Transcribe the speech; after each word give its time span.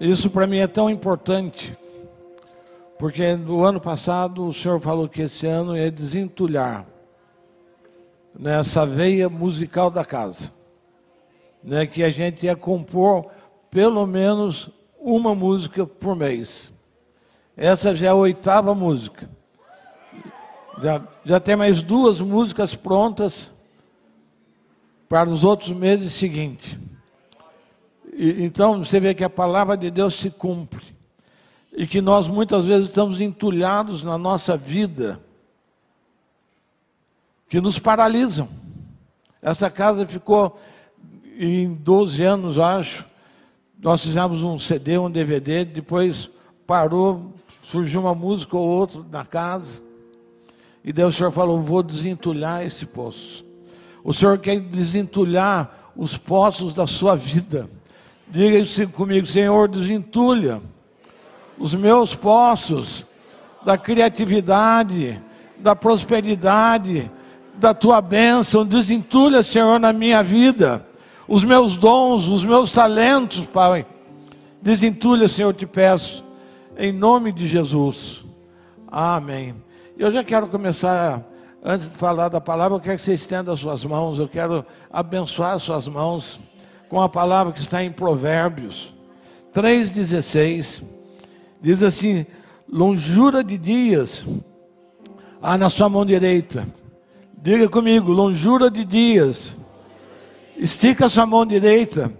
Isso 0.00 0.30
para 0.30 0.46
mim 0.46 0.56
é 0.56 0.66
tão 0.66 0.88
importante, 0.88 1.76
porque 2.98 3.36
no 3.36 3.62
ano 3.64 3.78
passado 3.78 4.46
o 4.46 4.52
senhor 4.52 4.80
falou 4.80 5.06
que 5.06 5.20
esse 5.20 5.46
ano 5.46 5.76
ia 5.76 5.90
desentulhar 5.90 6.86
nessa 8.34 8.86
veia 8.86 9.28
musical 9.28 9.90
da 9.90 10.02
casa, 10.02 10.54
né, 11.62 11.86
que 11.86 12.02
a 12.02 12.08
gente 12.08 12.46
ia 12.46 12.56
compor 12.56 13.26
pelo 13.70 14.06
menos 14.06 14.70
uma 14.98 15.34
música 15.34 15.84
por 15.84 16.16
mês. 16.16 16.72
Essa 17.54 17.94
já 17.94 18.06
é 18.06 18.08
a 18.08 18.14
oitava 18.14 18.74
música. 18.74 19.28
Já, 20.82 21.06
já 21.26 21.38
tem 21.38 21.56
mais 21.56 21.82
duas 21.82 22.22
músicas 22.22 22.74
prontas 22.74 23.50
para 25.10 25.28
os 25.28 25.44
outros 25.44 25.72
meses 25.72 26.14
seguintes. 26.14 26.78
E, 28.20 28.44
então 28.44 28.84
você 28.84 29.00
vê 29.00 29.14
que 29.14 29.24
a 29.24 29.30
palavra 29.30 29.78
de 29.78 29.90
Deus 29.90 30.14
se 30.14 30.28
cumpre. 30.28 30.84
E 31.72 31.86
que 31.86 32.02
nós 32.02 32.28
muitas 32.28 32.66
vezes 32.66 32.88
estamos 32.88 33.18
entulhados 33.18 34.02
na 34.02 34.18
nossa 34.18 34.58
vida, 34.58 35.18
que 37.48 37.60
nos 37.60 37.78
paralisam. 37.78 38.46
Essa 39.40 39.70
casa 39.70 40.04
ficou 40.04 40.60
em 41.38 41.72
12 41.72 42.22
anos, 42.22 42.58
acho. 42.58 43.06
Nós 43.78 44.02
fizemos 44.02 44.42
um 44.42 44.58
CD, 44.58 44.98
um 44.98 45.10
DVD, 45.10 45.64
depois 45.64 46.28
parou, 46.66 47.32
surgiu 47.62 48.00
uma 48.00 48.14
música 48.14 48.54
ou 48.54 48.68
outra 48.68 49.02
na 49.10 49.24
casa. 49.24 49.80
E 50.84 50.92
daí 50.92 51.06
o 51.06 51.12
Senhor 51.12 51.30
falou: 51.30 51.62
Vou 51.62 51.82
desentulhar 51.82 52.66
esse 52.66 52.84
poço. 52.84 53.42
O 54.04 54.12
Senhor 54.12 54.38
quer 54.38 54.60
desentulhar 54.60 55.92
os 55.96 56.18
poços 56.18 56.74
da 56.74 56.86
sua 56.86 57.16
vida. 57.16 57.79
Diga 58.30 58.86
comigo, 58.92 59.26
Senhor, 59.26 59.68
desentulha 59.68 60.62
os 61.58 61.74
meus 61.74 62.14
poços 62.14 63.04
da 63.64 63.76
criatividade, 63.76 65.20
da 65.58 65.74
prosperidade, 65.74 67.10
da 67.56 67.74
tua 67.74 68.00
bênção. 68.00 68.64
Desentulha, 68.64 69.42
Senhor, 69.42 69.80
na 69.80 69.92
minha 69.92 70.22
vida 70.22 70.86
os 71.26 71.42
meus 71.42 71.76
dons, 71.76 72.28
os 72.28 72.44
meus 72.44 72.70
talentos, 72.70 73.44
Pai. 73.46 73.84
Desentulha, 74.62 75.28
Senhor, 75.28 75.52
te 75.52 75.66
peço, 75.66 76.24
em 76.78 76.92
nome 76.92 77.32
de 77.32 77.48
Jesus. 77.48 78.24
Amém. 78.86 79.54
Eu 79.98 80.12
já 80.12 80.22
quero 80.22 80.46
começar, 80.46 81.20
antes 81.64 81.88
de 81.88 81.96
falar 81.96 82.28
da 82.28 82.40
palavra, 82.40 82.76
eu 82.76 82.80
quero 82.80 82.96
que 82.96 83.02
você 83.02 83.14
estenda 83.14 83.52
as 83.52 83.58
suas 83.58 83.84
mãos, 83.84 84.20
eu 84.20 84.28
quero 84.28 84.64
abençoar 84.92 85.54
as 85.54 85.64
suas 85.64 85.88
mãos 85.88 86.38
com 86.90 87.00
a 87.00 87.08
palavra 87.08 87.52
que 87.52 87.60
está 87.60 87.84
em 87.84 87.92
Provérbios 87.92 88.92
3,16. 89.54 90.82
Diz 91.62 91.82
assim: 91.82 92.26
longura 92.68 93.44
de 93.44 93.56
dias 93.56 94.26
há 95.40 95.56
na 95.56 95.70
sua 95.70 95.88
mão 95.88 96.04
direita. 96.04 96.66
Diga 97.40 97.68
comigo, 97.68 98.10
longura 98.10 98.68
de 98.68 98.84
dias. 98.84 99.56
Estica 100.56 101.06
a 101.06 101.08
sua 101.08 101.24
mão 101.24 101.46
direita. 101.46 102.12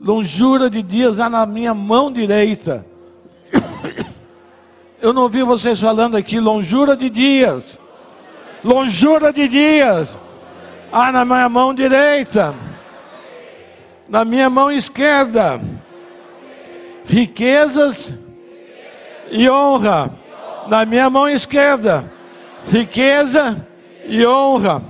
Longura 0.00 0.70
de 0.70 0.80
dias 0.80 1.18
há 1.18 1.28
na 1.28 1.44
minha 1.44 1.74
mão 1.74 2.10
direita. 2.10 2.86
Eu 5.02 5.12
não 5.12 5.22
ouvi 5.22 5.42
vocês 5.42 5.80
falando 5.80 6.16
aqui, 6.16 6.38
longura 6.38 6.96
de 6.96 7.10
dias. 7.10 7.78
Longura 8.64 9.32
de 9.32 9.48
dias. 9.48 10.16
Ah, 10.92 11.10
na 11.10 11.24
minha 11.24 11.48
mão 11.48 11.74
direita. 11.74 12.54
Na 14.12 14.24
minha 14.26 14.50
mão 14.50 14.70
esquerda. 14.70 15.58
Riquezas 17.06 18.12
e 19.30 19.48
honra. 19.48 20.12
Na 20.68 20.84
minha 20.84 21.08
mão 21.08 21.26
esquerda. 21.26 22.12
Riqueza 22.68 23.66
e 24.04 24.26
honra. 24.26 24.82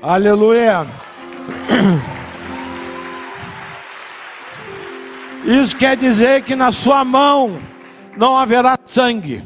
Aleluia. 0.00 0.86
Isso 5.44 5.76
quer 5.76 5.96
dizer 5.96 6.44
que 6.44 6.54
na 6.54 6.70
sua 6.70 7.04
mão 7.04 7.58
não 8.16 8.38
haverá 8.38 8.78
sangue. 8.84 9.42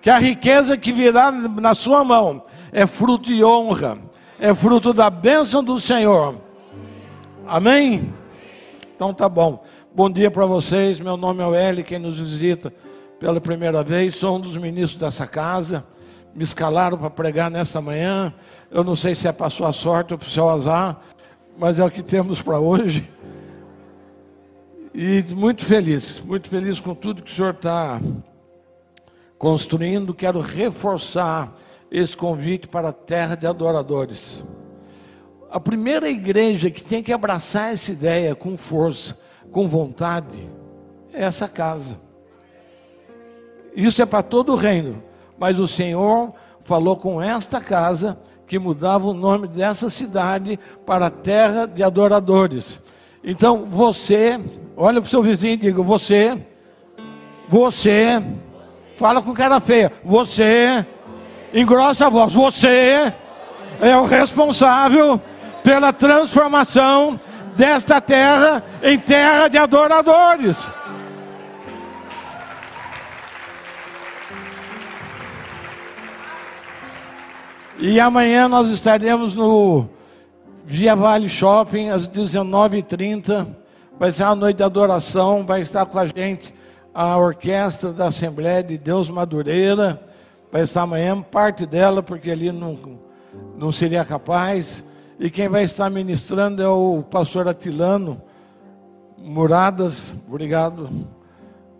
Que 0.00 0.10
a 0.10 0.18
riqueza 0.18 0.76
que 0.76 0.92
virá 0.92 1.32
na 1.32 1.74
sua 1.74 2.04
mão 2.04 2.40
é 2.70 2.86
fruto 2.86 3.34
de 3.34 3.42
honra, 3.42 3.98
é 4.38 4.54
fruto 4.54 4.92
da 4.92 5.10
bênção 5.10 5.64
do 5.64 5.80
Senhor. 5.80 6.46
Amém? 7.48 8.12
Então 8.94 9.14
tá 9.14 9.26
bom. 9.26 9.64
Bom 9.94 10.10
dia 10.10 10.30
para 10.30 10.44
vocês. 10.44 11.00
Meu 11.00 11.16
nome 11.16 11.42
é 11.42 11.46
o 11.46 11.54
Eli, 11.54 11.82
quem 11.82 11.98
nos 11.98 12.20
visita 12.20 12.70
pela 13.18 13.40
primeira 13.40 13.82
vez. 13.82 14.16
Sou 14.16 14.36
um 14.36 14.40
dos 14.40 14.54
ministros 14.58 15.00
dessa 15.00 15.26
casa. 15.26 15.82
Me 16.34 16.44
escalaram 16.44 16.98
para 16.98 17.08
pregar 17.08 17.50
nessa 17.50 17.80
manhã. 17.80 18.34
Eu 18.70 18.84
não 18.84 18.94
sei 18.94 19.14
se 19.14 19.26
é 19.26 19.32
para 19.32 19.48
sua 19.48 19.72
sorte 19.72 20.12
ou 20.12 20.18
para 20.18 20.26
o 20.26 20.30
seu 20.30 20.46
azar, 20.46 21.00
mas 21.58 21.78
é 21.78 21.84
o 21.84 21.90
que 21.90 22.02
temos 22.02 22.42
para 22.42 22.58
hoje. 22.58 23.10
E 24.94 25.24
muito 25.34 25.64
feliz, 25.64 26.20
muito 26.22 26.50
feliz 26.50 26.78
com 26.80 26.94
tudo 26.94 27.22
que 27.22 27.32
o 27.32 27.34
senhor 27.34 27.54
está 27.54 27.98
construindo. 29.38 30.12
Quero 30.12 30.42
reforçar 30.42 31.54
esse 31.90 32.14
convite 32.14 32.68
para 32.68 32.90
a 32.90 32.92
terra 32.92 33.36
de 33.36 33.46
adoradores. 33.46 34.42
A 35.50 35.58
primeira 35.58 36.08
igreja 36.08 36.70
que 36.70 36.82
tem 36.82 37.02
que 37.02 37.12
abraçar 37.12 37.72
essa 37.72 37.92
ideia 37.92 38.34
com 38.34 38.56
força, 38.56 39.16
com 39.50 39.66
vontade, 39.66 40.50
é 41.12 41.24
essa 41.24 41.48
casa. 41.48 41.98
Isso 43.74 44.02
é 44.02 44.06
para 44.06 44.22
todo 44.22 44.52
o 44.52 44.56
reino, 44.56 45.02
mas 45.38 45.58
o 45.58 45.66
Senhor 45.66 46.32
falou 46.64 46.96
com 46.96 47.22
esta 47.22 47.60
casa 47.60 48.18
que 48.46 48.58
mudava 48.58 49.06
o 49.06 49.14
nome 49.14 49.46
dessa 49.48 49.90
cidade 49.90 50.58
para 50.84 51.10
terra 51.10 51.66
de 51.66 51.82
adoradores. 51.82 52.80
Então 53.22 53.64
você 53.64 54.38
Olha 54.80 55.00
para 55.00 55.08
o 55.08 55.10
seu 55.10 55.24
vizinho 55.24 55.54
e 55.54 55.56
diga: 55.56 55.82
Você, 55.82 56.40
você, 57.48 58.22
fala 58.96 59.20
com 59.20 59.34
cara 59.34 59.58
feia, 59.58 59.90
você, 60.04 60.86
engrossa 61.52 62.06
a 62.06 62.08
voz, 62.08 62.32
você 62.32 63.12
é 63.80 63.96
o 63.96 64.04
responsável 64.04 65.20
pela 65.68 65.92
transformação 65.92 67.20
desta 67.54 68.00
terra 68.00 68.64
em 68.82 68.98
terra 68.98 69.48
de 69.48 69.58
adoradores. 69.58 70.66
E 77.78 78.00
amanhã 78.00 78.48
nós 78.48 78.70
estaremos 78.70 79.36
no 79.36 79.90
Via 80.64 80.96
Vale 80.96 81.28
Shopping 81.28 81.90
às 81.90 82.08
19h30 82.08 83.46
Vai 83.98 84.10
ser 84.10 84.22
uma 84.22 84.36
noite 84.36 84.56
de 84.56 84.62
adoração, 84.62 85.44
vai 85.44 85.60
estar 85.60 85.84
com 85.84 85.98
a 85.98 86.06
gente 86.06 86.54
a 86.94 87.18
orquestra 87.18 87.92
da 87.92 88.06
Assembleia 88.06 88.62
de 88.62 88.78
Deus 88.78 89.10
Madureira. 89.10 90.00
Vai 90.50 90.62
estar 90.62 90.82
amanhã, 90.82 91.20
parte 91.20 91.66
dela, 91.66 92.02
porque 92.02 92.30
ali 92.30 92.50
não, 92.52 92.78
não 93.58 93.70
seria 93.70 94.02
capaz. 94.02 94.87
E 95.20 95.28
quem 95.30 95.48
vai 95.48 95.64
estar 95.64 95.90
ministrando 95.90 96.62
é 96.62 96.68
o 96.68 97.02
pastor 97.02 97.48
Atilano 97.48 98.22
Moradas. 99.18 100.14
Obrigado. 100.28 100.88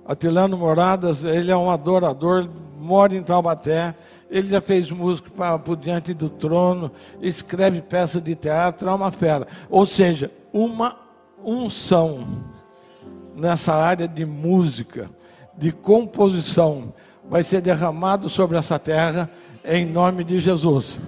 Atilano 0.05 0.57
Moradas, 0.57 1.23
ele 1.23 1.53
é 1.53 1.57
um 1.57 1.71
adorador, 1.71 2.49
mora 2.81 3.15
em 3.15 3.23
Taubaté. 3.23 3.95
Ele 4.29 4.49
já 4.49 4.61
fez 4.61 4.91
música 4.91 5.31
para 5.31 5.57
diante 5.77 6.13
do 6.13 6.29
trono, 6.29 6.91
escreve 7.23 7.81
peça 7.81 8.21
de 8.21 8.35
teatro, 8.35 8.89
é 8.89 8.93
uma 8.93 9.13
fera. 9.13 9.47
Ou 9.71 9.87
seja, 9.87 10.33
uma 10.53 10.97
unção 11.45 12.27
nessa 13.37 13.73
área 13.73 14.09
de 14.09 14.27
música, 14.27 15.09
de 15.57 15.71
composição, 15.71 16.93
vai 17.31 17.45
ser 17.45 17.61
derramado 17.61 18.29
sobre 18.29 18.59
essa 18.59 18.81
terra 18.81 19.31
em 19.65 19.87
nome 19.87 20.25
de 20.25 20.41
Jesus. 20.41 20.99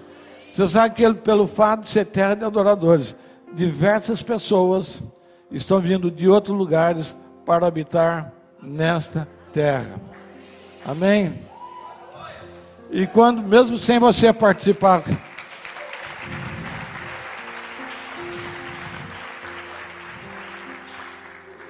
Você 0.51 0.69
sabe 0.69 0.95
que 0.95 1.15
pelo 1.15 1.47
fato 1.47 1.85
de 1.85 1.91
ser 1.91 2.07
terra 2.07 2.35
de 2.35 2.45
adoradores, 2.45 3.15
diversas 3.53 4.23
pessoas 4.23 5.03
estão 5.51 5.81
vindo 5.81 6.11
de 6.11 6.29
outros 6.29 6.57
lugares 6.57 7.17
para 7.47 7.67
habitar 7.67 8.33
nesta 8.63 9.29
terra. 9.53 10.01
Amém? 10.85 11.33
E 12.91 13.07
quando, 13.07 13.43
mesmo 13.43 13.79
sem 13.79 13.99
você 13.99 14.33
participar, 14.33 15.05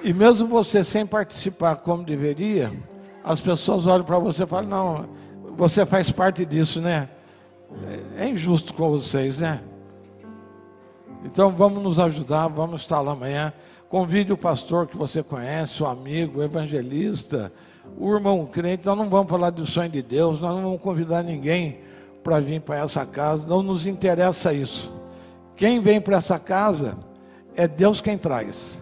E 0.03 0.13
mesmo 0.13 0.47
você 0.47 0.83
sem 0.83 1.05
participar 1.05 1.75
como 1.75 2.03
deveria, 2.03 2.71
as 3.23 3.39
pessoas 3.39 3.85
olham 3.85 4.03
para 4.03 4.17
você 4.17 4.43
e 4.43 4.47
falam: 4.47 4.67
não, 4.67 5.09
você 5.55 5.85
faz 5.85 6.09
parte 6.09 6.43
disso, 6.43 6.81
né? 6.81 7.07
É 8.17 8.27
injusto 8.27 8.73
com 8.73 8.89
vocês, 8.89 9.39
né? 9.39 9.61
Então 11.23 11.51
vamos 11.51 11.81
nos 11.83 11.99
ajudar, 11.99 12.47
vamos 12.47 12.81
estar 12.81 12.99
lá 13.01 13.11
amanhã. 13.11 13.53
Convide 13.89 14.31
o 14.31 14.37
pastor 14.37 14.87
que 14.87 14.97
você 14.97 15.21
conhece, 15.21 15.83
o 15.83 15.85
amigo, 15.85 16.39
o 16.39 16.43
evangelista, 16.43 17.51
o 17.97 18.13
irmão 18.13 18.45
crente. 18.45 18.85
Nós 18.85 18.97
não 18.97 19.09
vamos 19.09 19.29
falar 19.29 19.49
do 19.49 19.65
sonho 19.65 19.89
de 19.89 20.01
Deus, 20.01 20.39
nós 20.39 20.55
não 20.55 20.63
vamos 20.63 20.81
convidar 20.81 21.23
ninguém 21.23 21.79
para 22.23 22.39
vir 22.39 22.61
para 22.61 22.77
essa 22.77 23.05
casa, 23.05 23.45
não 23.47 23.61
nos 23.61 23.85
interessa 23.85 24.53
isso. 24.53 24.91
Quem 25.55 25.79
vem 25.79 25.99
para 25.99 26.17
essa 26.17 26.39
casa 26.39 26.97
é 27.55 27.67
Deus 27.67 28.01
quem 28.01 28.17
traz. 28.17 28.79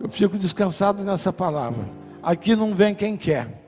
Eu 0.00 0.08
fico 0.08 0.38
descansado 0.38 1.04
nessa 1.04 1.32
palavra. 1.32 1.84
Aqui 2.22 2.56
não 2.56 2.74
vem 2.74 2.94
quem 2.94 3.16
quer, 3.16 3.62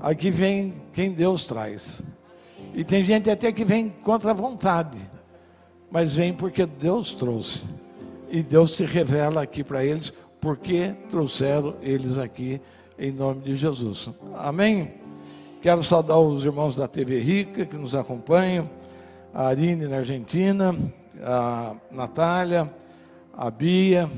aqui 0.00 0.30
vem 0.30 0.74
quem 0.92 1.12
Deus 1.12 1.46
traz. 1.46 2.02
E 2.74 2.84
tem 2.84 3.04
gente 3.04 3.30
até 3.30 3.52
que 3.52 3.64
vem 3.64 3.90
contra 4.02 4.30
a 4.30 4.34
vontade, 4.34 4.98
mas 5.90 6.14
vem 6.14 6.32
porque 6.32 6.64
Deus 6.64 7.14
trouxe. 7.14 7.62
E 8.30 8.42
Deus 8.42 8.72
se 8.72 8.84
revela 8.84 9.42
aqui 9.42 9.62
para 9.62 9.84
eles, 9.84 10.12
porque 10.40 10.94
trouxeram 11.10 11.74
eles 11.82 12.16
aqui 12.16 12.60
em 12.98 13.12
nome 13.12 13.42
de 13.42 13.54
Jesus. 13.54 14.08
Amém? 14.34 14.94
Quero 15.60 15.82
saudar 15.82 16.18
os 16.18 16.44
irmãos 16.44 16.76
da 16.76 16.88
TV 16.88 17.20
Rica 17.20 17.66
que 17.66 17.76
nos 17.76 17.94
acompanham, 17.94 18.68
a 19.34 19.46
Arine 19.46 19.86
na 19.86 19.98
Argentina, 19.98 20.74
a 21.22 21.76
Natália, 21.90 22.72
a 23.36 23.50
Bia, 23.50 24.10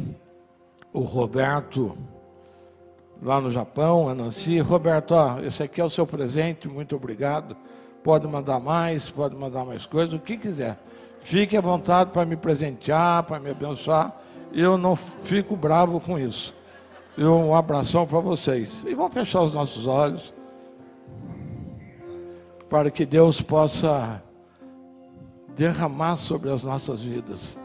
o 0.92 1.00
Roberto 1.00 1.96
lá 3.20 3.40
no 3.40 3.50
Japão, 3.50 4.08
a 4.08 4.14
Nancy. 4.14 4.60
Roberto, 4.60 5.12
ó, 5.12 5.40
esse 5.40 5.62
aqui 5.62 5.80
é 5.80 5.84
o 5.84 5.90
seu 5.90 6.06
presente, 6.06 6.68
muito 6.68 6.94
obrigado. 6.94 7.56
Pode 8.04 8.26
mandar 8.28 8.60
mais, 8.60 9.08
pode 9.08 9.34
mandar 9.34 9.64
mais 9.64 9.86
coisas, 9.86 10.12
o 10.12 10.18
que 10.18 10.36
quiser. 10.36 10.78
Fique 11.22 11.56
à 11.56 11.60
vontade 11.62 12.10
para 12.10 12.26
me 12.26 12.36
presentear, 12.36 13.22
para 13.22 13.40
me 13.40 13.50
abençoar. 13.50 14.14
Eu 14.52 14.76
não 14.76 14.94
fico 14.94 15.56
bravo 15.56 15.98
com 15.98 16.18
isso. 16.18 16.54
Eu, 17.16 17.34
um 17.34 17.54
abração 17.54 18.06
para 18.06 18.20
vocês. 18.20 18.84
E 18.86 18.94
vamos 18.94 19.14
fechar 19.14 19.40
os 19.40 19.54
nossos 19.54 19.86
olhos. 19.86 20.34
Para 22.68 22.90
que 22.90 23.06
Deus 23.06 23.40
possa 23.40 24.22
derramar 25.56 26.16
sobre 26.16 26.50
as 26.50 26.62
nossas 26.62 27.02
vidas. 27.02 27.58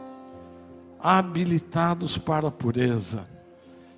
Habilitados 1.02 2.18
para 2.18 2.48
a 2.48 2.52
pureza. 2.52 3.28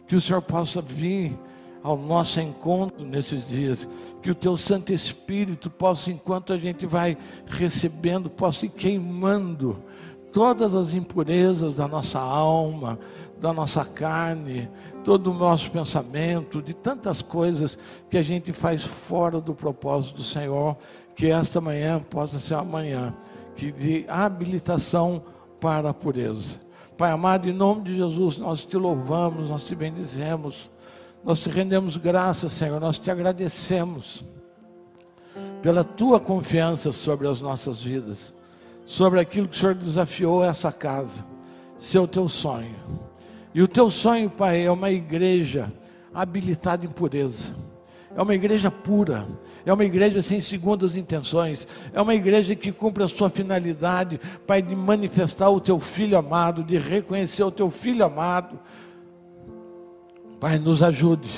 Que 0.07 0.15
o 0.15 0.21
Senhor 0.21 0.41
possa 0.41 0.81
vir 0.81 1.37
ao 1.83 1.97
nosso 1.97 2.39
encontro 2.39 3.05
nesses 3.05 3.47
dias. 3.47 3.87
Que 4.21 4.31
o 4.31 4.35
teu 4.35 4.55
Santo 4.57 4.93
Espírito 4.93 5.69
possa, 5.69 6.11
enquanto 6.11 6.53
a 6.53 6.57
gente 6.57 6.85
vai 6.85 7.17
recebendo, 7.47 8.29
possa 8.29 8.65
ir 8.65 8.69
queimando 8.69 9.81
todas 10.31 10.73
as 10.73 10.93
impurezas 10.93 11.75
da 11.75 11.87
nossa 11.87 12.19
alma, 12.19 12.97
da 13.39 13.51
nossa 13.51 13.83
carne, 13.83 14.69
todo 15.03 15.31
o 15.31 15.33
nosso 15.33 15.69
pensamento, 15.71 16.61
de 16.61 16.73
tantas 16.73 17.21
coisas 17.21 17.77
que 18.09 18.17
a 18.17 18.23
gente 18.23 18.53
faz 18.53 18.83
fora 18.83 19.41
do 19.41 19.53
propósito 19.53 20.17
do 20.17 20.23
Senhor, 20.23 20.77
que 21.15 21.27
esta 21.27 21.59
manhã 21.59 21.99
possa 21.99 22.39
ser 22.39 22.55
uma 22.55 22.63
manhã 22.63 23.13
que 23.55 23.71
de 23.71 24.05
habilitação 24.07 25.21
para 25.59 25.89
a 25.89 25.93
pureza. 25.93 26.59
Pai 26.97 27.11
amado, 27.11 27.49
em 27.49 27.53
nome 27.53 27.83
de 27.83 27.95
Jesus, 27.95 28.37
nós 28.37 28.65
te 28.65 28.77
louvamos, 28.77 29.49
nós 29.49 29.63
te 29.63 29.75
bendizemos. 29.75 30.70
Nós 31.23 31.39
te 31.39 31.49
rendemos 31.49 31.97
graças, 31.97 32.51
Senhor, 32.51 32.79
nós 32.79 32.97
te 32.97 33.11
agradecemos 33.11 34.23
pela 35.61 35.83
tua 35.83 36.19
confiança 36.19 36.91
sobre 36.91 37.27
as 37.27 37.39
nossas 37.39 37.81
vidas, 37.83 38.33
sobre 38.85 39.19
aquilo 39.19 39.47
que 39.47 39.55
o 39.55 39.59
Senhor 39.59 39.75
desafiou 39.75 40.43
essa 40.43 40.71
casa, 40.71 41.23
ser 41.79 41.99
o 41.99 42.07
teu 42.07 42.27
sonho. 42.27 42.75
E 43.53 43.61
o 43.61 43.67
teu 43.67 43.91
sonho, 43.91 44.29
Pai, 44.31 44.65
é 44.65 44.71
uma 44.71 44.89
igreja 44.89 45.71
habilitada 46.13 46.85
em 46.85 46.89
pureza. 46.89 47.53
É 48.15 48.21
uma 48.21 48.35
igreja 48.35 48.69
pura, 48.69 49.25
é 49.65 49.71
uma 49.71 49.85
igreja 49.85 50.21
sem 50.21 50.41
segundas 50.41 50.97
intenções, 50.97 51.65
é 51.93 52.01
uma 52.01 52.13
igreja 52.13 52.55
que 52.55 52.69
cumpre 52.69 53.03
a 53.03 53.07
sua 53.07 53.29
finalidade, 53.29 54.19
Pai, 54.45 54.61
de 54.61 54.75
manifestar 54.75 55.49
o 55.49 55.61
teu 55.61 55.79
filho 55.79 56.17
amado, 56.17 56.61
de 56.61 56.77
reconhecer 56.77 57.43
o 57.43 57.51
teu 57.51 57.69
filho 57.69 58.03
amado, 58.03 58.59
Pai, 60.41 60.57
nos 60.57 60.81
ajude. 60.81 61.29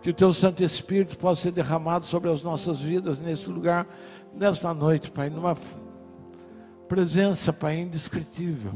Que 0.00 0.08
o 0.08 0.14
teu 0.14 0.32
Santo 0.32 0.64
Espírito 0.64 1.18
possa 1.18 1.42
ser 1.42 1.52
derramado 1.52 2.06
sobre 2.06 2.30
as 2.30 2.42
nossas 2.42 2.80
vidas 2.80 3.20
nesse 3.20 3.50
lugar, 3.50 3.86
nesta 4.34 4.72
noite, 4.72 5.10
Pai, 5.10 5.28
numa 5.28 5.54
presença, 6.88 7.52
Pai, 7.52 7.80
indescritível. 7.80 8.72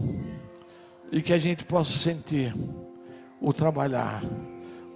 E 1.11 1.23
que 1.23 1.33
a 1.33 1.39
gente 1.39 1.65
possa 1.65 1.93
sentir 1.93 2.55
o 3.41 3.55
trabalhar, 3.55 4.23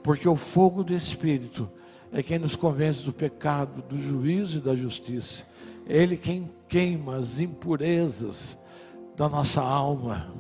porque 0.02 0.28
o 0.28 0.36
fogo 0.36 0.84
do 0.84 0.92
Espírito 0.92 1.66
é 2.12 2.22
quem 2.22 2.38
nos 2.38 2.54
convence 2.54 3.02
do 3.02 3.14
pecado, 3.14 3.80
do 3.88 3.96
juízo 3.96 4.58
e 4.58 4.60
da 4.60 4.76
justiça. 4.76 5.44
É 5.88 5.96
Ele 5.96 6.18
quem 6.18 6.50
queima 6.68 7.16
as 7.16 7.38
impurezas 7.38 8.58
da 9.16 9.30
nossa 9.30 9.62
alma. 9.62 10.30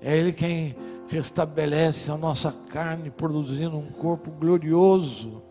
É 0.00 0.16
Ele 0.16 0.32
quem 0.32 0.74
restabelece 1.08 2.10
a 2.10 2.16
nossa 2.16 2.52
carne, 2.70 3.10
produzindo 3.10 3.76
um 3.76 3.86
corpo 3.86 4.30
glorioso. 4.30 5.42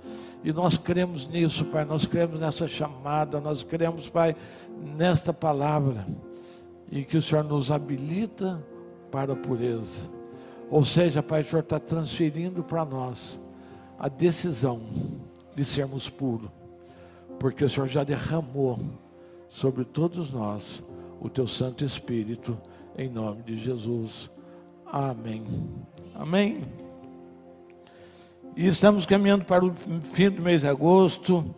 E 0.43 0.53
nós 0.53 0.77
cremos 0.77 1.27
nisso, 1.27 1.65
Pai. 1.65 1.83
Nós 1.83 2.05
cremos 2.05 2.39
nessa 2.39 2.67
chamada, 2.67 3.41
nós 3.41 3.63
cremos, 3.63 4.09
Pai, 4.09 4.35
nesta 4.95 5.33
palavra. 5.33 6.05
E 6.91 7.03
que 7.03 7.17
o 7.17 7.21
Senhor 7.21 7.43
nos 7.43 7.71
habilita 7.71 8.63
para 9.11 9.33
a 9.33 9.35
pureza. 9.35 10.03
Ou 10.69 10.85
seja, 10.85 11.23
Pai, 11.23 11.41
o 11.41 11.45
Senhor 11.45 11.63
está 11.63 11.79
transferindo 11.79 12.63
para 12.63 12.85
nós 12.85 13.39
a 13.97 14.07
decisão 14.07 14.81
de 15.55 15.65
sermos 15.65 16.09
puros. 16.09 16.49
Porque 17.39 17.65
o 17.65 17.69
Senhor 17.69 17.87
já 17.87 18.03
derramou 18.03 18.79
sobre 19.49 19.83
todos 19.83 20.31
nós 20.31 20.83
o 21.19 21.29
Teu 21.29 21.47
Santo 21.47 21.83
Espírito, 21.83 22.57
em 22.97 23.09
nome 23.09 23.41
de 23.41 23.57
Jesus. 23.57 24.29
Amém. 24.91 25.45
Amém. 26.15 26.61
E 28.55 28.65
estamos 28.67 29.05
caminhando 29.05 29.43
para 29.43 29.65
o 29.65 29.73
fim 29.73 30.29
do 30.29 30.41
mês 30.41 30.61
de 30.61 30.67
agosto, 30.67 31.53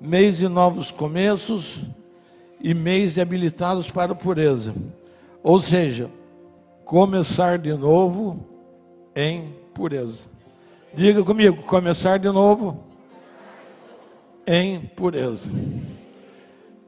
mês 0.00 0.38
de 0.38 0.48
novos 0.48 0.90
começos 0.90 1.82
e 2.60 2.72
mês 2.72 3.14
de 3.14 3.20
habilitados 3.20 3.90
para 3.90 4.12
a 4.12 4.14
pureza. 4.14 4.74
Ou 5.42 5.60
seja, 5.60 6.10
começar 6.84 7.58
de 7.58 7.74
novo 7.74 8.44
em 9.14 9.54
pureza. 9.74 10.28
Diga 10.94 11.22
comigo, 11.22 11.62
começar 11.62 12.18
de 12.18 12.30
novo 12.30 12.82
em 14.46 14.80
pureza. 14.80 15.50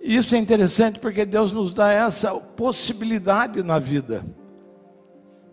Isso 0.00 0.34
é 0.34 0.38
interessante 0.38 0.98
porque 0.98 1.26
Deus 1.26 1.52
nos 1.52 1.75
dá 1.75 1.92
essa 1.92 2.34
possibilidade 2.34 3.62
na 3.62 3.78
vida 3.78 4.25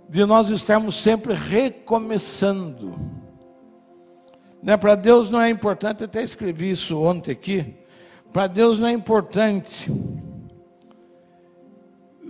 de 0.08 0.26
nós 0.26 0.50
estarmos 0.50 0.96
sempre 1.02 1.34
recomeçando. 1.34 2.96
Né? 4.62 4.78
Para 4.78 4.96
Deus 4.96 5.30
não 5.30 5.42
é 5.42 5.50
importante, 5.50 6.04
até 6.04 6.24
escrevi 6.24 6.72
isso 6.72 7.00
ontem 7.00 7.32
aqui. 7.32 7.76
Para 8.32 8.48
Deus 8.48 8.80
não 8.80 8.88
é 8.88 8.92
importante. 8.92 9.92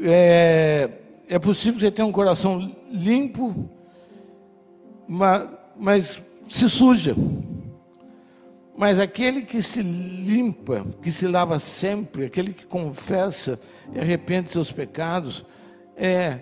É, 0.01 0.89
é 1.27 1.39
possível 1.39 1.75
que 1.75 1.85
você 1.85 1.91
tenha 1.91 2.07
um 2.07 2.11
coração 2.11 2.71
limpo, 2.91 3.69
mas, 5.07 5.49
mas 5.75 6.25
se 6.49 6.69
suja. 6.69 7.15
Mas 8.77 8.99
aquele 8.99 9.43
que 9.43 9.61
se 9.61 9.81
limpa, 9.81 10.85
que 11.01 11.11
se 11.11 11.27
lava 11.27 11.59
sempre, 11.59 12.25
aquele 12.25 12.53
que 12.53 12.65
confessa 12.65 13.57
e 13.93 13.99
arrepende 13.99 14.51
seus 14.51 14.71
pecados, 14.71 15.45
é 15.95 16.39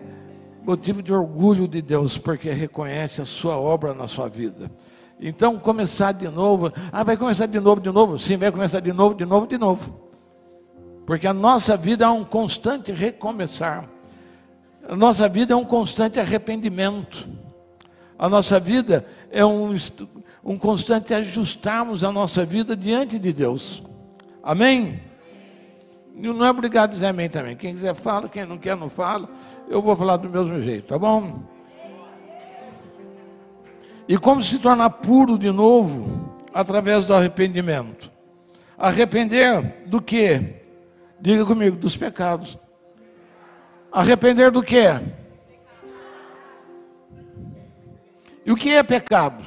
motivo 0.66 1.02
de 1.02 1.14
orgulho 1.14 1.68
de 1.68 1.82
Deus, 1.82 2.18
porque 2.18 2.50
reconhece 2.50 3.22
a 3.22 3.26
sua 3.26 3.58
obra 3.58 3.94
na 3.94 4.08
sua 4.08 4.30
vida. 4.30 4.72
Então, 5.20 5.58
começar 5.58 6.12
de 6.12 6.28
novo, 6.28 6.72
ah, 6.92 7.04
vai 7.04 7.16
começar 7.16 7.46
de 7.46 7.60
novo, 7.60 7.80
de 7.80 7.92
novo? 7.92 8.18
Sim, 8.20 8.38
vai 8.38 8.52
começar 8.52 8.80
de 8.80 8.92
novo, 8.92 9.16
de 9.16 9.26
novo, 9.26 9.48
de 9.48 9.58
novo. 9.58 10.04
Porque 11.06 11.28
a 11.28 11.34
nossa 11.34 11.78
vida 11.78 12.06
é 12.06 12.10
um 12.10 12.24
constante 12.24 12.92
recomeçar. 12.92 13.90
A 14.88 14.96
nossa 14.96 15.30
vida 15.30 15.54
é 15.54 15.56
um 15.56 15.66
constante 15.66 16.20
arrependimento. 16.20 17.28
A 18.18 18.28
nossa 18.28 18.60
vida 18.60 19.06
é 19.32 19.46
um, 19.46 19.76
um 20.44 20.58
constante 20.58 21.14
ajustarmos 21.14 22.04
a 22.04 22.12
nossa 22.12 22.46
vida 22.46 22.76
diante 22.76 23.18
de 23.20 23.34
Deus. 23.34 23.84
Amém? 24.42 25.00
Não 26.16 26.46
é 26.46 26.50
obrigado 26.52 26.92
a 26.92 26.94
dizer 26.94 27.08
amém 27.08 27.30
também. 27.30 27.56
Quem 27.56 27.74
quiser 27.74 27.96
fala, 27.96 28.30
quem 28.30 28.46
não 28.46 28.58
quer 28.58 28.78
não 28.78 28.90
fala. 28.90 29.28
Eu 29.68 29.82
vou 29.82 29.96
falar 29.96 30.18
do 30.18 30.30
mesmo 30.30 30.62
jeito, 30.62 30.88
tá 30.88 31.00
bom? 31.00 31.42
E 34.08 34.18
como 34.18 34.42
se 34.42 34.60
tornar 34.60 34.90
puro 34.90 35.38
de 35.38 35.52
novo? 35.52 36.32
Através 36.54 37.08
do 37.08 37.16
arrependimento. 37.16 38.12
Arrepender 38.78 39.88
do 39.88 40.02
que? 40.02 40.56
Diga 41.20 41.46
comigo, 41.46 41.78
dos 41.78 41.98
pecados. 41.98 42.58
Arrepender 43.92 44.52
do 44.52 44.62
que? 44.62 44.84
E 48.46 48.52
o 48.52 48.56
que 48.56 48.72
é 48.72 48.84
pecado? 48.84 49.46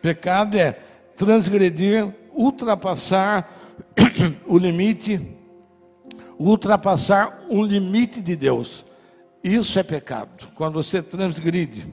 Pecado 0.00 0.56
é 0.56 0.78
transgredir, 1.16 2.14
ultrapassar 2.32 3.50
o 4.46 4.56
limite, 4.56 5.33
ultrapassar 6.38 7.44
um 7.48 7.62
limite 7.62 8.20
de 8.20 8.36
Deus. 8.36 8.84
Isso 9.42 9.78
é 9.78 9.82
pecado, 9.82 10.48
quando 10.54 10.74
você 10.74 11.02
transgride. 11.02 11.86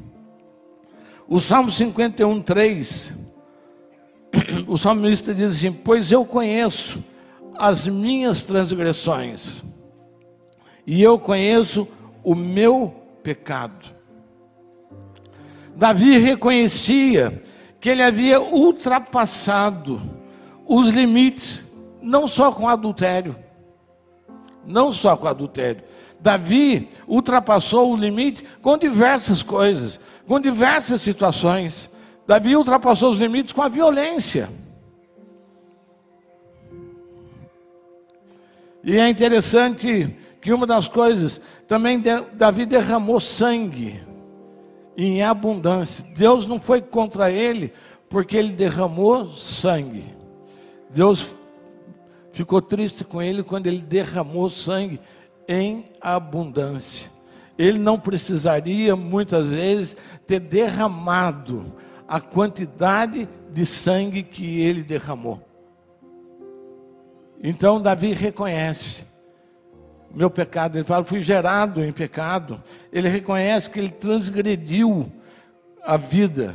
O 1.28 1.40
Salmo 1.40 1.70
51, 1.70 2.42
3, 2.42 3.14
o 4.68 4.78
salmista 4.78 5.34
diz 5.34 5.58
assim: 5.58 5.72
Pois 5.72 6.12
eu 6.12 6.26
conheço 6.26 7.04
as 7.58 7.88
minhas 7.88 8.44
transgressões, 8.44 9.62
e 10.86 11.02
eu 11.02 11.20
conheço 11.20 11.88
o 12.24 12.36
meu 12.36 12.94
pecado. 13.24 13.94
Davi 15.76 16.18
reconhecia 16.18 17.42
que 17.80 17.90
ele 17.90 18.04
havia 18.04 18.42
ultrapassado 18.42 20.02
os 20.66 20.90
limites, 20.90 21.64
não 22.02 22.28
só 22.28 22.52
com 22.52 22.68
adultério, 22.68 23.36
não 24.66 24.92
só 24.92 25.16
com 25.18 25.28
adultério. 25.28 25.84
Davi 26.20 26.90
ultrapassou 27.08 27.92
o 27.92 27.96
limite 27.96 28.44
com 28.62 28.78
diversas 28.78 29.42
coisas, 29.42 30.00
com 30.28 30.40
diversas 30.40 31.02
situações. 31.02 31.90
Davi 32.28 32.56
ultrapassou 32.56 33.10
os 33.10 33.18
limites 33.18 33.54
com 33.54 33.62
a 33.62 33.68
violência. 33.68 34.50
E 38.84 38.98
é 38.98 39.10
interessante 39.10 40.16
que 40.42 40.52
uma 40.52 40.66
das 40.66 40.88
coisas, 40.88 41.40
também 41.68 42.02
Davi 42.34 42.66
derramou 42.66 43.20
sangue 43.20 44.02
em 44.98 45.24
abundância. 45.24 46.04
Deus 46.16 46.46
não 46.48 46.60
foi 46.60 46.82
contra 46.82 47.32
ele 47.32 47.72
porque 48.10 48.38
ele 48.38 48.54
derramou 48.54 49.28
sangue. 49.28 50.04
Deus 50.90 51.36
ficou 52.32 52.62
triste 52.62 53.04
com 53.04 53.22
ele 53.22 53.44
quando 53.44 53.68
ele 53.68 53.82
derramou 53.82 54.50
sangue 54.50 55.00
em 55.48 55.86
abundância. 56.00 57.10
Ele 57.58 57.78
não 57.78 58.00
precisaria 58.00 58.96
muitas 58.96 59.48
vezes 59.48 59.98
ter 60.26 60.40
derramado 60.40 61.64
a 62.08 62.20
quantidade 62.20 63.28
de 63.52 63.66
sangue 63.66 64.24
que 64.24 64.62
ele 64.62 64.84
derramou. 64.84 65.42
Então 67.44 67.82
Davi 67.82 68.14
reconhece 68.14 69.06
meu 70.14 70.30
pecado. 70.30 70.78
Ele 70.78 70.84
fala, 70.84 71.04
fui 71.04 71.22
gerado 71.22 71.84
em 71.84 71.92
pecado. 71.92 72.62
Ele 72.92 73.10
reconhece 73.10 73.70
que 73.70 73.80
ele 73.80 73.90
transgrediu 73.90 75.12
a 75.84 75.98
vida 75.98 76.54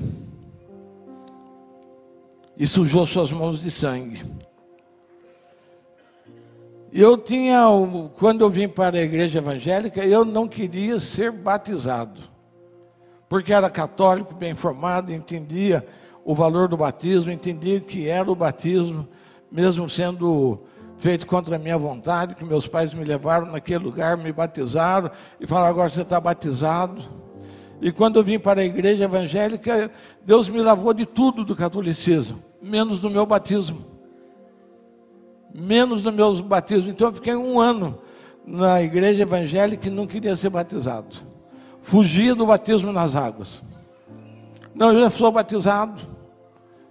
e 2.56 2.66
sujou 2.66 3.04
suas 3.04 3.30
mãos 3.30 3.61
de 3.61 3.71
sangue. 3.71 4.23
Eu 6.99 7.19
tinha, 7.19 7.62
quando 8.19 8.41
eu 8.41 8.49
vim 8.49 8.67
para 8.67 8.97
a 8.97 9.03
igreja 9.03 9.37
evangélica, 9.37 10.03
eu 10.03 10.25
não 10.25 10.49
queria 10.49 10.99
ser 10.99 11.31
batizado, 11.31 12.23
porque 13.29 13.53
era 13.53 13.69
católico, 13.69 14.35
bem 14.35 14.55
formado, 14.55 15.12
entendia 15.12 15.87
o 16.25 16.35
valor 16.35 16.69
do 16.71 16.76
batismo, 16.79 17.31
entendia 17.31 17.81
que 17.81 18.09
era 18.09 18.33
o 18.33 18.35
batismo, 18.35 19.07
mesmo 19.53 19.91
sendo 19.91 20.62
feito 20.97 21.26
contra 21.26 21.57
a 21.57 21.59
minha 21.59 21.76
vontade, 21.76 22.35
que 22.35 22.47
meus 22.47 22.67
pais 22.67 22.95
me 22.95 23.05
levaram 23.05 23.53
naquele 23.53 23.85
lugar, 23.85 24.17
me 24.17 24.33
batizaram 24.33 25.11
e 25.38 25.47
falaram: 25.47 25.69
agora 25.69 25.91
você 25.91 26.00
está 26.00 26.19
batizado. 26.19 27.03
E 27.79 27.93
quando 27.93 28.17
eu 28.17 28.25
vim 28.25 28.38
para 28.38 28.62
a 28.62 28.65
igreja 28.65 29.05
evangélica, 29.05 29.91
Deus 30.25 30.49
me 30.49 30.62
lavou 30.62 30.95
de 30.95 31.05
tudo 31.05 31.45
do 31.45 31.55
catolicismo, 31.55 32.43
menos 32.62 33.00
do 33.00 33.11
meu 33.11 33.26
batismo. 33.26 33.96
Menos 35.56 36.02
do 36.02 36.12
meu 36.12 36.42
batismo. 36.42 36.90
Então 36.90 37.08
eu 37.08 37.12
fiquei 37.12 37.34
um 37.34 37.58
ano 37.58 37.98
na 38.46 38.82
igreja 38.82 39.22
evangélica 39.22 39.88
e 39.88 39.90
não 39.90 40.06
queria 40.06 40.36
ser 40.36 40.50
batizado. 40.50 41.16
Fugia 41.82 42.34
do 42.34 42.46
batismo 42.46 42.92
nas 42.92 43.16
águas. 43.16 43.62
Não, 44.75 44.92
eu 44.92 45.00
já 45.00 45.10
sou 45.10 45.32
batizado. 45.32 46.02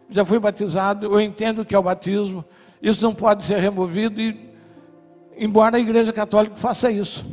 Já 0.09 0.23
fui 0.23 0.39
batizado, 0.39 1.05
eu 1.05 1.19
entendo 1.19 1.61
o 1.61 1.65
que 1.65 1.73
é 1.73 1.79
o 1.79 1.83
batismo 1.83 2.45
isso 2.85 3.03
não 3.03 3.15
pode 3.15 3.45
ser 3.45 3.57
removido, 3.57 4.21
e, 4.21 4.39
embora 5.35 5.77
a 5.77 5.79
Igreja 5.79 6.13
Católica 6.13 6.55
faça 6.55 6.91
isso. 6.91 7.25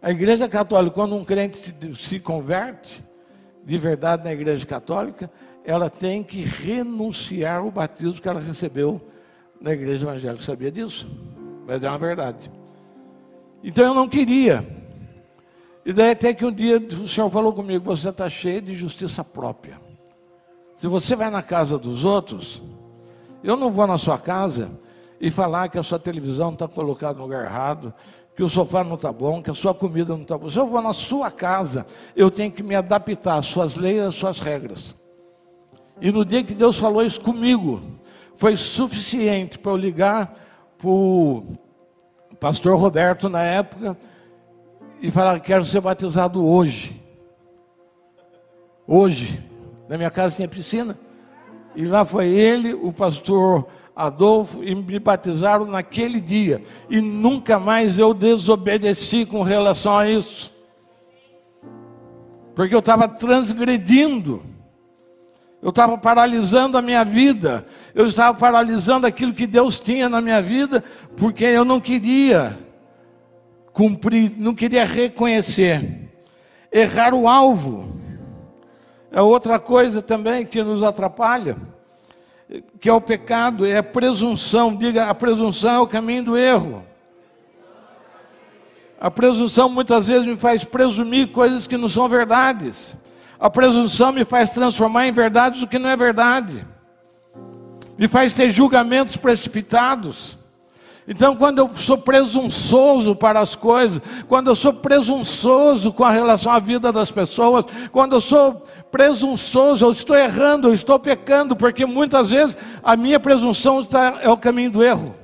A 0.00 0.12
Igreja 0.12 0.48
Católica, 0.48 0.94
quando 0.94 1.16
um 1.16 1.24
crente 1.24 1.58
se, 1.58 1.74
se 1.96 2.20
converte 2.20 3.04
de 3.64 3.76
verdade 3.76 4.22
na 4.22 4.32
Igreja 4.32 4.64
Católica, 4.64 5.28
ela 5.64 5.90
tem 5.90 6.22
que 6.22 6.40
renunciar 6.40 7.66
o 7.66 7.70
batismo 7.72 8.20
que 8.20 8.28
ela 8.28 8.38
recebeu 8.38 9.00
na 9.62 9.72
Igreja 9.72 10.04
Evangélica. 10.04 10.44
Sabia 10.44 10.70
disso? 10.70 11.06
Mas 11.66 11.82
é 11.82 11.88
uma 11.88 11.98
verdade. 11.98 12.50
Então 13.62 13.84
eu 13.84 13.94
não 13.94 14.08
queria. 14.08 14.66
E 15.86 15.92
daí 15.92 16.10
até 16.10 16.34
que 16.34 16.44
um 16.44 16.52
dia 16.52 16.78
o 16.78 17.08
Senhor 17.08 17.30
falou 17.30 17.52
comigo: 17.52 17.84
você 17.84 18.08
está 18.08 18.28
cheio 18.28 18.60
de 18.60 18.74
justiça 18.74 19.24
própria. 19.24 19.80
Se 20.76 20.88
você 20.88 21.14
vai 21.14 21.30
na 21.30 21.42
casa 21.42 21.78
dos 21.78 22.04
outros, 22.04 22.60
eu 23.42 23.56
não 23.56 23.70
vou 23.70 23.86
na 23.86 23.96
sua 23.96 24.18
casa 24.18 24.70
e 25.20 25.30
falar 25.30 25.68
que 25.68 25.78
a 25.78 25.82
sua 25.82 25.98
televisão 25.98 26.52
está 26.52 26.66
colocada 26.66 27.18
no 27.18 27.22
lugar 27.22 27.44
errado, 27.44 27.94
que 28.34 28.42
o 28.42 28.48
sofá 28.48 28.82
não 28.82 28.96
está 28.96 29.12
bom, 29.12 29.40
que 29.40 29.50
a 29.50 29.54
sua 29.54 29.72
comida 29.72 30.12
não 30.14 30.22
está 30.22 30.36
boa. 30.36 30.50
Se 30.50 30.58
eu 30.58 30.66
vou 30.66 30.82
na 30.82 30.92
sua 30.92 31.30
casa, 31.30 31.86
eu 32.16 32.28
tenho 32.28 32.50
que 32.50 32.64
me 32.64 32.74
adaptar 32.74 33.36
às 33.36 33.46
suas 33.46 33.76
leis, 33.76 34.02
às 34.02 34.14
suas 34.16 34.40
regras. 34.40 34.96
E 36.00 36.10
no 36.10 36.24
dia 36.24 36.42
que 36.42 36.54
Deus 36.54 36.76
falou 36.78 37.04
isso 37.04 37.20
comigo, 37.20 37.80
foi 38.34 38.56
suficiente 38.56 39.58
para 39.58 39.72
eu 39.72 39.76
ligar 39.76 40.34
para 40.78 40.88
o 40.88 41.44
pastor 42.40 42.76
Roberto 42.78 43.28
na 43.28 43.42
época 43.42 43.96
e 45.00 45.10
falar 45.10 45.40
que 45.40 45.46
quero 45.46 45.64
ser 45.64 45.80
batizado 45.80 46.44
hoje. 46.44 47.00
Hoje. 48.86 49.42
Na 49.88 49.96
minha 49.96 50.10
casa 50.10 50.36
tinha 50.36 50.48
piscina. 50.48 50.98
E 51.74 51.84
lá 51.86 52.04
foi 52.04 52.28
ele, 52.28 52.74
o 52.74 52.92
pastor 52.92 53.66
Adolfo, 53.94 54.62
e 54.62 54.74
me 54.74 54.98
batizaram 54.98 55.66
naquele 55.66 56.20
dia. 56.20 56.62
E 56.88 57.00
nunca 57.00 57.58
mais 57.58 57.98
eu 57.98 58.12
desobedeci 58.14 59.24
com 59.26 59.42
relação 59.42 59.96
a 59.96 60.08
isso. 60.08 60.52
Porque 62.54 62.74
eu 62.74 62.80
estava 62.80 63.08
transgredindo. 63.08 64.42
Eu 65.62 65.70
estava 65.70 65.96
paralisando 65.96 66.76
a 66.76 66.82
minha 66.82 67.04
vida. 67.04 67.64
Eu 67.94 68.06
estava 68.06 68.36
paralisando 68.36 69.06
aquilo 69.06 69.32
que 69.32 69.46
Deus 69.46 69.78
tinha 69.78 70.08
na 70.08 70.20
minha 70.20 70.42
vida, 70.42 70.82
porque 71.16 71.44
eu 71.44 71.64
não 71.64 71.78
queria 71.78 72.58
cumprir, 73.72 74.32
não 74.36 74.56
queria 74.56 74.84
reconhecer. 74.84 76.10
Errar 76.72 77.14
o 77.14 77.28
alvo. 77.28 77.96
É 79.12 79.22
outra 79.22 79.60
coisa 79.60 80.02
também 80.02 80.44
que 80.44 80.62
nos 80.64 80.82
atrapalha, 80.82 81.56
que 82.80 82.88
é 82.88 82.92
o 82.92 83.00
pecado, 83.00 83.64
é 83.64 83.76
a 83.76 83.82
presunção. 83.84 84.74
Diga, 84.74 85.06
a 85.06 85.14
presunção 85.14 85.70
é 85.70 85.78
o 85.78 85.86
caminho 85.86 86.24
do 86.24 86.36
erro. 86.36 86.84
A 89.00 89.10
presunção 89.10 89.68
muitas 89.68 90.08
vezes 90.08 90.26
me 90.26 90.36
faz 90.36 90.64
presumir 90.64 91.28
coisas 91.28 91.66
que 91.68 91.76
não 91.76 91.88
são 91.88 92.08
verdades. 92.08 92.96
A 93.42 93.50
presunção 93.50 94.12
me 94.12 94.24
faz 94.24 94.50
transformar 94.50 95.08
em 95.08 95.10
verdades 95.10 95.62
o 95.62 95.66
que 95.66 95.76
não 95.76 95.90
é 95.90 95.96
verdade. 95.96 96.64
Me 97.98 98.06
faz 98.06 98.32
ter 98.32 98.48
julgamentos 98.50 99.16
precipitados. 99.16 100.38
Então, 101.08 101.34
quando 101.34 101.58
eu 101.58 101.68
sou 101.74 101.98
presunçoso 101.98 103.16
para 103.16 103.40
as 103.40 103.56
coisas, 103.56 104.00
quando 104.28 104.46
eu 104.46 104.54
sou 104.54 104.72
presunçoso 104.72 105.92
com 105.92 106.04
a 106.04 106.12
relação 106.12 106.52
à 106.52 106.60
vida 106.60 106.92
das 106.92 107.10
pessoas, 107.10 107.64
quando 107.90 108.12
eu 108.12 108.20
sou 108.20 108.62
presunçoso, 108.92 109.84
eu 109.84 109.90
estou 109.90 110.16
errando, 110.16 110.68
eu 110.68 110.72
estou 110.72 110.96
pecando, 111.00 111.56
porque 111.56 111.84
muitas 111.84 112.30
vezes 112.30 112.56
a 112.80 112.94
minha 112.94 113.18
presunção 113.18 113.84
é 114.22 114.30
o 114.30 114.36
caminho 114.36 114.70
do 114.70 114.84
erro. 114.84 115.16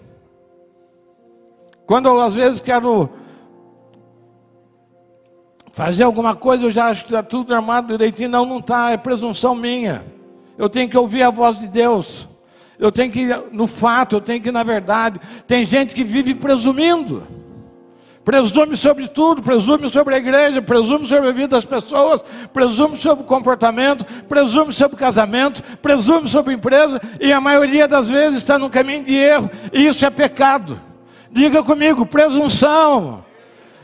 Quando 1.87 2.07
eu 2.07 2.21
às 2.21 2.35
vezes 2.35 2.59
quero 2.59 3.09
fazer 5.79 6.03
alguma 6.03 6.35
coisa, 6.35 6.65
eu 6.65 6.71
já 6.71 6.87
acho 6.87 7.05
que 7.05 7.11
está 7.11 7.23
tudo 7.23 7.55
armado 7.55 7.87
direitinho, 7.87 8.29
não, 8.29 8.45
não 8.45 8.59
está, 8.59 8.91
é 8.91 8.97
presunção 8.97 9.55
minha. 9.55 10.05
Eu 10.59 10.69
tenho 10.69 10.89
que 10.89 10.99
ouvir 10.99 11.23
a 11.23 11.31
voz 11.31 11.59
de 11.59 11.69
Deus 11.69 12.27
eu 12.79 12.93
tenho 12.93 13.11
que 13.11 13.21
ir 13.21 13.43
no 13.51 13.67
fato, 13.67 14.17
eu 14.17 14.21
tenho 14.21 14.41
que 14.41 14.49
ir 14.49 14.53
na 14.53 14.63
verdade. 14.63 15.21
Tem 15.47 15.67
gente 15.67 15.95
que 15.95 16.05
vive 16.05 16.35
presumindo. 16.35 17.27
Presume 18.25 18.77
sobre 18.77 19.09
tudo, 19.09 19.43
presume 19.43 19.89
sobre 19.89 20.15
a 20.15 20.19
igreja, 20.19 20.61
presume 20.61 21.07
sobre 21.07 21.31
a 21.31 21.33
vida 21.33 21.49
das 21.49 21.65
pessoas, 21.65 22.23
presume 22.53 22.97
sobre 22.99 23.25
o 23.25 23.27
comportamento, 23.27 24.05
presume 24.25 24.73
sobre 24.73 24.97
o 24.97 24.99
casamento, 24.99 25.63
presume 25.79 26.29
sobre 26.29 26.53
a 26.53 26.57
empresa, 26.57 27.01
e 27.19 27.33
a 27.33 27.41
maioria 27.41 27.89
das 27.89 28.11
vezes 28.11 28.39
está 28.39 28.59
no 28.59 28.69
caminho 28.69 29.03
de 29.03 29.15
erro, 29.15 29.51
e 29.73 29.87
isso 29.87 30.05
é 30.05 30.11
pecado. 30.11 30.79
Diga 31.33 31.63
comigo, 31.63 32.05
presunção 32.05 33.25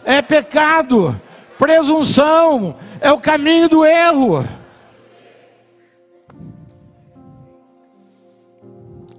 é 0.04 0.20
pecado. 0.20 1.18
Presunção 1.64 2.76
é 3.00 3.10
o 3.10 3.18
caminho 3.18 3.70
do 3.70 3.86
erro. 3.86 4.46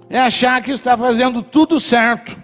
É 0.08 0.20
achar 0.20 0.62
que 0.62 0.70
está 0.70 0.96
fazendo 0.96 1.42
tudo 1.42 1.80
certo, 1.80 2.40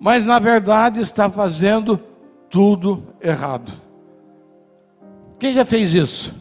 mas 0.00 0.24
na 0.24 0.38
verdade 0.38 1.00
está 1.00 1.28
fazendo 1.28 2.00
tudo 2.48 3.02
errado. 3.20 3.72
Quem 5.40 5.54
já 5.54 5.64
fez 5.64 5.92
isso? 5.92 6.32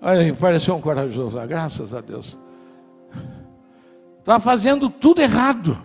Aí, 0.00 0.32
pareceu 0.32 0.76
um 0.76 0.80
corajoso, 0.80 1.40
ah, 1.40 1.46
graças 1.46 1.92
a 1.92 2.00
Deus. 2.00 2.38
Está 4.20 4.38
fazendo 4.38 4.88
tudo 4.88 5.20
errado. 5.20 5.76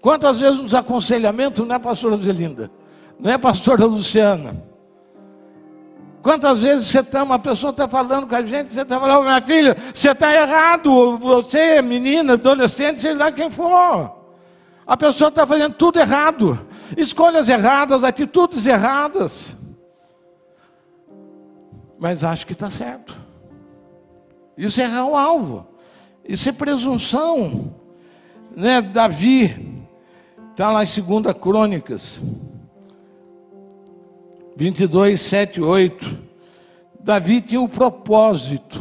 Quantas 0.00 0.40
vezes 0.40 0.58
nos 0.58 0.74
aconselhamentos, 0.74 1.64
não 1.64 1.76
é 1.76 1.78
pastora 1.78 2.16
Zelinda, 2.16 2.68
não 3.16 3.30
é 3.30 3.38
pastora 3.38 3.84
Luciana, 3.84 4.71
Quantas 6.22 6.62
vezes 6.62 6.86
você 6.86 7.00
está, 7.00 7.24
uma 7.24 7.38
pessoa 7.38 7.70
está 7.70 7.88
falando 7.88 8.28
com 8.28 8.36
a 8.36 8.42
gente, 8.42 8.72
você 8.72 8.82
está 8.82 8.98
falando, 9.00 9.24
minha 9.24 9.42
filha, 9.42 9.76
você 9.92 10.12
está 10.12 10.32
errado, 10.32 11.18
você, 11.18 11.82
menina, 11.82 12.34
adolescente, 12.34 13.00
seja 13.00 13.24
lá 13.24 13.32
quem 13.32 13.50
for. 13.50 14.22
A 14.86 14.96
pessoa 14.96 15.28
está 15.28 15.44
fazendo 15.44 15.74
tudo 15.74 15.98
errado, 15.98 16.64
escolhas 16.96 17.48
erradas, 17.48 18.04
atitudes 18.04 18.66
erradas. 18.66 19.56
Mas 21.98 22.22
acha 22.22 22.46
que 22.46 22.52
está 22.52 22.70
certo. 22.70 23.16
Isso 24.56 24.80
é 24.80 24.84
errar 24.84 25.06
o 25.06 25.16
alvo. 25.16 25.66
Isso 26.24 26.48
é 26.48 26.52
presunção. 26.52 27.74
Né? 28.54 28.80
Davi, 28.80 29.84
está 30.52 30.70
lá 30.70 30.84
em 30.84 31.22
2 31.22 31.36
Crônicas. 31.36 32.20
22, 34.56 35.20
7, 35.20 35.60
8. 35.60 36.18
Davi 37.00 37.40
tinha 37.40 37.60
o 37.60 37.68
propósito 37.68 38.80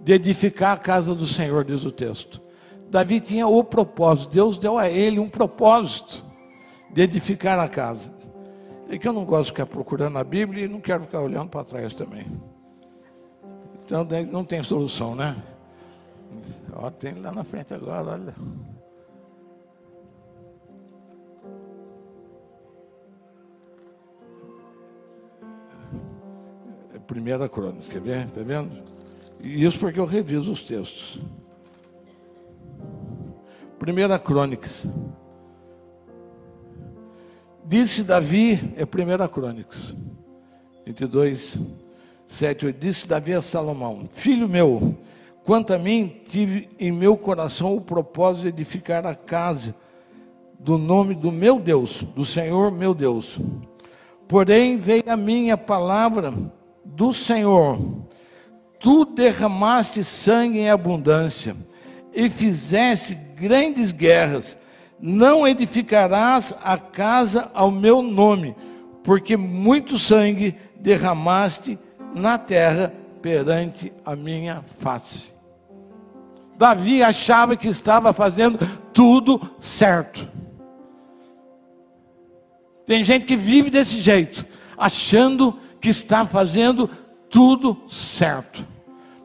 de 0.00 0.12
edificar 0.12 0.72
a 0.72 0.76
casa 0.76 1.14
do 1.14 1.26
Senhor, 1.26 1.64
diz 1.64 1.84
o 1.84 1.92
texto. 1.92 2.42
Davi 2.90 3.20
tinha 3.20 3.46
o 3.46 3.64
propósito, 3.64 4.32
Deus 4.32 4.58
deu 4.58 4.78
a 4.78 4.88
ele 4.88 5.18
um 5.18 5.28
propósito 5.28 6.24
de 6.92 7.02
edificar 7.02 7.58
a 7.58 7.68
casa. 7.68 8.12
É 8.88 8.98
que 8.98 9.08
eu 9.08 9.12
não 9.12 9.24
gosto 9.24 9.46
de 9.46 9.52
ficar 9.52 9.66
procurando 9.66 10.18
a 10.18 10.24
Bíblia 10.24 10.66
e 10.66 10.68
não 10.68 10.80
quero 10.80 11.02
ficar 11.02 11.20
olhando 11.20 11.48
para 11.48 11.64
trás 11.64 11.94
também. 11.94 12.26
Então 13.84 14.06
não 14.30 14.44
tem 14.44 14.62
solução, 14.62 15.14
né? 15.14 15.36
Ó, 16.72 16.90
tem 16.90 17.14
lá 17.14 17.32
na 17.32 17.44
frente 17.44 17.72
agora, 17.74 18.12
olha. 18.12 18.34
Primeira 27.06 27.48
crônica, 27.48 27.84
quer 27.90 28.00
ver? 28.00 28.26
Está 28.26 28.42
vendo? 28.42 28.76
Isso 29.42 29.78
porque 29.78 30.00
eu 30.00 30.06
reviso 30.06 30.50
os 30.50 30.62
textos. 30.62 31.18
Primeira 33.78 34.18
crônicas. 34.18 34.86
Disse 37.64 38.04
Davi, 38.04 38.72
é 38.76 38.86
primeira 38.86 39.28
crônicas. 39.28 39.94
22, 40.86 41.58
7, 42.26 42.66
8. 42.66 42.80
Disse 42.80 43.06
Davi 43.06 43.34
a 43.34 43.42
Salomão: 43.42 44.08
Filho 44.10 44.48
meu, 44.48 44.96
quanto 45.44 45.74
a 45.74 45.78
mim, 45.78 46.22
tive 46.30 46.70
em 46.78 46.90
meu 46.90 47.16
coração 47.16 47.76
o 47.76 47.80
propósito 47.80 48.44
de 48.44 48.48
edificar 48.48 49.04
a 49.04 49.14
casa 49.14 49.74
do 50.58 50.78
nome 50.78 51.14
do 51.14 51.30
meu 51.30 51.60
Deus, 51.60 52.00
do 52.00 52.24
Senhor 52.24 52.70
meu 52.70 52.94
Deus. 52.94 53.38
Porém, 54.26 54.78
veio 54.78 55.04
a 55.06 55.16
minha 55.16 55.58
palavra 55.58 56.32
do 56.94 57.12
Senhor, 57.12 57.78
tu 58.78 59.04
derramaste 59.04 60.04
sangue 60.04 60.58
em 60.58 60.70
abundância 60.70 61.56
e 62.12 62.28
fizeste 62.28 63.14
grandes 63.34 63.90
guerras, 63.90 64.56
não 65.00 65.46
edificarás 65.46 66.54
a 66.62 66.78
casa 66.78 67.50
ao 67.52 67.70
meu 67.70 68.00
nome, 68.00 68.54
porque 69.02 69.36
muito 69.36 69.98
sangue 69.98 70.56
derramaste 70.76 71.78
na 72.14 72.38
terra 72.38 72.92
perante 73.20 73.92
a 74.04 74.14
minha 74.14 74.62
face. 74.78 75.34
Davi 76.56 77.02
achava 77.02 77.56
que 77.56 77.66
estava 77.66 78.12
fazendo 78.12 78.58
tudo 78.92 79.40
certo. 79.60 80.28
Tem 82.86 83.02
gente 83.02 83.26
que 83.26 83.34
vive 83.34 83.70
desse 83.70 84.00
jeito, 84.00 84.46
achando 84.76 85.58
que 85.84 85.90
está 85.90 86.24
fazendo 86.24 86.88
tudo 87.28 87.76
certo, 87.90 88.66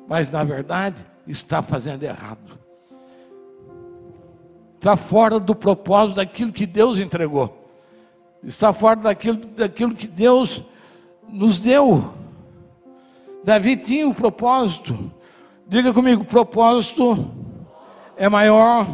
mas 0.10 0.30
na 0.30 0.44
verdade 0.44 0.98
está 1.26 1.62
fazendo 1.62 2.04
errado. 2.04 2.60
Está 4.76 4.98
fora 4.98 5.40
do 5.40 5.56
propósito 5.56 6.18
daquilo 6.18 6.52
que 6.52 6.66
Deus 6.66 7.00
entregou, 7.00 7.72
está 8.44 8.74
fora 8.74 8.98
daquilo, 8.98 9.38
daquilo 9.38 9.96
que 9.96 10.06
Deus 10.06 10.62
nos 11.30 11.60
deu. 11.60 12.14
Davi 13.42 13.78
tinha 13.78 14.10
o 14.10 14.14
propósito, 14.14 15.14
diga 15.66 15.94
comigo: 15.94 16.26
propósito 16.26 17.32
é 18.18 18.28
maior 18.28 18.86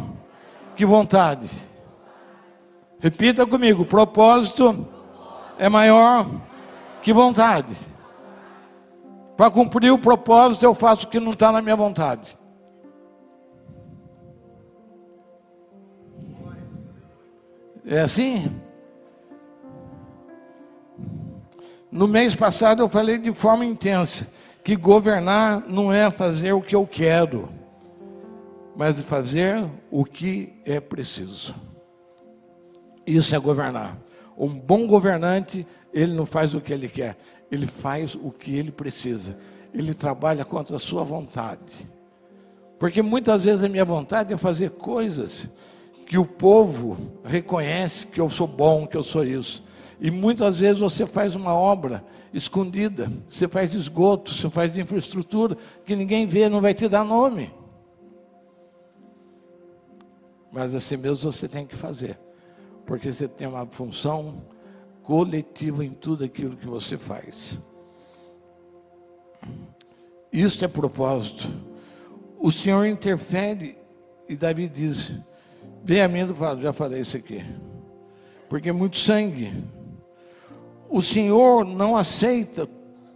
que 0.76 0.86
vontade. 0.86 1.50
Repita 3.00 3.44
comigo: 3.44 3.84
propósito 3.84 4.86
é 5.58 5.68
maior 5.68 6.45
que 7.06 7.12
vontade. 7.12 7.72
Para 9.36 9.48
cumprir 9.48 9.92
o 9.92 9.98
propósito, 9.98 10.64
eu 10.64 10.74
faço 10.74 11.06
o 11.06 11.08
que 11.08 11.20
não 11.20 11.30
está 11.30 11.52
na 11.52 11.62
minha 11.62 11.76
vontade. 11.76 12.36
É 17.84 18.00
assim? 18.00 18.60
No 21.92 22.08
mês 22.08 22.34
passado 22.34 22.82
eu 22.82 22.88
falei 22.88 23.18
de 23.18 23.32
forma 23.32 23.64
intensa 23.64 24.26
que 24.64 24.74
governar 24.74 25.62
não 25.68 25.92
é 25.92 26.10
fazer 26.10 26.54
o 26.54 26.60
que 26.60 26.74
eu 26.74 26.84
quero, 26.84 27.48
mas 28.74 29.00
fazer 29.02 29.64
o 29.92 30.04
que 30.04 30.60
é 30.64 30.80
preciso. 30.80 31.54
Isso 33.06 33.32
é 33.32 33.38
governar. 33.38 33.96
Um 34.36 34.48
bom 34.48 34.86
governante 34.86 35.66
ele 35.92 36.12
não 36.12 36.26
faz 36.26 36.54
o 36.54 36.60
que 36.60 36.72
ele 36.72 36.88
quer, 36.88 37.16
ele 37.50 37.66
faz 37.66 38.14
o 38.14 38.30
que 38.30 38.54
ele 38.54 38.70
precisa. 38.70 39.36
Ele 39.72 39.94
trabalha 39.94 40.44
contra 40.44 40.76
a 40.76 40.80
sua 40.80 41.04
vontade. 41.04 41.88
Porque 42.78 43.00
muitas 43.00 43.44
vezes 43.44 43.62
a 43.62 43.68
minha 43.68 43.84
vontade 43.84 44.32
é 44.32 44.36
fazer 44.36 44.70
coisas 44.70 45.48
que 46.06 46.18
o 46.18 46.26
povo 46.26 46.96
reconhece 47.24 48.06
que 48.06 48.20
eu 48.20 48.28
sou 48.28 48.46
bom, 48.46 48.86
que 48.86 48.96
eu 48.96 49.02
sou 49.02 49.24
isso. 49.24 49.64
E 50.00 50.10
muitas 50.10 50.60
vezes 50.60 50.80
você 50.80 51.06
faz 51.06 51.34
uma 51.34 51.54
obra 51.54 52.04
escondida, 52.32 53.10
você 53.26 53.48
faz 53.48 53.74
esgoto, 53.74 54.32
você 54.32 54.50
faz 54.50 54.76
infraestrutura 54.76 55.56
que 55.84 55.96
ninguém 55.96 56.26
vê, 56.26 56.48
não 56.48 56.60
vai 56.60 56.74
te 56.74 56.86
dar 56.86 57.04
nome. 57.04 57.52
Mas 60.52 60.74
assim 60.74 60.96
mesmo 60.96 61.32
você 61.32 61.48
tem 61.48 61.66
que 61.66 61.74
fazer, 61.74 62.18
porque 62.86 63.12
você 63.12 63.26
tem 63.26 63.46
uma 63.46 63.66
função 63.66 64.46
coletivo 65.02 65.82
em 65.82 65.90
tudo 65.90 66.24
aquilo 66.24 66.56
que 66.56 66.66
você 66.66 66.96
faz. 66.96 67.60
Isso 70.32 70.64
é 70.64 70.68
propósito. 70.68 71.48
O 72.38 72.50
Senhor 72.50 72.86
interfere 72.86 73.76
e 74.28 74.36
Davi 74.36 74.68
diz: 74.68 75.12
Vem 75.82 76.02
a 76.02 76.08
mim, 76.08 76.20
já 76.60 76.72
falei 76.72 77.00
isso 77.00 77.16
aqui, 77.16 77.44
porque 78.48 78.68
é 78.68 78.72
muito 78.72 78.96
sangue. 78.96 79.52
O 80.88 81.02
Senhor 81.02 81.64
não 81.64 81.96
aceita 81.96 82.68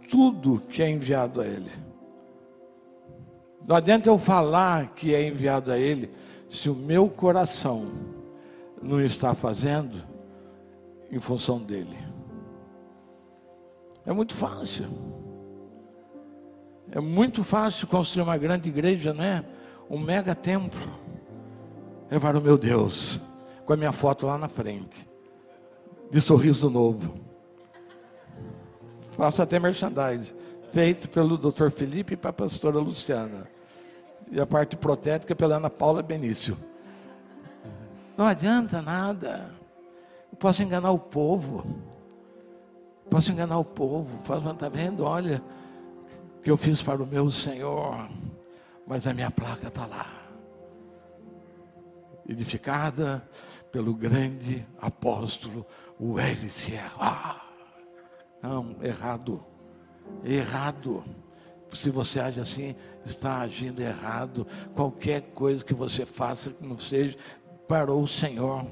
tudo 0.09 0.61
que 0.69 0.81
é 0.81 0.89
enviado 0.89 1.39
a 1.39 1.47
Ele. 1.47 1.71
Não 3.65 3.75
adianta 3.75 4.09
eu 4.09 4.17
falar 4.17 4.93
que 4.93 5.15
é 5.15 5.25
enviado 5.25 5.71
a 5.71 5.77
Ele, 5.77 6.09
se 6.49 6.69
o 6.69 6.75
meu 6.75 7.07
coração 7.07 8.20
não 8.81 9.01
está 9.01 9.35
fazendo, 9.35 10.03
em 11.11 11.19
função 11.19 11.59
dele. 11.59 11.97
É 14.05 14.11
muito 14.11 14.33
fácil. 14.33 14.87
É 16.91 16.99
muito 16.99 17.43
fácil 17.43 17.87
construir 17.87 18.23
uma 18.23 18.37
grande 18.37 18.67
igreja, 18.69 19.13
não 19.13 19.23
é? 19.23 19.45
Um 19.89 19.99
mega 19.99 20.33
templo. 20.33 20.81
É 22.09 22.19
para 22.19 22.37
o 22.37 22.41
meu 22.41 22.57
Deus, 22.57 23.19
com 23.65 23.73
a 23.73 23.77
minha 23.77 23.91
foto 23.91 24.25
lá 24.25 24.37
na 24.37 24.47
frente, 24.47 25.07
de 26.09 26.19
sorriso 26.19 26.69
novo. 26.69 27.13
Faço 29.11 29.41
até 29.41 29.59
merchandise, 29.59 30.33
feito 30.71 31.09
pelo 31.09 31.37
Dr. 31.37 31.69
Felipe 31.69 32.13
e 32.13 32.17
para 32.17 32.31
a 32.31 32.33
pastora 32.33 32.79
Luciana. 32.79 33.47
E 34.29 34.39
a 34.39 34.45
parte 34.45 34.75
protética 34.75 35.35
pela 35.35 35.57
Ana 35.57 35.69
Paula 35.69 36.01
Benício. 36.01 36.57
Não 38.21 38.27
adianta 38.27 38.83
nada 38.83 39.49
posso 40.37 40.61
enganar 40.61 40.91
o 40.91 40.99
povo. 40.99 41.65
Posso 43.09 43.31
enganar 43.31 43.57
o 43.57 43.65
povo, 43.65 44.15
posso 44.19 44.39
estar 44.41 44.53
tá 44.53 44.69
vendo, 44.69 45.03
olha, 45.03 45.43
que 46.43 46.51
eu 46.51 46.55
fiz 46.55 46.83
para 46.83 47.01
o 47.01 47.07
meu 47.07 47.31
Senhor, 47.31 48.07
mas 48.85 49.07
a 49.07 49.13
minha 49.15 49.31
placa 49.31 49.69
está 49.69 49.87
lá. 49.87 50.05
Edificada 52.29 53.27
pelo 53.71 53.95
grande 53.95 54.67
apóstolo 54.79 55.65
Welly 55.99 56.51
Sierra. 56.51 56.95
Ah, 56.99 57.41
não, 58.43 58.75
errado. 58.83 59.43
Errado. 60.23 61.03
Se 61.73 61.89
você 61.89 62.19
age 62.19 62.39
assim, 62.39 62.75
está 63.03 63.39
agindo 63.39 63.81
errado. 63.81 64.45
Qualquer 64.75 65.21
coisa 65.33 65.63
que 65.63 65.73
você 65.73 66.05
faça 66.05 66.51
que 66.51 66.63
não 66.63 66.77
seja 66.77 67.17
para 67.71 67.93
o 67.93 68.05
Senhor. 68.05 68.65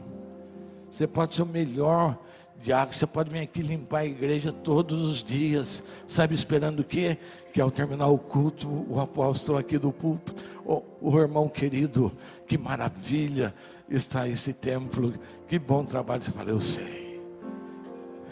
Você 0.91 1.07
pode 1.07 1.33
ser 1.33 1.43
o 1.43 1.45
melhor 1.45 2.17
diácono, 2.61 2.97
você 2.97 3.07
pode 3.07 3.29
vir 3.29 3.39
aqui 3.39 3.61
limpar 3.61 3.99
a 3.99 4.05
igreja 4.05 4.51
todos 4.51 5.01
os 5.01 5.23
dias, 5.23 5.81
sabe, 6.05 6.35
esperando 6.35 6.81
o 6.81 6.83
quê? 6.83 7.17
Que 7.53 7.61
ao 7.61 7.71
terminar 7.71 8.07
o 8.07 8.17
culto, 8.17 8.67
o 8.89 8.99
apóstolo 8.99 9.57
aqui 9.57 9.77
do 9.77 9.93
púlpito, 9.93 10.43
o, 10.65 10.83
o 10.99 11.17
irmão 11.17 11.47
querido, 11.47 12.11
que 12.45 12.57
maravilha 12.57 13.55
está 13.89 14.27
esse 14.27 14.51
templo, 14.51 15.13
que 15.47 15.57
bom 15.57 15.85
trabalho. 15.85 16.21
Você 16.21 16.31
fala, 16.31 16.49
eu 16.49 16.59
sei, 16.59 17.21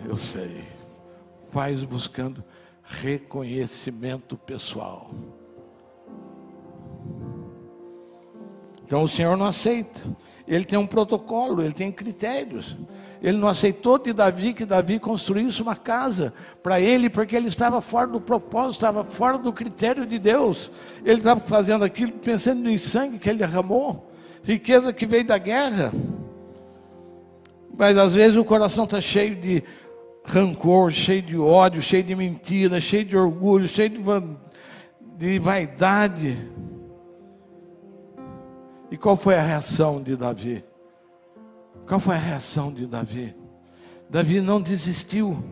eu 0.05 0.17
sei. 0.17 0.65
Faz 1.49 1.81
buscando 1.81 2.43
reconhecimento 2.83 4.35
pessoal. 4.35 5.09
Então 8.83 9.03
o 9.03 9.07
Senhor 9.07 9.37
não 9.37 9.45
aceita. 9.45 10.01
Ele 10.47 10.63
tem 10.63 10.79
um 10.79 10.87
protocolo, 10.87 11.61
ele 11.61 11.73
tem 11.73 11.91
critérios. 11.91 12.77
Ele 13.21 13.37
não 13.37 13.47
aceitou 13.47 13.97
de 13.97 14.13
Davi 14.13 14.53
que 14.53 14.63
Davi 14.65 14.97
construísse 14.97 15.61
uma 15.61 15.75
casa 15.75 16.33
para 16.63 16.79
ele, 16.79 17.09
porque 17.09 17.35
ele 17.35 17.47
estava 17.47 17.81
fora 17.81 18.07
do 18.07 18.21
propósito, 18.21 18.75
estava 18.75 19.03
fora 19.03 19.37
do 19.37 19.51
critério 19.51 20.05
de 20.05 20.17
Deus. 20.17 20.71
Ele 21.03 21.17
estava 21.17 21.41
fazendo 21.41 21.83
aquilo 21.83 22.13
pensando 22.13 22.69
em 22.69 22.77
sangue 22.77 23.19
que 23.19 23.29
ele 23.29 23.39
derramou, 23.39 24.09
riqueza 24.43 24.93
que 24.93 25.05
veio 25.05 25.25
da 25.25 25.37
guerra. 25.37 25.91
Mas 27.77 27.97
às 27.97 28.15
vezes 28.15 28.37
o 28.37 28.45
coração 28.45 28.85
está 28.85 29.01
cheio 29.01 29.35
de 29.35 29.63
rancor, 30.23 30.91
cheio 30.91 31.21
de 31.21 31.37
ódio, 31.37 31.81
cheio 31.81 32.03
de 32.03 32.15
mentira, 32.15 32.79
cheio 32.79 33.05
de 33.05 33.17
orgulho, 33.17 33.67
cheio 33.67 33.89
de, 33.89 34.01
de 35.17 35.39
vaidade. 35.39 36.37
E 38.89 38.97
qual 38.97 39.17
foi 39.17 39.35
a 39.35 39.41
reação 39.41 40.01
de 40.01 40.15
Davi? 40.15 40.63
Qual 41.87 41.99
foi 41.99 42.15
a 42.15 42.19
reação 42.19 42.71
de 42.71 42.85
Davi? 42.85 43.35
Davi 44.09 44.41
não 44.41 44.61
desistiu. 44.61 45.43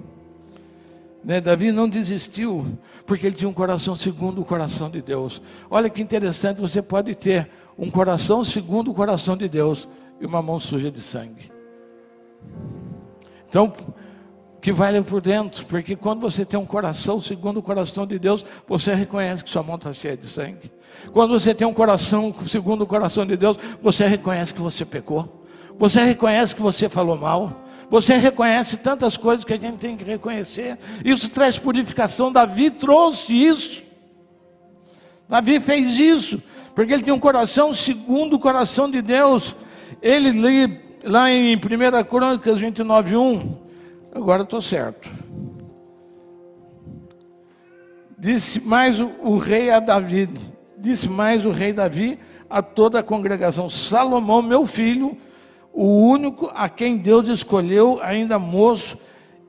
Né? 1.24 1.42
Davi 1.42 1.72
não 1.72 1.90
desistiu, 1.90 2.66
porque 3.06 3.26
ele 3.26 3.36
tinha 3.36 3.50
um 3.50 3.54
coração 3.54 3.96
segundo 3.96 4.42
o 4.42 4.46
coração 4.46 4.90
de 4.90 5.02
Deus. 5.02 5.42
Olha 5.70 5.90
que 5.90 6.02
interessante, 6.02 6.62
você 6.62 6.82
pode 6.82 7.16
ter 7.16 7.50
um 7.78 7.90
coração 7.90 8.44
segundo 8.44 8.92
o 8.92 8.94
coração 8.94 9.36
de 9.36 9.50
Deus 9.50 9.88
e 10.22 10.26
uma 10.26 10.42
mão 10.42 10.60
suja 10.60 10.92
de 10.92 11.02
sangue. 11.02 11.52
Então, 13.50 13.74
que 14.66 14.72
vale 14.72 15.00
por 15.04 15.22
dentro, 15.22 15.64
porque 15.68 15.96
quando 15.96 16.22
você 16.22 16.44
tem 16.44 16.60
um 16.60 16.66
coração 16.66 17.22
segundo 17.22 17.58
o 17.58 17.62
coração 17.62 18.04
de 18.08 18.18
Deus, 18.18 18.44
você 18.68 18.96
reconhece 18.96 19.44
que 19.44 19.50
sua 19.52 19.62
mão 19.62 19.76
está 19.76 19.94
cheia 19.94 20.18
de 20.18 20.28
sangue. 20.28 20.72
Quando 21.14 21.40
você 21.40 21.54
tem 21.54 21.68
um 21.68 21.72
coração 21.72 22.34
segundo 22.50 22.82
o 22.82 22.88
coração 22.88 23.28
de 23.28 23.38
Deus, 23.38 23.60
você 23.80 24.08
reconhece 24.08 24.56
que 24.56 24.60
você 24.60 24.84
pecou. 24.84 25.46
Você 25.78 26.04
reconhece 26.04 26.56
que 26.56 26.64
você 26.64 26.90
falou 26.90 27.16
mal. 27.16 27.64
Você 27.92 28.16
reconhece 28.16 28.78
tantas 28.78 29.16
coisas 29.16 29.46
que 29.46 29.54
a 29.54 29.58
gente 29.60 29.78
tem 29.78 29.96
que 29.96 30.04
reconhecer. 30.04 30.80
Isso 31.06 31.30
traz 31.30 31.60
purificação. 31.60 32.32
Davi 32.32 32.72
trouxe 32.72 33.36
isso. 33.36 33.84
Davi 35.30 35.60
fez 35.60 36.00
isso, 36.00 36.42
porque 36.74 36.92
ele 36.92 37.04
tem 37.04 37.14
um 37.14 37.20
coração 37.20 37.72
segundo 37.72 38.38
o 38.38 38.40
coração 38.40 38.90
de 38.90 39.04
Deus. 39.04 39.56
Ele 40.02 40.32
lê 40.32 40.80
lá 41.04 41.30
em 41.30 41.56
1 41.56 41.60
Crônicas 42.10 42.60
29, 42.60 43.16
1. 43.16 43.65
Agora 44.16 44.44
estou 44.44 44.62
certo. 44.62 45.12
Disse 48.18 48.62
mais 48.62 49.02
o, 49.02 49.12
o, 49.22 49.38
rei 49.38 49.70
a 49.70 49.82
Davi, 49.82 50.30
disse 50.78 51.10
mais 51.10 51.46
o 51.46 51.52
rei 51.52 51.74
Davi 51.74 52.18
a 52.50 52.62
toda 52.62 53.00
a 53.00 53.04
congregação: 53.04 53.68
Salomão, 53.68 54.42
meu 54.42 54.66
filho, 54.66 55.18
o 55.74 56.08
único 56.08 56.50
a 56.56 56.70
quem 56.70 56.96
Deus 56.96 57.28
escolheu, 57.28 58.00
ainda 58.02 58.40
moço 58.40 59.02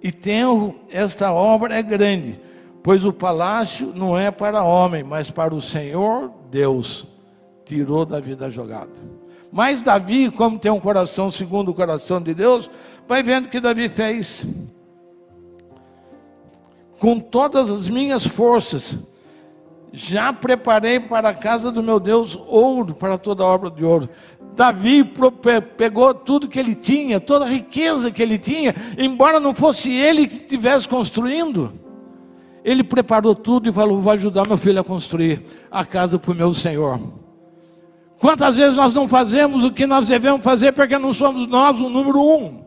e 0.03 0.11
tenro, 0.11 0.75
esta 0.91 1.33
obra 1.33 1.77
é 1.77 1.83
grande, 1.83 2.41
pois 2.83 3.05
o 3.05 3.13
palácio 3.13 3.93
não 3.95 4.19
é 4.19 4.33
para 4.33 4.65
homem, 4.65 5.05
mas 5.05 5.31
para 5.31 5.55
o 5.55 5.61
Senhor 5.61 6.33
Deus. 6.51 7.07
Tirou 7.65 8.05
Davi 8.05 8.35
da 8.35 8.51
jogada. 8.51 8.91
Mas 9.53 9.81
Davi, 9.81 10.31
como 10.31 10.59
tem 10.59 10.71
um 10.71 10.81
coração 10.81 11.31
segundo 11.31 11.71
o 11.71 11.75
coração 11.75 12.21
de 12.21 12.35
Deus, 12.35 12.69
vai 13.07 13.23
vendo 13.23 13.47
o 13.47 13.49
que 13.49 13.61
Davi 13.61 13.89
fez. 13.89 14.45
Com 16.99 17.21
todas 17.21 17.71
as 17.71 17.89
minhas 17.89 18.27
forças, 18.27 18.97
já 19.93 20.33
preparei 20.33 20.99
para 20.99 21.31
a 21.31 21.35
casa 21.35 21.71
do 21.71 21.83
meu 21.83 22.01
Deus 22.01 22.39
ouro 22.49 22.95
para 22.95 23.17
toda 23.17 23.45
obra 23.45 23.71
de 23.71 23.85
ouro. 23.85 24.09
Davi 24.55 25.05
pegou 25.77 26.15
tudo 26.15 26.49
que 26.49 26.59
ele 26.59 26.75
tinha, 26.75 27.21
toda 27.21 27.45
a 27.45 27.49
riqueza 27.49 28.11
que 28.11 28.23
ele 28.23 28.39
tinha, 28.39 28.75
embora 28.99 29.39
não 29.39 29.55
fosse 29.55 29.93
ele 29.93 30.27
que 30.27 30.37
estivesse 30.37 30.89
construindo. 30.89 31.73
Ele 32.65 32.83
preparou 32.83 33.35
tudo 33.35 33.69
e 33.69 33.73
falou: 33.73 34.01
Vou 34.01 34.13
ajudar 34.13 34.49
meu 34.49 34.57
filho 34.57 34.81
a 34.81 34.85
construir 34.85 35.43
a 35.71 35.85
casa 35.85 36.19
para 36.19 36.33
o 36.33 36.35
meu 36.35 36.53
Senhor. 36.53 36.99
Quantas 38.19 38.57
vezes 38.57 38.77
nós 38.77 38.95
não 38.95 39.07
fazemos 39.07 39.63
o 39.63 39.71
que 39.71 39.87
nós 39.87 40.09
devemos 40.09 40.43
fazer 40.43 40.73
porque 40.73 40.99
não 40.99 41.13
somos 41.13 41.47
nós 41.47 41.79
o 41.79 41.89
número 41.91 42.19
um? 42.19 42.66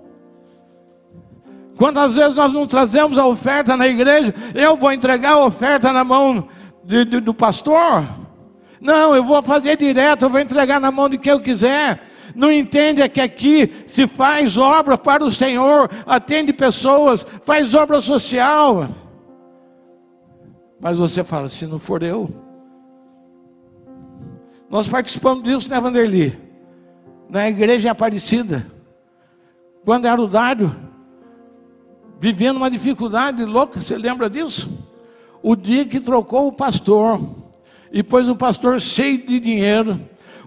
Quantas 1.80 2.18
vezes 2.18 2.36
nós 2.36 2.52
não 2.52 2.68
trazemos 2.68 3.18
a 3.18 3.26
oferta 3.26 3.78
na 3.78 3.88
igreja? 3.88 4.36
Eu 4.54 4.76
vou 4.76 4.92
entregar 4.92 5.36
a 5.36 5.46
oferta 5.46 5.94
na 5.94 6.04
mão 6.04 6.46
de, 6.84 7.06
de, 7.06 7.22
do 7.22 7.34
pastor? 7.34 8.04
Não, 8.82 9.15
eu 9.15 9.24
vou 9.24 9.42
fazer 9.42 9.78
direto, 9.78 10.26
eu 10.26 10.30
vou 10.30 10.42
entregar 10.42 10.82
na 10.82 10.92
mão 10.92 11.08
de 11.08 11.18
quem 11.18 11.32
eu 11.32 11.39
quiser. 11.39 12.02
Não 12.36 12.52
entende 12.52 13.02
é 13.02 13.08
que 13.08 13.22
aqui 13.22 13.72
se 13.88 14.08
faz 14.08 14.58
obra 14.58 14.98
para 14.98 15.24
o 15.24 15.32
Senhor, 15.32 15.89
atende 16.06 16.52
pessoas, 16.52 17.26
faz 17.46 17.74
obra 17.74 18.02
social. 18.02 18.89
Mas 20.82 21.00
você 21.00 21.24
fala, 21.24 21.48
se 21.48 21.65
não 21.65 21.80
for 21.80 22.04
eu, 22.04 22.30
nós 24.70 24.86
participamos 24.86 25.46
disso, 25.46 25.70
né, 25.70 25.80
Vanderli? 25.80 26.38
Na 27.30 27.48
igreja 27.48 27.92
Aparecida. 27.92 28.68
Quando 29.86 30.08
era 30.08 30.22
o 30.22 30.28
Dário, 30.28 30.88
vivendo 32.20 32.58
uma 32.58 32.70
dificuldade 32.70 33.44
louca, 33.46 33.82
você 33.82 33.98
lembra 33.98 34.30
disso? 34.30 34.70
O 35.42 35.56
dia 35.56 35.86
que 35.86 36.00
trocou 36.00 36.48
o 36.48 36.52
pastor, 36.52 37.20
e 37.92 38.04
pôs 38.04 38.30
um 38.30 38.36
pastor 38.36 38.80
cheio 38.80 39.26
de 39.26 39.40
dinheiro. 39.40 40.00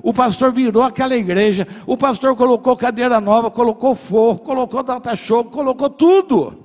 O 0.02 0.12
pastor 0.12 0.52
virou 0.52 0.82
aquela 0.82 1.16
igreja. 1.16 1.66
O 1.86 1.96
pastor 1.96 2.34
colocou 2.36 2.76
cadeira 2.76 3.20
nova, 3.20 3.50
colocou 3.50 3.94
forro, 3.94 4.38
colocou 4.38 4.82
data 4.82 5.14
show, 5.14 5.44
colocou 5.44 5.88
tudo. 5.90 6.64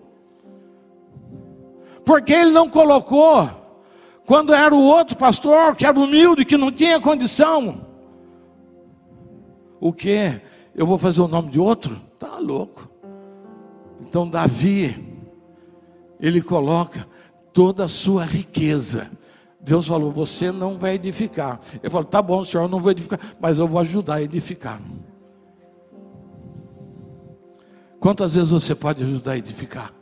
Porque 2.05 2.33
ele 2.33 2.51
não 2.51 2.69
colocou 2.69 3.49
quando 4.25 4.53
era 4.53 4.73
o 4.73 4.81
outro 4.81 5.15
pastor, 5.15 5.75
que 5.75 5.85
era 5.85 5.99
humilde, 5.99 6.45
que 6.45 6.57
não 6.57 6.71
tinha 6.71 6.99
condição. 6.99 7.85
O 9.79 9.93
que? 9.93 10.41
Eu 10.75 10.85
vou 10.85 10.97
fazer 10.97 11.21
o 11.21 11.27
nome 11.27 11.49
de 11.49 11.59
outro? 11.59 12.01
Tá 12.17 12.37
louco. 12.39 12.89
Então 14.07 14.27
Davi, 14.27 14.95
ele 16.19 16.41
coloca 16.41 17.05
toda 17.51 17.85
a 17.85 17.87
sua 17.89 18.23
riqueza. 18.23 19.11
Deus 19.59 19.85
falou: 19.85 20.11
Você 20.13 20.51
não 20.51 20.77
vai 20.77 20.95
edificar. 20.95 21.59
Eu 21.83 21.91
falo: 21.91 22.05
Tá 22.05 22.21
bom, 22.21 22.43
senhor, 22.45 22.63
eu 22.63 22.69
não 22.69 22.79
vou 22.79 22.91
edificar, 22.91 23.19
mas 23.39 23.59
eu 23.59 23.67
vou 23.67 23.81
ajudar 23.81 24.15
a 24.15 24.21
edificar. 24.21 24.81
Quantas 27.99 28.35
vezes 28.35 28.51
você 28.51 28.73
pode 28.73 29.03
ajudar 29.03 29.33
a 29.33 29.37
edificar? 29.37 29.93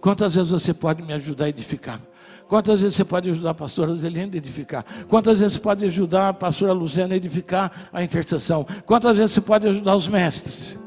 Quantas 0.00 0.34
vezes 0.34 0.52
você 0.52 0.72
pode 0.72 1.02
me 1.02 1.12
ajudar 1.12 1.44
a 1.44 1.48
edificar? 1.48 2.00
Quantas 2.48 2.80
vezes 2.80 2.96
você 2.96 3.04
pode 3.04 3.28
ajudar 3.28 3.50
a 3.50 3.54
pastora 3.54 3.94
Zelina 3.96 4.32
a 4.32 4.36
edificar? 4.36 4.84
Quantas 5.08 5.40
vezes 5.40 5.54
você 5.54 5.60
pode 5.60 5.84
ajudar 5.84 6.28
a 6.28 6.32
pastora 6.32 6.72
Luciana 6.72 7.14
a 7.14 7.16
edificar 7.16 7.90
a 7.92 8.02
intercessão? 8.02 8.64
Quantas 8.86 9.18
vezes 9.18 9.32
você 9.32 9.40
pode 9.40 9.66
ajudar 9.66 9.96
os 9.96 10.08
mestres? 10.08 10.78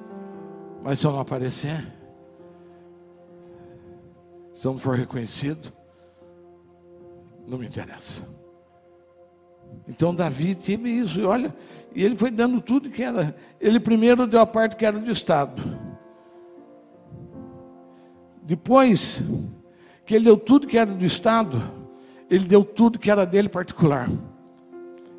Mas 0.82 1.00
se 1.00 1.06
eu 1.06 1.12
não 1.12 1.20
aparecer, 1.20 1.99
se 4.60 4.66
não 4.68 4.78
for 4.78 4.98
reconhecido, 4.98 5.72
não 7.48 7.58
me 7.58 7.66
interessa. 7.66 8.28
Então 9.88 10.14
Davi 10.14 10.54
teve 10.54 10.90
isso, 10.90 11.22
e 11.22 11.24
olha, 11.24 11.56
e 11.96 12.04
ele 12.04 12.18
foi 12.18 12.30
dando 12.30 12.60
tudo 12.60 12.90
que 12.90 13.02
era. 13.02 13.34
Ele 13.58 13.80
primeiro 13.80 14.28
deu 14.28 14.42
a 14.42 14.46
parte 14.46 14.76
que 14.76 14.86
era 14.86 15.00
do 15.00 15.10
Estado. 15.10 15.64
Depois, 18.44 19.22
que 20.06 20.16
ele 20.16 20.26
deu 20.26 20.36
tudo 20.36 20.68
que 20.68 20.78
era 20.78 20.92
do 20.92 21.06
Estado, 21.06 21.64
ele 22.30 22.44
deu 22.44 22.62
tudo 22.62 23.00
que 23.00 23.10
era 23.10 23.26
dele 23.26 23.48
particular. 23.48 24.10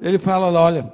Ele 0.02 0.18
fala 0.18 0.50
lá, 0.50 0.60
olha, 0.60 0.92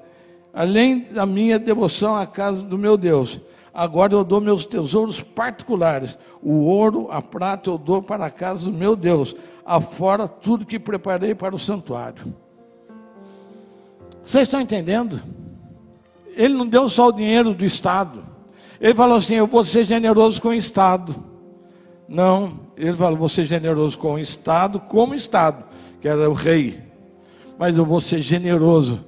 além 0.55 1.01
da 1.01 1.27
minha 1.27 1.59
devoção 1.59 2.17
à 2.17 2.25
casa 2.25 2.63
do 2.63 2.79
meu 2.79 2.97
Deus, 2.97 3.41
agora 3.77 4.15
eu 4.15 4.25
dou 4.25 4.41
meus 4.41 4.65
tesouros 4.65 5.21
particulares. 5.21 6.19
O 6.43 6.65
ouro, 6.65 7.09
a 7.11 7.21
prata 7.21 7.69
eu 7.69 7.77
dou 7.77 8.03
para 8.03 8.25
a 8.25 8.31
casa 8.31 8.65
do 8.65 8.73
meu 8.73 8.97
Deus, 8.97 9.37
afora 9.65 10.27
tudo 10.27 10.65
que 10.65 10.79
preparei 10.79 11.35
para 11.35 11.55
o 11.55 11.59
santuário. 11.59 12.35
Vocês 14.25 14.49
estão 14.49 14.61
entendendo? 14.61 15.21
Ele 16.35 16.55
não 16.55 16.67
deu 16.67 16.89
só 16.89 17.09
o 17.09 17.13
dinheiro 17.13 17.53
do 17.53 17.65
Estado. 17.65 18.25
Ele 18.81 18.95
falou 18.95 19.19
assim: 19.19 19.35
Eu 19.35 19.47
vou 19.47 19.63
ser 19.63 19.85
generoso 19.85 20.41
com 20.41 20.49
o 20.49 20.55
Estado. 20.55 21.15
Não, 22.09 22.59
ele 22.77 22.97
falou: 22.97 23.19
Vou 23.19 23.29
ser 23.29 23.45
generoso 23.45 23.99
com 23.99 24.15
o 24.15 24.19
Estado, 24.19 24.81
como 24.81 25.15
Estado, 25.15 25.65
que 26.01 26.09
era 26.09 26.29
o 26.29 26.35
rei. 26.35 26.83
Mas 27.59 27.77
eu 27.77 27.85
vou 27.85 28.01
ser 28.01 28.21
generoso 28.21 29.05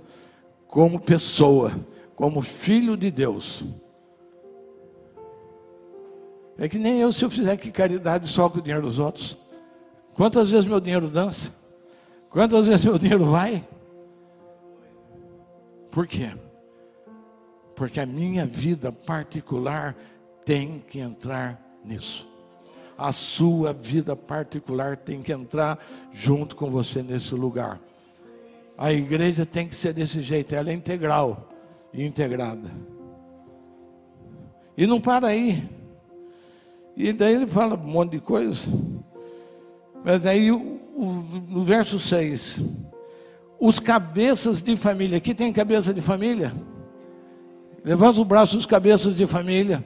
como 0.66 1.00
pessoa, 1.00 1.72
como 2.14 2.40
filho 2.40 2.96
de 2.96 3.10
Deus. 3.10 3.64
É 6.58 6.68
que 6.68 6.76
nem 6.76 7.00
eu, 7.00 7.12
se 7.12 7.24
eu 7.24 7.30
fizer 7.30 7.56
que 7.56 7.70
caridade 7.70 8.26
só 8.26 8.50
com 8.50 8.58
o 8.58 8.62
dinheiro 8.62 8.82
dos 8.82 8.98
outros. 8.98 9.38
Quantas 10.14 10.50
vezes 10.50 10.66
meu 10.66 10.80
dinheiro 10.80 11.08
dança? 11.08 11.52
Quantas 12.28 12.66
vezes 12.66 12.84
meu 12.84 12.98
dinheiro 12.98 13.24
vai? 13.26 13.64
Por 15.92 16.06
quê? 16.06 16.32
Porque 17.76 18.00
a 18.00 18.06
minha 18.06 18.44
vida 18.44 18.90
particular 18.90 19.94
tem 20.44 20.84
que 20.88 20.98
entrar 20.98 21.62
nisso. 21.84 22.26
A 22.96 23.12
sua 23.12 23.72
vida 23.72 24.16
particular 24.16 24.96
tem 24.96 25.22
que 25.22 25.32
entrar 25.32 25.78
junto 26.12 26.56
com 26.56 26.68
você 26.68 27.00
nesse 27.00 27.36
lugar. 27.36 27.80
A 28.76 28.92
igreja 28.92 29.46
tem 29.46 29.68
que 29.68 29.76
ser 29.76 29.92
desse 29.92 30.20
jeito, 30.22 30.54
ela 30.54 30.70
é 30.70 30.72
integral 30.72 31.48
e 31.92 32.04
integrada. 32.04 32.70
E 34.76 34.84
não 34.86 35.00
para 35.00 35.28
aí. 35.28 35.77
E 36.98 37.12
daí 37.12 37.32
ele 37.32 37.46
fala 37.46 37.76
um 37.76 37.86
monte 37.86 38.10
de 38.10 38.18
coisa. 38.18 38.66
Mas 40.04 40.20
daí 40.20 40.50
o, 40.50 40.80
o, 40.96 41.24
no 41.48 41.62
verso 41.62 41.96
6, 41.96 42.58
os 43.60 43.78
cabeças 43.78 44.60
de 44.60 44.74
família, 44.74 45.18
aqui 45.18 45.32
tem 45.32 45.52
cabeça 45.52 45.94
de 45.94 46.00
família? 46.00 46.52
Levanta 47.84 48.20
o 48.20 48.24
braço 48.24 48.58
os 48.58 48.66
cabeças 48.66 49.14
de 49.14 49.28
família. 49.28 49.84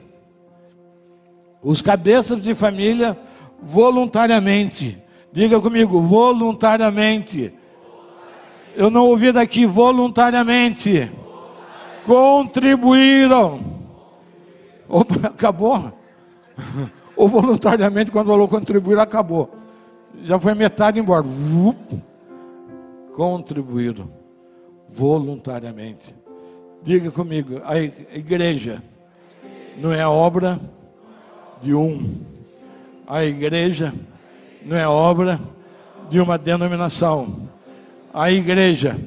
Os 1.61 1.83
cabeças 1.83 2.41
de 2.41 2.55
família 2.55 3.15
voluntariamente. 3.61 4.99
Diga 5.31 5.61
comigo, 5.61 6.01
voluntariamente. 6.01 7.53
Eu 8.75 8.89
não 8.89 9.05
ouvi 9.05 9.31
daqui 9.31 9.67
voluntariamente. 9.67 11.11
Contribuíram. 12.07 13.59
Opa, 14.89 15.27
acabou? 15.27 15.93
Ou 17.23 17.29
voluntariamente, 17.29 18.11
quando 18.11 18.27
falou 18.27 18.49
contribuir, 18.49 18.99
acabou. 18.99 19.49
Já 20.25 20.37
foi 20.37 20.53
metade 20.53 20.99
embora. 20.99 21.23
Contribuíram 23.15 24.09
voluntariamente. 24.89 26.13
Diga 26.81 27.09
comigo, 27.11 27.61
a 27.63 27.79
igreja 27.79 28.83
não 29.77 29.93
é 29.93 30.05
obra 30.05 30.59
de 31.61 31.73
um. 31.73 32.13
A 33.07 33.23
igreja 33.23 33.93
não 34.65 34.75
é 34.75 34.85
obra 34.85 35.39
de 36.09 36.19
uma 36.19 36.37
denominação. 36.37 37.47
A 38.13 38.29
igreja 38.33 38.97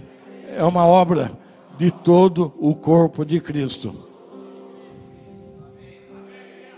é 0.57 0.65
uma 0.65 0.87
obra 0.87 1.33
de 1.77 1.91
todo 1.91 2.55
o 2.59 2.75
corpo 2.75 3.27
de 3.27 3.41
Cristo. 3.41 3.95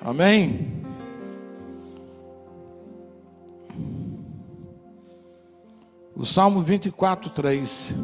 Amém? 0.02 0.77
O 6.18 6.24
Salmo 6.24 6.60
24, 6.62 7.30
3. 7.30 7.94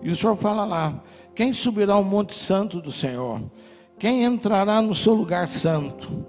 E 0.00 0.08
o 0.08 0.14
Senhor 0.14 0.36
fala 0.36 0.64
lá: 0.64 1.02
quem 1.34 1.52
subirá 1.52 1.94
ao 1.94 2.04
monte 2.04 2.32
santo 2.32 2.80
do 2.80 2.92
Senhor? 2.92 3.42
Quem 3.98 4.22
entrará 4.22 4.80
no 4.80 4.94
seu 4.94 5.12
lugar 5.12 5.48
santo? 5.48 6.24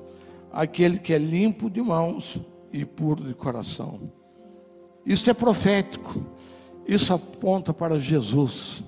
Aquele 0.51 0.97
que 0.97 1.13
é 1.13 1.19
limpo 1.19 1.69
de 1.69 1.81
mãos 1.83 2.39
e 2.73 2.83
puro 2.83 3.23
de 3.23 3.35
coração. 3.35 4.11
Isso 5.05 5.29
é 5.29 5.35
profético. 5.35 6.25
Isso 6.87 7.13
aponta 7.13 7.71
para 7.71 7.99
Jesus. 7.99 8.83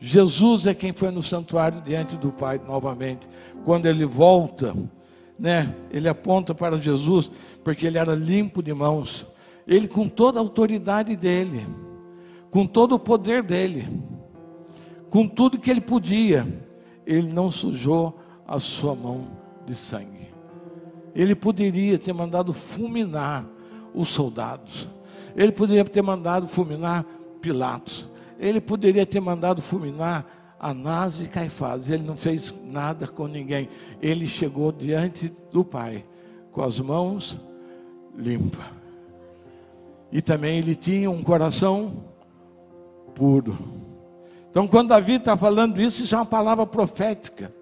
Jesus 0.00 0.66
é 0.66 0.74
quem 0.74 0.92
foi 0.92 1.12
no 1.12 1.22
santuário 1.22 1.80
diante 1.80 2.16
do 2.16 2.32
Pai 2.32 2.60
novamente. 2.66 3.28
Quando 3.64 3.86
ele 3.86 4.04
volta, 4.04 4.74
né? 5.38 5.72
Ele 5.92 6.08
aponta 6.08 6.52
para 6.52 6.80
Jesus, 6.80 7.30
porque 7.62 7.86
ele 7.86 7.98
era 7.98 8.16
limpo 8.16 8.60
de 8.60 8.74
mãos. 8.74 9.26
Ele 9.66 9.88
com 9.88 10.08
toda 10.08 10.38
a 10.38 10.42
autoridade 10.42 11.16
dele, 11.16 11.66
com 12.50 12.66
todo 12.66 12.94
o 12.94 12.98
poder 12.98 13.42
dele 13.42 13.86
com 15.12 15.28
tudo 15.28 15.58
que 15.58 15.70
ele 15.70 15.82
podia, 15.82 16.46
ele 17.06 17.30
não 17.30 17.50
sujou 17.50 18.18
a 18.48 18.58
sua 18.58 18.94
mão 18.94 19.28
de 19.66 19.74
sangue. 19.74 20.32
Ele 21.14 21.34
poderia 21.34 21.98
ter 21.98 22.14
mandado 22.14 22.54
fulminar 22.54 23.44
os 23.94 24.08
soldados. 24.08 24.88
Ele 25.36 25.52
poderia 25.52 25.84
ter 25.84 26.00
mandado 26.00 26.48
fulminar 26.48 27.04
Pilatos. 27.42 28.06
Ele 28.38 28.58
poderia 28.58 29.04
ter 29.04 29.20
mandado 29.20 29.60
fulminar 29.60 30.24
Anás 30.58 31.20
e 31.20 31.26
Caifás. 31.26 31.90
Ele 31.90 32.04
não 32.04 32.16
fez 32.16 32.54
nada 32.64 33.06
com 33.06 33.26
ninguém. 33.26 33.68
Ele 34.00 34.26
chegou 34.26 34.72
diante 34.72 35.30
do 35.50 35.62
Pai 35.62 36.06
com 36.50 36.62
as 36.62 36.80
mãos 36.80 37.38
limpas. 38.16 38.81
E 40.12 40.20
também 40.20 40.58
ele 40.58 40.76
tinha 40.76 41.10
um 41.10 41.22
coração 41.22 42.04
puro. 43.14 43.58
Então, 44.50 44.68
quando 44.68 44.88
Davi 44.88 45.14
está 45.14 45.34
falando 45.34 45.80
isso, 45.80 46.02
isso 46.02 46.14
é 46.14 46.18
uma 46.18 46.26
palavra 46.26 46.66
profética 46.66 47.52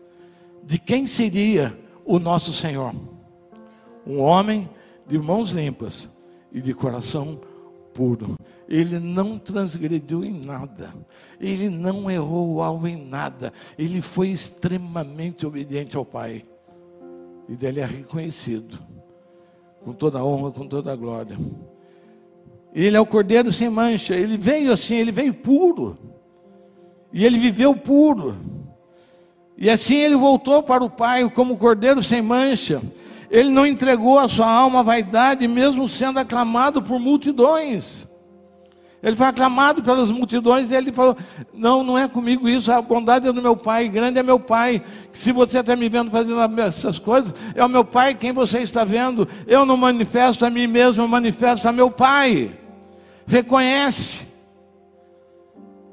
de 0.64 0.76
quem 0.76 1.06
seria 1.06 1.78
o 2.04 2.18
nosso 2.18 2.52
Senhor. 2.52 2.92
Um 4.04 4.18
homem 4.18 4.68
de 5.06 5.16
mãos 5.16 5.50
limpas 5.50 6.08
e 6.52 6.60
de 6.60 6.74
coração 6.74 7.40
puro. 7.94 8.34
Ele 8.68 8.98
não 8.98 9.38
transgrediu 9.38 10.24
em 10.24 10.32
nada, 10.32 10.94
ele 11.40 11.68
não 11.68 12.10
errou 12.10 12.62
algo 12.62 12.86
em 12.86 12.96
nada, 12.96 13.52
ele 13.76 14.00
foi 14.00 14.28
extremamente 14.28 15.44
obediente 15.44 15.96
ao 15.96 16.04
Pai, 16.04 16.44
e 17.48 17.56
dele 17.56 17.80
é 17.80 17.84
reconhecido, 17.84 18.78
com 19.84 19.92
toda 19.92 20.20
a 20.20 20.24
honra, 20.24 20.52
com 20.52 20.68
toda 20.68 20.92
a 20.92 20.96
glória. 20.96 21.36
Ele 22.74 22.96
é 22.96 23.00
o 23.00 23.06
cordeiro 23.06 23.52
sem 23.52 23.68
mancha, 23.68 24.14
ele 24.14 24.36
veio 24.36 24.72
assim, 24.72 24.96
ele 24.96 25.10
veio 25.10 25.34
puro. 25.34 25.98
E 27.12 27.24
ele 27.24 27.38
viveu 27.38 27.74
puro. 27.74 28.36
E 29.56 29.68
assim 29.68 29.96
ele 29.96 30.16
voltou 30.16 30.62
para 30.62 30.82
o 30.82 30.90
Pai 30.90 31.28
como 31.30 31.58
cordeiro 31.58 32.02
sem 32.02 32.22
mancha. 32.22 32.80
Ele 33.30 33.50
não 33.50 33.66
entregou 33.66 34.18
a 34.18 34.28
sua 34.28 34.50
alma 34.50 34.80
à 34.80 34.82
vaidade, 34.82 35.46
mesmo 35.46 35.88
sendo 35.88 36.18
aclamado 36.18 36.82
por 36.82 36.98
multidões. 36.98 38.09
Ele 39.02 39.16
foi 39.16 39.26
aclamado 39.26 39.82
pelas 39.82 40.10
multidões 40.10 40.70
e 40.70 40.74
ele 40.74 40.92
falou: 40.92 41.16
Não, 41.54 41.82
não 41.82 41.98
é 41.98 42.06
comigo 42.06 42.48
isso, 42.48 42.70
a 42.70 42.82
bondade 42.82 43.26
é 43.26 43.32
do 43.32 43.40
meu 43.40 43.56
Pai, 43.56 43.88
grande 43.88 44.18
é 44.18 44.22
meu 44.22 44.38
Pai. 44.38 44.82
Se 45.12 45.32
você 45.32 45.60
está 45.60 45.74
me 45.74 45.88
vendo 45.88 46.10
fazendo 46.10 46.60
essas 46.60 46.98
coisas, 46.98 47.34
é 47.54 47.64
o 47.64 47.68
meu 47.68 47.84
Pai 47.84 48.14
quem 48.14 48.32
você 48.32 48.58
está 48.58 48.84
vendo. 48.84 49.26
Eu 49.46 49.64
não 49.64 49.76
manifesto 49.76 50.44
a 50.44 50.50
mim 50.50 50.66
mesmo, 50.66 51.02
eu 51.02 51.08
manifesto 51.08 51.66
a 51.66 51.72
meu 51.72 51.90
Pai. 51.90 52.54
Reconhece. 53.26 54.28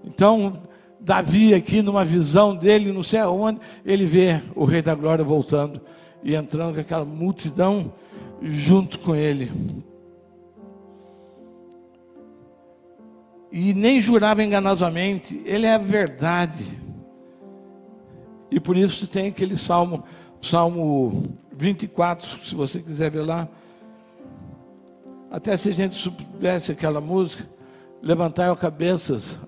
Então, 0.04 0.62
Davi 1.00 1.54
aqui 1.54 1.82
numa 1.82 2.04
visão 2.04 2.56
dele, 2.56 2.92
não 2.92 3.04
sei 3.04 3.20
aonde, 3.20 3.60
ele 3.86 4.06
vê 4.06 4.42
o 4.54 4.66
Rei 4.66 4.82
da 4.82 4.96
Glória 4.96 5.24
voltando 5.24 5.80
e 6.22 6.36
entrando 6.36 6.76
com 6.76 6.82
aquela 6.82 7.06
multidão 7.06 7.94
junto 8.42 9.00
com 9.00 9.16
ele. 9.16 9.50
E 13.60 13.74
nem 13.74 14.00
jurava 14.00 14.44
enganosamente, 14.44 15.42
ele 15.44 15.66
é 15.66 15.74
a 15.74 15.80
verdade. 15.80 16.64
E 18.52 18.60
por 18.60 18.78
isso 18.78 19.08
tem 19.08 19.30
aquele 19.30 19.58
salmo, 19.58 20.04
salmo 20.40 21.34
24, 21.54 22.46
se 22.46 22.54
você 22.54 22.80
quiser 22.80 23.10
ver 23.10 23.24
lá. 23.24 23.48
Até 25.32 25.58
se 25.58 25.70
a 25.70 25.72
gente 25.72 25.96
soubesse 25.96 26.72
aquela 26.72 27.02
música, 27.02 27.50
levantai 28.00 28.48
as 28.48 28.60
cabeças, 28.60 29.40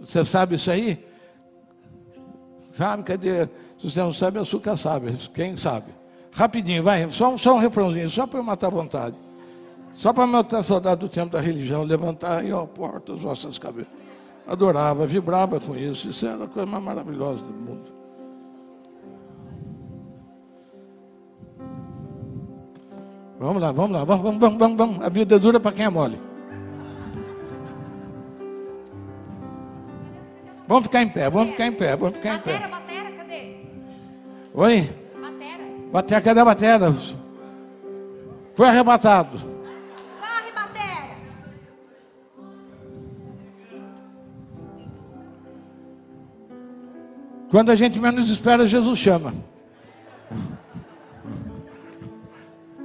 você 0.00 0.24
sabe 0.24 0.54
isso 0.54 0.70
aí? 0.70 1.04
Sabe? 2.74 3.02
Cadê? 3.02 3.46
Se 3.76 3.90
você 3.90 3.98
não 3.98 4.12
sabe, 4.12 4.38
açúcar 4.38 4.76
sabe. 4.76 5.12
Quem 5.34 5.56
sabe? 5.56 5.92
Rapidinho, 6.30 6.84
vai. 6.84 7.10
Só, 7.10 7.36
só 7.36 7.56
um 7.56 7.58
refrãozinho, 7.58 8.08
só 8.08 8.24
para 8.24 8.38
eu 8.38 8.44
matar 8.44 8.68
a 8.68 8.70
vontade. 8.70 9.16
Só 10.00 10.14
para 10.14 10.26
matar 10.26 10.60
a 10.60 10.62
saudade 10.62 11.02
do 11.02 11.10
tempo 11.10 11.30
da 11.30 11.40
religião, 11.42 11.82
levantar 11.82 12.38
aí, 12.38 12.50
ó, 12.50 12.64
porta 12.64 13.12
as 13.12 13.20
vossas 13.20 13.58
cabeças. 13.58 13.92
Adorava, 14.48 15.06
vibrava 15.06 15.60
com 15.60 15.76
isso. 15.76 16.08
Isso 16.08 16.24
era 16.26 16.44
a 16.44 16.46
coisa 16.46 16.64
mais 16.64 16.82
maravilhosa 16.82 17.42
do 17.42 17.52
mundo. 17.52 17.92
Vamos 23.38 23.60
lá, 23.60 23.72
vamos 23.72 23.90
lá, 23.90 24.04
vamos, 24.04 24.22
vamos, 24.22 24.40
vamos, 24.40 24.58
vamos. 24.58 24.76
vamos. 24.78 25.04
A 25.04 25.10
vida 25.10 25.34
é 25.34 25.38
dura 25.38 25.60
para 25.60 25.72
quem 25.72 25.84
é 25.84 25.90
mole. 25.90 26.18
Vamos 30.66 30.84
ficar 30.84 31.02
em 31.02 31.08
pé, 31.08 31.28
vamos 31.28 31.50
ficar 31.50 31.66
em 31.66 31.72
pé, 31.72 31.94
vamos 31.94 32.16
ficar 32.16 32.36
em 32.36 32.40
pé. 32.40 32.52
Batera, 32.54 32.68
batera, 32.68 33.10
cadê? 33.18 33.56
Oi? 34.54 34.90
Batera. 35.20 35.64
Batera, 35.92 36.20
cadê 36.22 36.40
a 36.40 36.44
batera? 36.46 36.94
Foi 38.54 38.66
arrebatado. 38.66 39.59
Quando 47.50 47.70
a 47.70 47.76
gente 47.76 47.98
menos 47.98 48.30
espera, 48.30 48.64
Jesus 48.66 48.98
chama. 48.98 49.34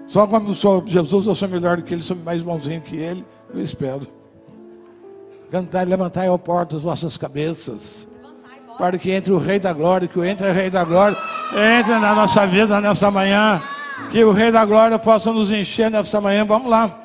Só 0.08 0.26
quando 0.26 0.48
eu 0.48 0.54
sou 0.54 0.84
Jesus, 0.86 1.28
eu 1.28 1.36
sou 1.36 1.48
melhor 1.48 1.78
do 1.78 1.84
que 1.84 1.94
ele, 1.94 2.02
sou 2.02 2.16
mais 2.18 2.42
bonzinho 2.42 2.82
que 2.82 2.96
ele, 2.96 3.26
eu 3.54 3.62
espero. 3.62 4.02
Cantai, 5.52 5.86
levantai, 5.86 6.30
ó 6.30 6.38
porta, 6.38 6.76
as 6.76 6.84
vossas 6.84 7.18
cabeças. 7.18 8.08
Para 8.78 8.98
que 8.98 9.12
entre 9.12 9.32
o 9.32 9.38
Rei 9.38 9.60
da 9.60 9.72
Glória, 9.72 10.08
que 10.08 10.20
entre 10.20 10.50
o 10.50 10.54
Rei 10.54 10.70
da 10.70 10.84
Glória, 10.84 11.18
entre 11.78 11.94
na 12.00 12.16
nossa 12.16 12.46
vida 12.48 12.82
nessa 12.82 13.12
manhã. 13.12 13.62
Que 14.12 14.24
o 14.24 14.32
Rei 14.32 14.52
da 14.52 14.66
Glória 14.66 15.00
possa 15.00 15.32
nos 15.32 15.52
encher 15.52 15.90
nessa 15.90 16.20
manhã. 16.20 16.44
Vamos 16.44 16.70
lá. 16.70 17.00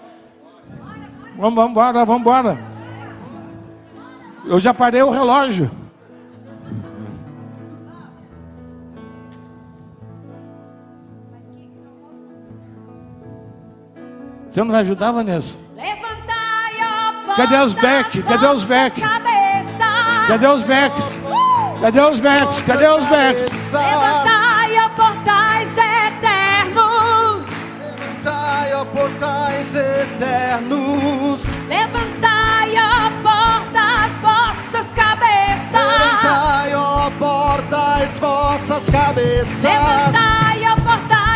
Vamos, 1.37 1.55
vamos 1.55 1.70
embora, 1.70 2.05
vamos 2.05 2.23
embora. 2.23 2.59
Eu 4.46 4.59
já 4.59 4.75
parei 4.75 5.03
o 5.03 5.11
relógio. 5.11 5.70
Você 14.50 14.64
não 14.64 14.72
vai 14.72 14.80
ajudar, 14.80 15.12
Vanessa? 15.12 15.54
Levantai, 15.76 16.74
ó 16.82 17.34
Cadê 17.36 17.56
os 17.58 17.72
Beck? 17.72 18.20
Cadê 18.22 18.46
os 18.46 18.64
Beck? 18.64 19.00
Cadê 20.30 20.46
os 20.46 20.62
Becks? 20.64 21.04
Cadê 21.80 22.00
os 22.00 22.20
Becks? 22.20 22.60
Cadê 22.62 22.86
os 22.88 23.04
Becks? 23.06 23.72
Levantai, 23.72 24.78
ó 24.78 24.88
portais 24.90 25.76
eternos. 25.78 27.82
Levantai, 28.24 28.74
ó 28.74 28.84
portais 28.84 29.74
eternos. 29.74 31.46
Levantai, 31.68 32.74
ó 32.76 33.10
portas, 33.22 34.20
vossas 34.20 34.92
cabeças. 34.92 35.72
Levantai, 35.72 36.74
ó 36.74 37.10
portas, 37.18 38.18
vossas 38.18 38.90
cabeças. 38.90 39.62
Levantai, 39.62 40.64
ó 40.70 40.76
portais. 40.76 41.29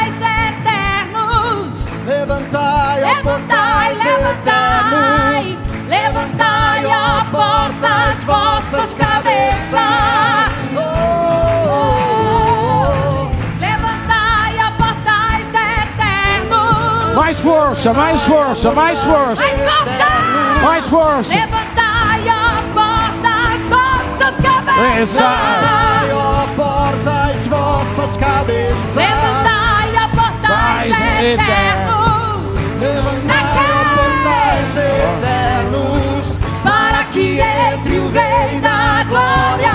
Levantai, 2.34 3.02
ó 3.02 3.06
Levantai, 3.06 3.94
portais 3.94 4.04
levantai. 4.04 5.40
eternos. 5.40 5.58
Levantai, 5.88 6.86
ó 6.86 7.24
portas, 7.30 8.22
vossas 8.24 8.94
cabeças. 8.94 10.56
Oh, 10.74 10.80
oh, 11.68 11.70
oh. 12.90 13.60
Levantai, 13.60 14.58
ó 14.58 14.70
portais 14.82 15.54
eternos. 15.54 17.14
Mais 17.16 17.38
força, 17.40 17.92
mais 17.92 18.20
força, 18.22 18.70
mais 18.72 18.98
força, 19.04 19.42
Mais 19.42 19.64
força! 19.64 20.06
mais 20.62 20.88
força. 20.88 21.34
Levantai, 21.34 22.22
ó 22.28 22.32
portas, 22.74 23.70
vossas 23.70 24.34
cabeças. 24.42 25.20
Levantai, 25.20 26.12
ó 26.12 26.46
portas, 26.56 27.46
vossas 27.46 28.16
cabeças. 28.16 28.96
Levantai, 28.96 29.94
ó 30.02 30.08
portais 30.16 30.98
eternos. 31.22 32.23
Levantai, 32.80 33.44
ó 33.56 33.84
portais 33.96 34.76
eternos. 34.76 36.38
Para 36.62 37.04
que 37.12 37.40
entre 37.40 37.98
o 37.98 38.10
Rei 38.10 38.60
da 38.60 39.04
Glória. 39.08 39.72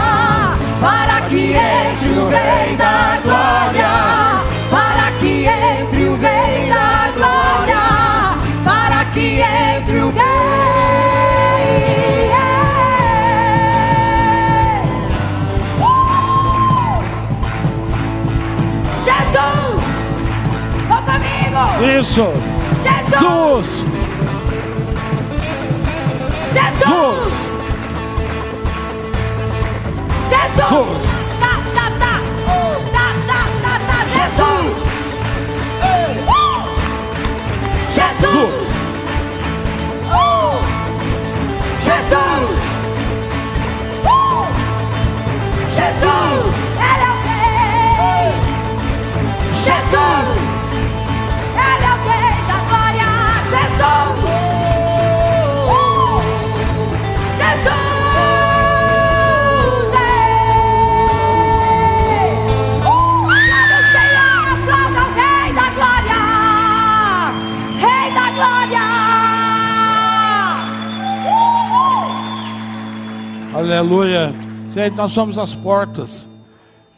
Para 0.82 1.22
que 1.30 1.54
entre 1.54 2.10
o 2.10 2.30
Rei 2.30 2.76
da 2.76 3.20
Glória. 3.24 3.90
Para 4.70 5.12
que 5.20 5.46
entre 5.46 6.04
o 6.04 6.18
Rei 6.18 6.70
da 6.70 7.12
Glória. 7.16 7.84
Para 8.66 9.06
que 9.14 9.42
entre 9.42 10.00
o 10.00 10.12
Rei. 10.12 10.30
Jesus! 19.02 20.20
Vão 20.88 21.02
comigo! 21.04 22.00
Isso. 22.00 22.59
Jesus! 22.82 23.20
Jesus. 23.20 24.70
Jesus! 26.50 27.34
Jesus! 30.30 31.02
Tá, 31.40 31.54
tá, 31.76 31.86
tá! 32.00 32.16
Tá, 32.94 33.08
tá, 33.28 33.42
tá, 33.62 33.74
tá! 33.88 33.98
Jesus! 34.06 34.78
Jesus! 37.94 38.58
Jesus! 41.84 42.54
Jesus! 45.76 46.46
Ele 46.80 47.04
é 47.04 47.10
o 47.10 47.18
Rei! 47.28 48.32
Jesus! 49.54 50.39
Aleluia. 73.70 74.34
Senhor, 74.68 74.92
nós 74.94 75.12
somos 75.12 75.38
as 75.38 75.54
portas. 75.54 76.28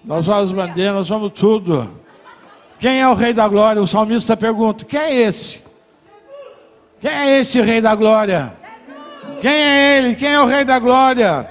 Nós 0.05 0.23
somos 0.23 0.43
as 0.43 0.51
bandeiras, 0.53 0.95
nós 0.95 1.07
somos 1.07 1.33
tudo. 1.33 1.91
Quem 2.79 3.01
é 3.01 3.07
o 3.09 3.13
Rei 3.13 3.33
da 3.33 3.45
Glória? 3.45 3.81
O 3.81 3.85
salmista 3.85 4.37
pergunta: 4.37 4.85
quem 4.85 4.97
é 4.97 5.13
esse? 5.23 5.61
Quem 7.01 7.11
é 7.11 7.39
esse 7.39 7.59
Rei 7.59 7.81
da 7.81 7.93
Glória? 7.93 8.53
Quem 9.41 9.51
é 9.51 9.97
ele? 9.97 10.15
Quem 10.15 10.29
é 10.29 10.39
o 10.39 10.45
Rei 10.45 10.63
da 10.63 10.79
Glória? 10.79 11.45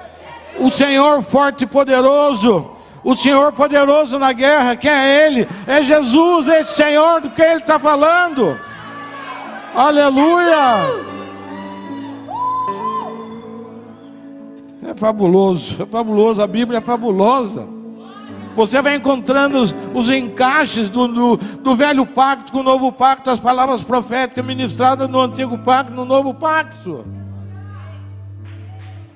O 0.58 0.70
Senhor 0.70 1.22
forte 1.22 1.64
e 1.64 1.66
poderoso. 1.66 2.70
O 3.04 3.14
Senhor 3.14 3.52
poderoso 3.52 4.18
na 4.18 4.32
guerra. 4.32 4.74
Quem 4.74 4.90
é 4.90 5.26
ele? 5.26 5.46
É 5.66 5.82
Jesus, 5.82 6.48
esse 6.48 6.72
Senhor 6.72 7.20
do 7.20 7.28
que 7.28 7.42
ele 7.42 7.56
está 7.56 7.78
falando. 7.78 8.58
Aleluia. 9.74 11.29
É 14.90 14.94
fabuloso, 14.94 15.84
é 15.84 15.86
fabuloso, 15.86 16.42
a 16.42 16.48
Bíblia 16.48 16.78
é 16.78 16.80
fabulosa. 16.80 17.68
Você 18.56 18.82
vai 18.82 18.96
encontrando 18.96 19.60
os, 19.60 19.74
os 19.94 20.10
encaixes 20.10 20.90
do, 20.90 21.06
do, 21.06 21.36
do 21.36 21.76
velho 21.76 22.04
pacto 22.04 22.50
com 22.50 22.58
o 22.58 22.64
novo 22.64 22.90
pacto, 22.90 23.30
as 23.30 23.38
palavras 23.38 23.84
proféticas 23.84 24.44
ministradas 24.44 25.08
no 25.08 25.20
antigo 25.20 25.56
pacto, 25.58 25.92
no 25.92 26.04
novo 26.04 26.34
pacto. 26.34 27.04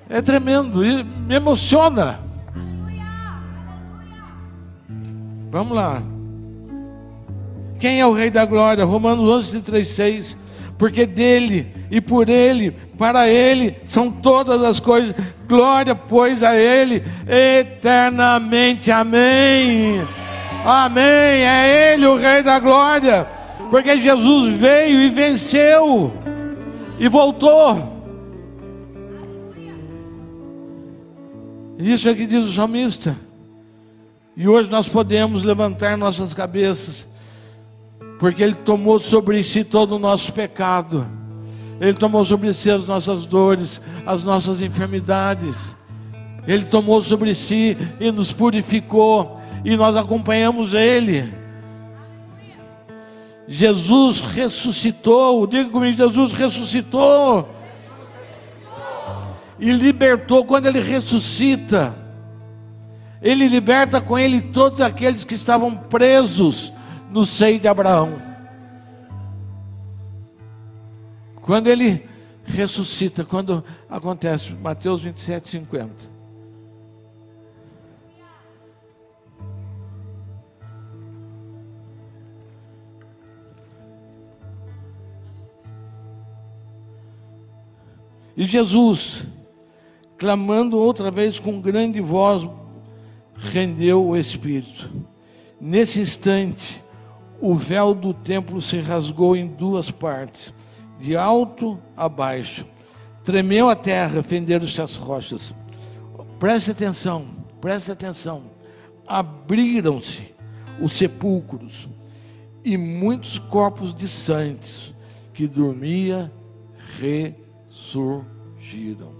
É 0.09 0.21
tremendo, 0.21 0.85
e 0.85 1.03
me 1.03 1.35
emociona. 1.35 2.21
Vamos 5.51 5.75
lá. 5.75 6.01
Quem 7.81 7.99
é 7.99 8.07
o 8.07 8.13
Rei 8.13 8.29
da 8.29 8.45
Glória? 8.45 8.85
Romanos 8.85 9.25
11, 9.25 9.59
3, 9.59 9.87
6. 9.89 10.37
Porque 10.77 11.05
dele 11.05 11.67
e 11.89 12.01
por 12.01 12.27
ele, 12.27 12.71
para 12.97 13.29
ele, 13.29 13.75
são 13.85 14.11
todas 14.11 14.61
as 14.61 14.79
coisas. 14.79 15.15
Glória, 15.47 15.95
pois, 15.95 16.43
a 16.43 16.55
ele 16.55 17.03
eternamente. 17.27 18.91
Amém. 18.91 20.05
Amém. 20.65 21.03
É 21.03 21.93
ele 21.93 22.05
o 22.05 22.17
Rei 22.17 22.43
da 22.43 22.59
Glória. 22.59 23.27
Porque 23.69 23.97
Jesus 23.97 24.49
veio 24.53 24.99
e 24.99 25.09
venceu 25.09 26.13
e 26.99 27.07
voltou. 27.07 27.95
Isso 31.77 32.07
é 32.07 32.13
que 32.13 32.25
diz 32.25 32.45
o 32.45 32.51
salmista. 32.51 33.15
E 34.35 34.47
hoje 34.47 34.69
nós 34.69 34.87
podemos 34.87 35.43
levantar 35.43 35.97
nossas 35.97 36.33
cabeças, 36.33 37.07
porque 38.19 38.43
Ele 38.43 38.53
tomou 38.53 38.99
sobre 38.99 39.43
si 39.43 39.63
todo 39.63 39.95
o 39.95 39.99
nosso 39.99 40.31
pecado. 40.31 41.07
Ele 41.79 41.93
tomou 41.93 42.23
sobre 42.23 42.53
si 42.53 42.71
as 42.71 42.85
nossas 42.85 43.25
dores, 43.25 43.81
as 44.05 44.23
nossas 44.23 44.61
enfermidades. 44.61 45.75
Ele 46.47 46.63
tomou 46.65 47.01
sobre 47.01 47.35
si 47.35 47.77
e 47.99 48.11
nos 48.11 48.31
purificou, 48.31 49.39
e 49.63 49.75
nós 49.75 49.95
acompanhamos 49.95 50.73
Ele. 50.73 51.33
Jesus 53.47 54.21
ressuscitou, 54.21 55.45
diga 55.45 55.69
comigo: 55.69 55.97
Jesus 55.97 56.31
ressuscitou. 56.31 57.49
E 59.59 59.71
libertou 59.71 60.45
quando 60.45 60.67
Ele 60.67 60.79
ressuscita. 60.79 61.95
Ele 63.21 63.47
liberta 63.47 63.99
com 63.99 64.17
Ele 64.17 64.41
todos 64.41 64.81
aqueles 64.81 65.23
que 65.23 65.33
estavam 65.33 65.75
presos 65.75 66.71
no 67.15 67.25
seio 67.25 67.57
de 67.57 67.65
Abraão. 67.65 68.17
Quando 71.43 71.67
Ele 71.67 72.05
ressuscita, 72.43 73.23
quando 73.23 73.63
acontece, 73.89 74.51
Mateus 74.51 75.01
27, 75.01 75.47
50. 75.47 75.93
E 88.35 88.43
Jesus, 88.43 89.23
clamando 90.17 90.77
outra 90.77 91.09
vez 91.09 91.39
com 91.39 91.61
grande 91.61 92.01
voz, 92.01 92.45
rendeu 93.37 94.05
o 94.05 94.17
Espírito. 94.17 94.91
Nesse 95.61 96.01
instante, 96.01 96.83
o 97.39 97.55
véu 97.55 97.93
do 97.93 98.13
templo 98.13 98.61
se 98.61 98.79
rasgou 98.79 99.35
em 99.35 99.47
duas 99.47 99.91
partes, 99.91 100.53
de 100.99 101.15
alto 101.15 101.79
a 101.95 102.07
baixo. 102.07 102.65
Tremeu 103.23 103.69
a 103.69 103.75
terra, 103.75 104.23
fenderam-se 104.23 104.81
as 104.81 104.95
rochas. 104.95 105.53
Preste 106.39 106.71
atenção, 106.71 107.25
preste 107.59 107.91
atenção. 107.91 108.43
Abriram-se 109.07 110.33
os 110.79 110.93
sepulcros 110.93 111.87
e 112.63 112.77
muitos 112.77 113.37
corpos 113.37 113.93
de 113.93 114.07
santos 114.07 114.93
que 115.33 115.47
dormia 115.47 116.31
re 116.99 117.35
surgiram. 117.69 119.13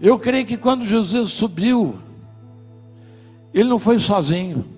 Eu 0.00 0.18
creio 0.18 0.46
que 0.46 0.56
quando 0.56 0.84
Jesus 0.84 1.30
subiu, 1.30 1.98
ele 3.52 3.68
não 3.68 3.78
foi 3.78 3.98
sozinho. 3.98 4.75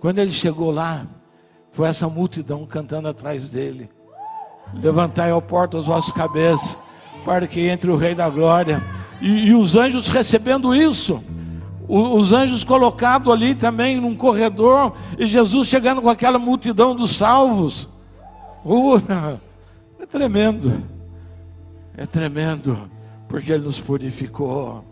Quando 0.00 0.18
ele 0.18 0.32
chegou 0.32 0.70
lá, 0.70 1.06
foi 1.72 1.86
essa 1.86 2.08
multidão 2.08 2.64
cantando 2.64 3.06
atrás 3.06 3.50
dele. 3.50 3.90
Levantai 4.74 5.30
ao 5.30 5.42
porta 5.42 5.78
as 5.78 5.86
vossas 5.86 6.10
cabeças, 6.10 6.76
para 7.24 7.46
que 7.46 7.68
entre 7.68 7.90
o 7.90 7.96
Rei 7.96 8.14
da 8.14 8.28
Glória. 8.30 8.82
E, 9.20 9.48
e 9.48 9.54
os 9.54 9.76
anjos 9.76 10.08
recebendo 10.08 10.74
isso. 10.74 11.22
O, 11.86 12.16
os 12.16 12.32
anjos 12.32 12.64
colocados 12.64 13.30
ali 13.30 13.54
também 13.54 14.00
num 14.00 14.16
corredor. 14.16 14.92
E 15.18 15.26
Jesus 15.26 15.68
chegando 15.68 16.00
com 16.00 16.08
aquela 16.08 16.38
multidão 16.38 16.96
dos 16.96 17.16
salvos. 17.16 17.86
Uh, 18.64 19.38
é 20.00 20.06
tremendo. 20.06 20.82
É 21.94 22.06
tremendo. 22.06 22.90
Porque 23.28 23.52
Ele 23.52 23.64
nos 23.64 23.78
purificou. 23.78 24.82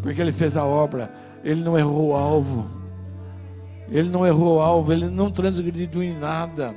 Porque 0.00 0.20
Ele 0.20 0.32
fez 0.32 0.56
a 0.56 0.64
obra. 0.64 1.12
Ele 1.42 1.60
não 1.60 1.76
errou 1.76 2.10
o 2.10 2.14
alvo. 2.14 2.81
Ele 3.92 4.08
não 4.08 4.26
errou 4.26 4.60
alvo. 4.60 4.92
Ele 4.92 5.06
não 5.06 5.30
transgrediu 5.30 6.02
em 6.02 6.18
nada. 6.18 6.74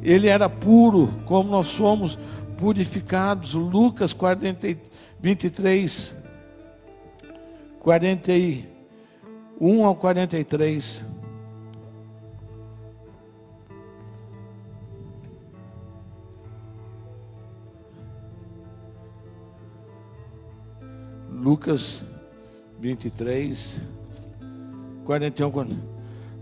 Ele 0.00 0.28
era 0.28 0.48
puro, 0.48 1.08
como 1.26 1.50
nós 1.50 1.66
somos 1.66 2.18
purificados. 2.56 3.54
Lucas 3.54 4.12
40, 4.12 4.78
23, 5.20 6.14
41 7.80 9.84
ao 9.84 9.96
43. 9.96 11.04
Lucas 21.30 22.04
23, 22.80 23.88
41. 25.04 25.93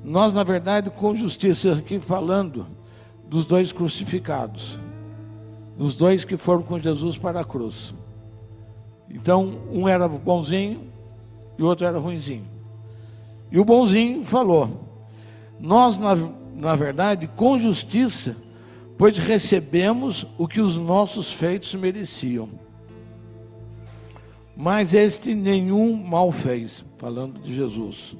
Nós, 0.05 0.35
na 0.35 0.43
verdade, 0.43 0.91
com 0.91 1.15
justiça, 1.15 1.73
aqui 1.73 2.01
falando 2.01 2.67
dos 3.29 3.47
dois 3.47 3.73
crucificados, 3.73 4.79
dos 5.77 5.95
dois 5.95 6.25
que 6.25 6.37
foram 6.37 6.63
com 6.63 6.79
Jesus 6.79 7.17
para 7.17 7.41
a 7.41 7.45
cruz. 7.45 7.95
Então, 9.09 9.59
um 9.73 9.89
era 9.89 10.09
bonzinho 10.09 10.81
e 11.59 11.63
o 11.63 11.67
outro 11.67 11.87
era 11.87 11.99
ruinzinho. 11.99 12.47
E 13.51 13.59
o 13.59 13.65
bonzinho 13.65 14.25
falou: 14.25 14.89
Nós, 15.61 15.99
na, 15.99 16.17
na 16.55 16.75
verdade, 16.75 17.29
com 17.37 17.59
justiça, 17.59 18.37
pois 18.99 19.19
recebemos 19.19 20.27
o 20.37 20.49
que 20.49 20.61
os 20.61 20.77
nossos 20.77 21.33
feitos 21.33 21.75
mereciam 21.75 22.49
mas 24.57 24.93
este 24.95 25.35
nenhum 25.35 25.97
mal 25.97 26.31
fez, 26.31 26.85
falando 26.99 27.41
de 27.41 27.55
Jesus. 27.55 28.17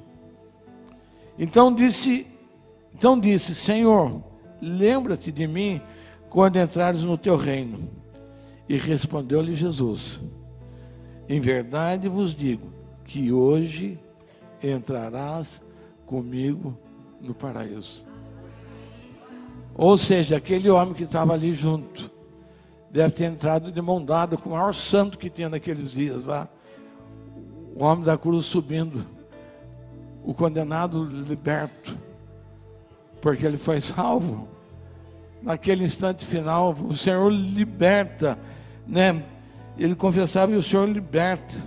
Então 1.37 1.73
disse, 1.73 2.27
então 2.93 3.19
disse, 3.19 3.55
Senhor, 3.55 4.23
lembra-te 4.61 5.31
de 5.31 5.47
mim 5.47 5.81
quando 6.29 6.57
entrares 6.57 7.03
no 7.03 7.17
teu 7.17 7.35
reino. 7.35 7.89
E 8.67 8.77
respondeu-lhe 8.77 9.53
Jesus: 9.53 10.19
Em 11.27 11.39
verdade 11.39 12.07
vos 12.07 12.33
digo 12.33 12.71
que 13.03 13.31
hoje 13.31 13.99
entrarás 14.61 15.61
comigo 16.05 16.77
no 17.19 17.33
paraíso. 17.33 18.05
Ou 19.75 19.97
seja, 19.97 20.37
aquele 20.37 20.69
homem 20.69 20.93
que 20.93 21.03
estava 21.03 21.33
ali 21.33 21.53
junto, 21.53 22.09
deve 22.89 23.13
ter 23.15 23.25
entrado 23.25 23.71
de 23.71 23.81
mão 23.81 24.03
dada 24.03 24.37
com 24.37 24.49
o 24.49 24.53
maior 24.53 24.73
santo 24.73 25.17
que 25.17 25.29
tinha 25.29 25.49
naqueles 25.49 25.91
dias 25.91 26.27
lá. 26.27 26.47
O 27.75 27.83
homem 27.83 28.03
da 28.03 28.17
cruz 28.17 28.45
subindo, 28.45 29.05
o 30.23 30.33
condenado 30.33 31.03
liberto, 31.03 31.97
porque 33.21 33.45
ele 33.45 33.57
foi 33.57 33.81
salvo. 33.81 34.47
Naquele 35.41 35.83
instante 35.83 36.25
final, 36.25 36.71
o 36.71 36.95
Senhor 36.95 37.29
liberta, 37.29 38.39
né? 38.87 39.23
Ele 39.77 39.95
confessava 39.95 40.53
e 40.53 40.55
o 40.55 40.61
Senhor 40.61 40.87
liberta 40.87 41.57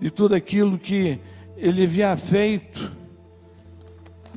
de 0.00 0.10
tudo 0.10 0.34
aquilo 0.34 0.78
que 0.78 1.18
ele 1.56 1.84
havia 1.84 2.16
feito. 2.16 2.92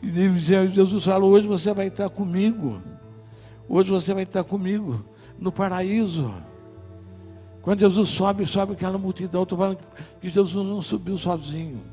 E 0.02 0.30
Jesus 0.70 1.06
falou: 1.06 1.32
Hoje 1.32 1.48
você 1.48 1.74
vai 1.74 1.88
estar 1.88 2.10
comigo. 2.10 2.82
Hoje 3.70 3.92
você 3.92 4.14
vai 4.14 4.24
estar 4.24 4.44
comigo 4.44 5.06
no 5.38 5.52
paraíso. 5.52 6.34
Quando 7.62 7.80
Jesus 7.80 8.10
sobe, 8.10 8.46
sobe 8.46 8.74
aquela 8.74 8.98
multidão. 8.98 9.44
Estou 9.44 9.58
falando 9.58 9.78
que 10.20 10.30
Jesus 10.30 10.68
não 10.68 10.82
subiu 10.82 11.18
sozinho. 11.18 11.93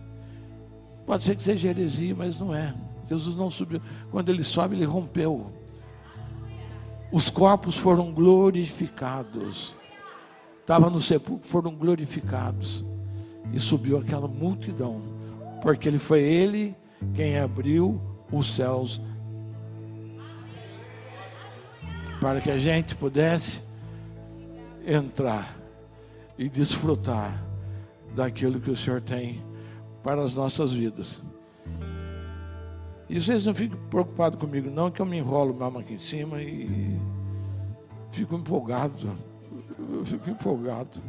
Pode 1.10 1.24
ser 1.24 1.34
que 1.34 1.42
seja 1.42 1.66
heresia, 1.66 2.14
mas 2.14 2.38
não 2.38 2.54
é. 2.54 2.72
Jesus 3.08 3.34
não 3.34 3.50
subiu. 3.50 3.82
Quando 4.12 4.28
ele 4.28 4.44
sobe, 4.44 4.76
ele 4.76 4.84
rompeu. 4.84 5.52
Os 7.10 7.28
corpos 7.28 7.76
foram 7.76 8.12
glorificados. 8.12 9.74
Estava 10.60 10.88
no 10.88 11.00
sepulcro, 11.00 11.48
foram 11.48 11.74
glorificados. 11.74 12.84
E 13.52 13.58
subiu 13.58 13.98
aquela 13.98 14.28
multidão. 14.28 15.02
Porque 15.60 15.88
ele 15.88 15.98
foi 15.98 16.22
ele 16.22 16.76
quem 17.12 17.40
abriu 17.40 18.00
os 18.30 18.54
céus 18.54 19.00
para 22.20 22.40
que 22.40 22.52
a 22.52 22.58
gente 22.58 22.94
pudesse 22.94 23.62
entrar 24.86 25.58
e 26.38 26.48
desfrutar 26.48 27.44
daquilo 28.14 28.60
que 28.60 28.70
o 28.70 28.76
Senhor 28.76 29.00
tem 29.00 29.49
para 30.02 30.22
as 30.22 30.34
nossas 30.34 30.72
vidas. 30.72 31.22
E 33.08 33.20
vocês 33.20 33.44
não 33.44 33.54
fiquem 33.54 33.78
preocupados 33.88 34.40
comigo, 34.40 34.70
não, 34.70 34.90
que 34.90 35.02
eu 35.02 35.06
me 35.06 35.18
enrolo 35.18 35.52
mesmo 35.52 35.78
aqui 35.78 35.94
em 35.94 35.98
cima 35.98 36.40
e 36.40 36.96
fico 38.10 38.36
empolgado. 38.36 39.10
Eu 39.92 40.06
fico 40.06 40.30
empolgado. 40.30 41.00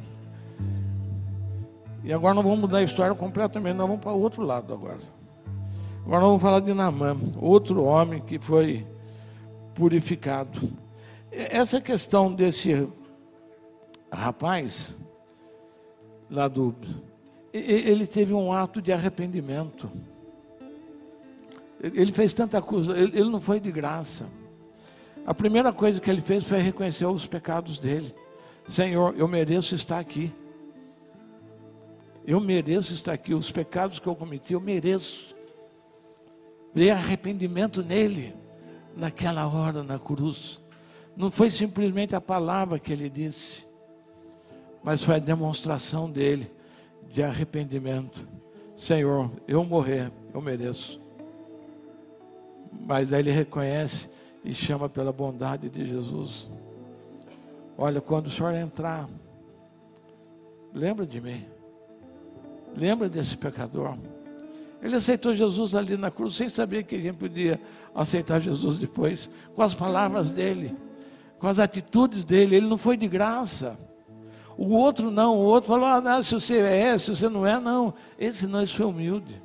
E 2.04 2.12
agora 2.12 2.34
nós 2.34 2.44
vamos 2.44 2.60
mudar 2.60 2.80
a 2.80 2.84
história 2.84 3.14
completamente, 3.14 3.76
nós 3.76 3.88
vamos 3.88 4.02
para 4.02 4.12
o 4.12 4.20
outro 4.20 4.44
lado 4.44 4.74
agora. 4.74 5.00
Agora 6.04 6.22
nós 6.22 6.30
vamos 6.30 6.42
falar 6.42 6.60
de 6.62 6.74
Namã, 6.74 7.16
outro 7.40 7.84
homem 7.84 8.20
que 8.20 8.40
foi 8.40 8.88
purificado. 9.76 10.60
Essa 11.32 11.80
questão 11.80 12.34
desse 12.34 12.88
rapaz, 14.12 14.96
lá 16.30 16.48
do. 16.48 16.76
Ele 17.54 18.08
teve 18.08 18.34
um 18.34 18.54
ato 18.54 18.82
de 18.82 18.94
arrependimento. 18.94 19.92
Ele 21.82 22.12
fez 22.12 22.32
tanta 22.32 22.62
coisa, 22.62 22.98
ele 22.98 23.30
não 23.30 23.42
foi 23.42 23.60
de 23.60 23.72
graça. 23.72 24.30
A 25.26 25.34
primeira 25.34 25.74
coisa 25.74 26.00
que 26.00 26.10
ele 26.10 26.22
fez 26.22 26.44
foi 26.44 26.60
reconhecer 26.60 27.06
os 27.06 27.26
pecados 27.26 27.78
dele. 27.78 28.14
Senhor, 28.68 29.16
eu 29.18 29.28
mereço 29.28 29.76
estar 29.76 30.00
aqui. 30.00 30.32
Eu 32.26 32.40
mereço 32.40 32.94
estar 32.94 33.14
aqui. 33.14 33.34
Os 33.34 33.52
pecados 33.52 34.00
que 34.00 34.08
eu 34.08 34.16
cometi, 34.16 34.54
eu 34.54 34.62
mereço. 34.62 35.36
Ver 36.74 36.92
arrependimento 36.92 37.84
nele, 37.84 38.34
naquela 38.96 39.46
hora 39.48 39.84
na 39.84 40.00
cruz. 40.00 40.62
Não 41.18 41.30
foi 41.30 41.52
simplesmente 41.52 42.16
a 42.16 42.22
palavra 42.22 42.80
que 42.80 42.94
ele 42.94 43.10
disse, 43.10 43.68
mas 44.82 45.04
foi 45.04 45.16
a 45.16 45.20
demonstração 45.20 46.10
dele 46.10 46.50
de 47.12 47.22
arrependimento. 47.22 48.28
Senhor, 48.76 49.30
eu 49.48 49.64
morrer, 49.64 50.12
eu 50.34 50.42
mereço. 50.42 51.00
Mas 52.72 53.12
aí 53.12 53.20
ele 53.20 53.32
reconhece 53.32 54.10
e 54.44 54.54
chama 54.54 54.90
pela 54.90 55.12
bondade 55.12 55.70
de 55.70 55.88
Jesus. 55.88 56.50
Olha, 57.78 58.02
quando 58.02 58.28
o 58.28 58.30
Senhor 58.30 58.54
entrar, 58.56 59.08
lembra 60.74 61.06
de 61.06 61.20
mim. 61.20 61.46
Lembra 62.76 63.10
desse 63.10 63.36
pecador. 63.36 63.98
Ele 64.82 64.96
aceitou 64.96 65.34
Jesus 65.34 65.76
ali 65.76 65.96
na 65.96 66.10
cruz 66.10 66.36
sem 66.36 66.50
saber 66.50 66.84
que 66.84 66.96
ele 66.96 67.14
podia 67.14 67.60
aceitar 67.94 68.40
Jesus 68.40 68.80
depois, 68.80 69.30
com 69.54 69.62
as 69.62 69.76
palavras 69.76 70.32
dele, 70.32 70.76
com 71.38 71.48
as 71.48 71.60
atitudes 71.60 72.24
dele. 72.24 72.56
Ele 72.56 72.68
não 72.68 72.78
foi 72.78 72.98
de 72.98 73.08
graça. 73.08 73.78
O 74.64 74.76
outro 74.76 75.10
não, 75.10 75.40
o 75.40 75.40
outro 75.40 75.70
falou: 75.70 75.88
ah, 75.88 76.00
não, 76.00 76.22
se 76.22 76.36
você 76.36 76.60
é, 76.60 76.96
se 76.96 77.10
você 77.10 77.28
não 77.28 77.48
é, 77.48 77.60
não. 77.60 77.96
Esse 78.20 78.46
não, 78.46 78.62
esse 78.62 78.76
foi 78.76 78.86
humilde. 78.86 79.42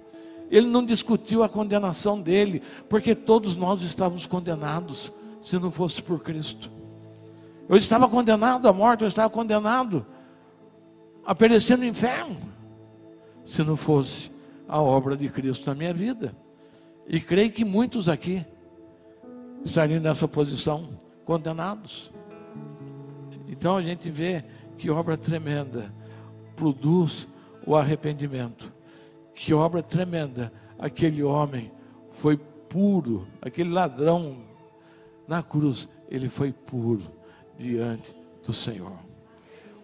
Ele 0.51 0.67
não 0.67 0.85
discutiu 0.85 1.43
a 1.43 1.49
condenação 1.49 2.21
dele, 2.21 2.63
porque 2.87 3.15
todos 3.15 3.57
nós 3.57 3.81
estávamos 3.81 4.27
condenados, 4.27 5.11
se 5.43 5.59
não 5.59 5.71
fosse 5.71 6.03
por 6.03 6.23
Cristo. 6.23 6.71
Eu 7.67 7.79
estava 7.79 8.07
condenado 8.07 8.69
à 8.69 8.75
morte, 8.75 9.05
eu 9.05 9.09
estava 9.09 9.31
condenado 9.31 10.05
a 11.25 11.35
perecer 11.35 11.79
no 11.79 11.87
inferno, 11.87 12.37
se 13.43 13.65
não 13.65 13.75
fosse 13.75 14.31
a 14.69 14.83
obra 14.83 15.17
de 15.17 15.31
Cristo 15.31 15.67
na 15.71 15.75
minha 15.75 15.95
vida. 15.95 16.37
E 17.09 17.19
creio 17.21 17.51
que 17.51 17.65
muitos 17.65 18.07
aqui 18.07 18.45
estariam 19.65 19.99
nessa 19.99 20.29
posição, 20.29 20.87
condenados. 21.25 22.13
Então 23.49 23.79
a 23.79 23.83
gente 23.83 24.11
vê 24.11 24.45
que 24.79 24.91
obra 24.91 25.17
tremenda 25.17 25.93
produz 26.55 27.29
o 27.67 27.77
arrependimento. 27.77 28.73
Que 29.35 29.53
obra 29.53 29.83
tremenda. 29.83 30.53
Aquele 30.79 31.23
homem 31.23 31.71
foi 32.11 32.37
puro, 32.37 33.27
aquele 33.41 33.71
ladrão 33.71 34.39
na 35.27 35.43
cruz, 35.43 35.89
ele 36.11 36.29
foi 36.29 36.53
puro 36.53 37.03
diante 37.59 38.15
do 38.45 38.53
Senhor. 38.53 38.99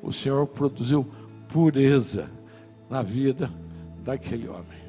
O 0.02 0.12
Senhor 0.12 0.46
produziu 0.46 1.06
pureza 1.48 2.30
na 2.88 3.02
vida 3.02 3.50
daquele 4.04 4.48
homem. 4.48 4.81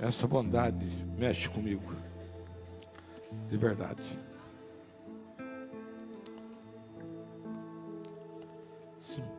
Essa 0.00 0.28
bondade 0.28 0.86
mexe 1.18 1.48
comigo, 1.48 1.92
de 3.48 3.56
verdade. 3.56 4.02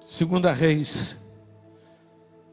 Segunda 0.09 0.51
Reis, 0.51 1.15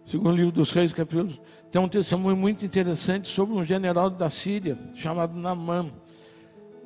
segundo 0.04 0.36
livro 0.36 0.52
dos 0.52 0.70
Reis, 0.70 0.92
capítulo, 0.92 1.36
tem 1.72 1.82
um 1.82 1.88
testemunho 1.88 2.36
muito 2.36 2.64
interessante 2.64 3.26
sobre 3.26 3.56
um 3.56 3.64
general 3.64 4.08
da 4.08 4.30
Síria 4.30 4.78
chamado 4.94 5.34
Namã. 5.36 5.90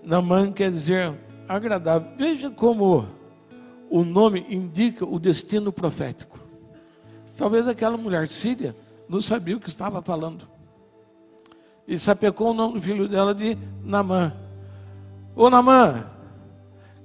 Namã 0.03 0.51
quer 0.51 0.71
dizer 0.73 1.13
agradável. 1.47 2.17
Veja 2.17 2.51
como 2.51 3.07
o 3.91 4.05
nome 4.05 4.47
indica 4.49 5.05
o 5.05 5.19
destino 5.19 5.71
profético. 5.71 6.41
Talvez 7.37 7.69
aquela 7.69 7.99
mulher 7.99 8.27
síria 8.27 8.75
não 9.07 9.21
sabia 9.21 9.59
o 9.59 9.61
que 9.61 9.69
estava 9.69 10.01
falando 10.01 10.60
e 11.87 11.99
sapecou 11.99 12.51
o 12.51 12.55
nome 12.55 12.75
do 12.75 12.83
filho 12.83 13.09
dela 13.09 13.35
de 13.35 13.57
Namã. 13.83 14.33
Ô 15.35 15.49
Namã, 15.51 16.07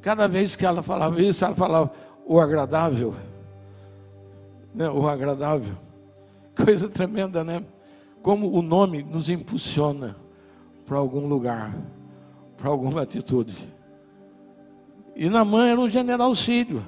cada 0.02 0.28
vez 0.28 0.56
que 0.56 0.66
ela 0.66 0.84
falava 0.84 1.22
isso, 1.22 1.44
ela 1.44 1.56
falava 1.56 1.92
o 2.26 2.40
agradável. 2.40 3.16
Né? 4.74 4.90
O 4.90 5.08
agradável. 5.08 5.76
Coisa 6.56 6.90
tremenda, 6.90 7.44
né? 7.44 7.64
Como 8.22 8.52
o 8.52 8.62
nome 8.62 9.04
nos 9.04 9.30
impulsiona 9.30 10.16
para 10.86 10.98
algum 10.98 11.28
lugar, 11.28 11.76
para 12.58 12.70
alguma 12.70 13.02
atitude. 13.02 13.56
E 15.16 15.30
Namã 15.30 15.68
era 15.68 15.80
um 15.80 15.90
general 15.90 16.36
sírio, 16.36 16.86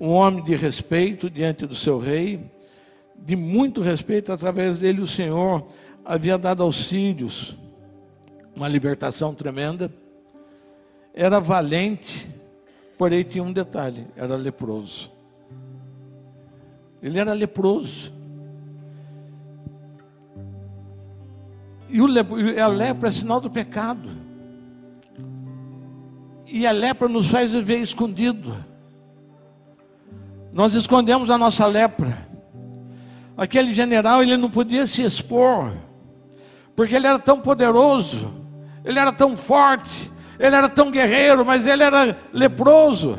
um 0.00 0.08
homem 0.08 0.42
de 0.42 0.54
respeito 0.54 1.28
diante 1.28 1.66
do 1.66 1.74
seu 1.74 1.98
rei, 1.98 2.40
de 3.14 3.36
muito 3.36 3.82
respeito, 3.82 4.32
através 4.32 4.78
dele 4.78 5.02
o 5.02 5.06
Senhor 5.06 5.66
havia 6.04 6.38
dado 6.38 6.62
aos 6.62 6.76
sírios 6.76 7.56
uma 8.54 8.68
libertação 8.68 9.34
tremenda. 9.34 9.90
Era 11.14 11.40
valente, 11.40 12.28
porém 12.98 13.24
tinha 13.24 13.42
um 13.42 13.52
detalhe: 13.52 14.06
era 14.16 14.36
leproso. 14.36 15.10
Ele 17.02 17.18
era 17.18 17.32
leproso. 17.32 18.12
E 21.88 22.60
a 22.60 22.66
lepra 22.68 23.08
é 23.08 23.12
sinal 23.12 23.40
do 23.40 23.50
pecado. 23.50 24.08
E 26.46 26.66
a 26.66 26.70
lepra 26.70 27.08
nos 27.08 27.28
faz 27.28 27.52
viver 27.52 27.78
escondido. 27.78 28.54
Nós 30.52 30.74
escondemos 30.74 31.30
a 31.30 31.38
nossa 31.38 31.66
lepra. 31.66 32.28
Aquele 33.36 33.72
general, 33.72 34.22
ele 34.22 34.36
não 34.36 34.50
podia 34.50 34.86
se 34.86 35.02
expor 35.02 35.72
porque 36.80 36.96
ele 36.96 37.06
era 37.06 37.18
tão 37.18 37.38
poderoso, 37.38 38.32
ele 38.82 38.98
era 38.98 39.12
tão 39.12 39.36
forte, 39.36 40.10
ele 40.38 40.56
era 40.56 40.66
tão 40.66 40.90
guerreiro, 40.90 41.44
mas 41.44 41.66
ele 41.66 41.82
era 41.82 42.16
leproso. 42.32 43.18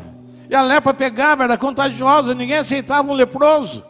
E 0.50 0.56
a 0.56 0.64
lepra 0.64 0.96
pegava, 0.96 1.44
era 1.44 1.56
contagiosa, 1.60 2.34
ninguém 2.34 2.58
aceitava 2.58 3.12
um 3.12 3.14
leproso. 3.14 3.86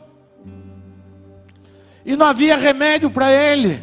E 2.05 2.17
não 2.17 2.25
havia 2.25 2.57
remédio 2.57 3.09
para 3.09 3.31
ele, 3.31 3.81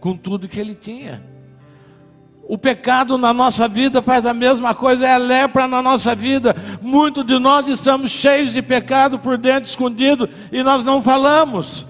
com 0.00 0.16
tudo 0.16 0.48
que 0.48 0.58
ele 0.58 0.74
tinha. 0.74 1.24
O 2.48 2.58
pecado 2.58 3.16
na 3.16 3.32
nossa 3.32 3.68
vida 3.68 4.02
faz 4.02 4.26
a 4.26 4.34
mesma 4.34 4.74
coisa, 4.74 5.06
é 5.06 5.12
a 5.12 5.18
lepra 5.18 5.68
na 5.68 5.80
nossa 5.80 6.16
vida. 6.16 6.52
Muitos 6.82 7.24
de 7.24 7.38
nós 7.38 7.68
estamos 7.68 8.10
cheios 8.10 8.52
de 8.52 8.60
pecado 8.60 9.20
por 9.20 9.38
dentro, 9.38 9.70
escondido, 9.70 10.28
e 10.50 10.64
nós 10.64 10.84
não 10.84 11.00
falamos 11.00 11.86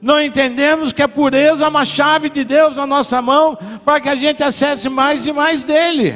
não 0.00 0.20
entendemos 0.20 0.92
que 0.92 1.02
a 1.02 1.08
pureza 1.08 1.64
é 1.64 1.68
uma 1.68 1.84
chave 1.84 2.30
de 2.30 2.42
Deus 2.42 2.74
na 2.76 2.86
nossa 2.86 3.20
mão 3.20 3.56
para 3.84 4.00
que 4.00 4.08
a 4.08 4.16
gente 4.16 4.42
acesse 4.42 4.88
mais 4.88 5.26
e 5.26 5.32
mais 5.32 5.62
dele, 5.62 6.14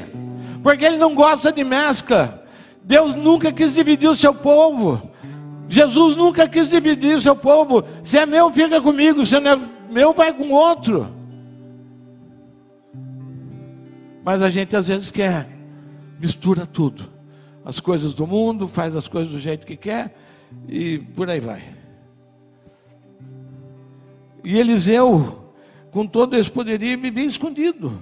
porque 0.63 0.85
ele 0.85 0.97
não 0.97 1.15
gosta 1.15 1.53
de 1.53 1.63
mescla. 1.63 2.43
Deus 2.83 3.15
nunca 3.15 3.53
quis 3.53 3.75
dividir 3.75 4.09
o 4.09 4.17
seu 4.17 4.35
povo. 4.35 5.11
Jesus 5.69 6.17
nunca 6.17 6.49
quis 6.49 6.69
dividir 6.69 7.17
o 7.17 7.21
seu 7.21 7.35
povo. 7.35 7.83
Se 8.03 8.19
é 8.19 8.27
meu, 8.27 8.51
fica 8.51 8.81
comigo. 8.81 9.25
Se 9.25 9.39
não 9.41 9.53
é 9.53 9.61
meu, 9.91 10.13
vai 10.13 10.33
com 10.33 10.51
outro. 10.51 11.09
Mas 14.23 14.43
a 14.43 14.49
gente 14.49 14.75
às 14.77 14.89
vezes 14.89 15.11
quer, 15.11 15.49
mistura 16.19 16.67
tudo. 16.67 17.11
As 17.65 17.81
coisas 17.81 18.15
do 18.15 18.27
mundo, 18.27 18.69
faz 18.69 18.95
as 18.95 19.09
coisas 19.09 19.33
do 19.33 19.39
jeito 19.39 19.67
que 19.67 19.77
quer 19.77 20.15
e 20.69 20.99
por 20.99 21.29
aí 21.29 21.41
vai. 21.41 21.63
E 24.45 24.59
Eliseu, 24.59 25.53
com 25.91 26.07
todo 26.07 26.37
esse 26.37 26.53
poderio, 26.53 27.01
vivia 27.01 27.25
escondido. 27.25 27.99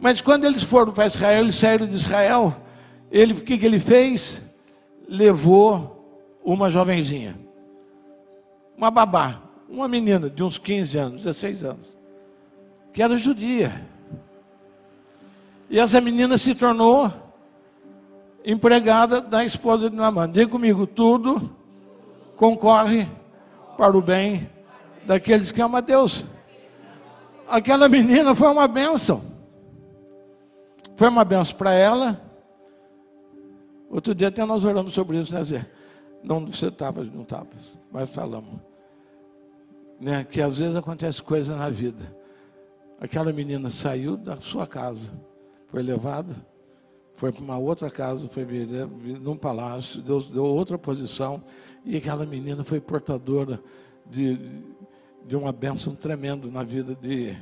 Mas 0.00 0.20
quando 0.20 0.44
eles 0.44 0.62
foram 0.62 0.92
para 0.92 1.06
Israel, 1.06 1.42
eles 1.42 1.56
saíram 1.56 1.86
de 1.86 1.96
Israel, 1.96 2.56
ele, 3.10 3.32
o 3.32 3.42
que, 3.42 3.58
que 3.58 3.66
ele 3.66 3.80
fez? 3.80 4.40
Levou 5.08 6.38
uma 6.44 6.70
jovenzinha, 6.70 7.36
uma 8.76 8.90
babá, 8.90 9.42
uma 9.68 9.88
menina 9.88 10.30
de 10.30 10.42
uns 10.42 10.58
15 10.58 10.98
anos, 10.98 11.22
16 11.22 11.64
anos, 11.64 11.86
que 12.92 13.02
era 13.02 13.16
judia. 13.16 13.84
E 15.68 15.80
essa 15.80 16.00
menina 16.00 16.38
se 16.38 16.54
tornou 16.54 17.12
empregada 18.44 19.20
da 19.20 19.44
esposa 19.44 19.90
de 19.90 19.96
Naamã. 19.96 20.30
Diga 20.30 20.46
comigo, 20.46 20.86
tudo 20.86 21.50
concorre 22.36 23.08
para 23.76 23.96
o 23.96 24.02
bem 24.02 24.53
daqueles 25.06 25.52
que 25.52 25.60
amam 25.60 25.78
a 25.78 25.80
Deus. 25.80 26.24
Aquela 27.48 27.88
menina 27.88 28.34
foi 28.34 28.48
uma 28.48 28.66
bênção. 28.66 29.22
Foi 30.96 31.08
uma 31.08 31.24
benção 31.24 31.56
para 31.56 31.72
ela. 31.72 32.20
Outro 33.90 34.14
dia 34.14 34.28
até 34.28 34.44
nós 34.44 34.64
oramos 34.64 34.92
sobre 34.92 35.18
isso, 35.18 35.34
né, 35.34 35.44
Zé? 35.44 35.66
Não, 36.22 36.44
você 36.46 36.68
estava, 36.68 37.04
não 37.04 37.22
estava, 37.22 37.46
mas 37.92 38.10
falamos. 38.10 38.60
Né, 40.00 40.24
que 40.24 40.40
às 40.40 40.58
vezes 40.58 40.74
acontece 40.74 41.22
coisa 41.22 41.54
na 41.56 41.68
vida. 41.68 42.16
Aquela 43.00 43.32
menina 43.32 43.70
saiu 43.70 44.16
da 44.16 44.36
sua 44.38 44.66
casa, 44.66 45.10
foi 45.68 45.82
levada, 45.82 46.34
foi 47.16 47.30
para 47.30 47.42
uma 47.42 47.58
outra 47.58 47.90
casa, 47.90 48.28
foi 48.28 48.44
vir, 48.44 48.66
num 49.20 49.36
palácio, 49.36 50.02
Deus 50.02 50.26
deu 50.32 50.44
outra 50.44 50.78
posição, 50.78 51.42
e 51.84 51.96
aquela 51.96 52.24
menina 52.24 52.64
foi 52.64 52.80
portadora 52.80 53.60
de, 54.06 54.38
de 55.24 55.36
uma 55.36 55.52
bênção 55.52 55.94
tremenda 55.94 56.48
na 56.48 56.62
vida 56.62 56.94
de. 56.94 57.34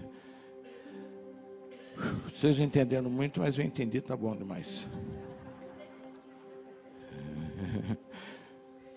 Vocês 2.35 2.59
entenderam 2.59 3.11
muito, 3.11 3.41
mas 3.41 3.59
eu 3.59 3.65
entendi, 3.65 4.01
tá 4.01 4.17
bom 4.17 4.37
demais. 4.37 4.87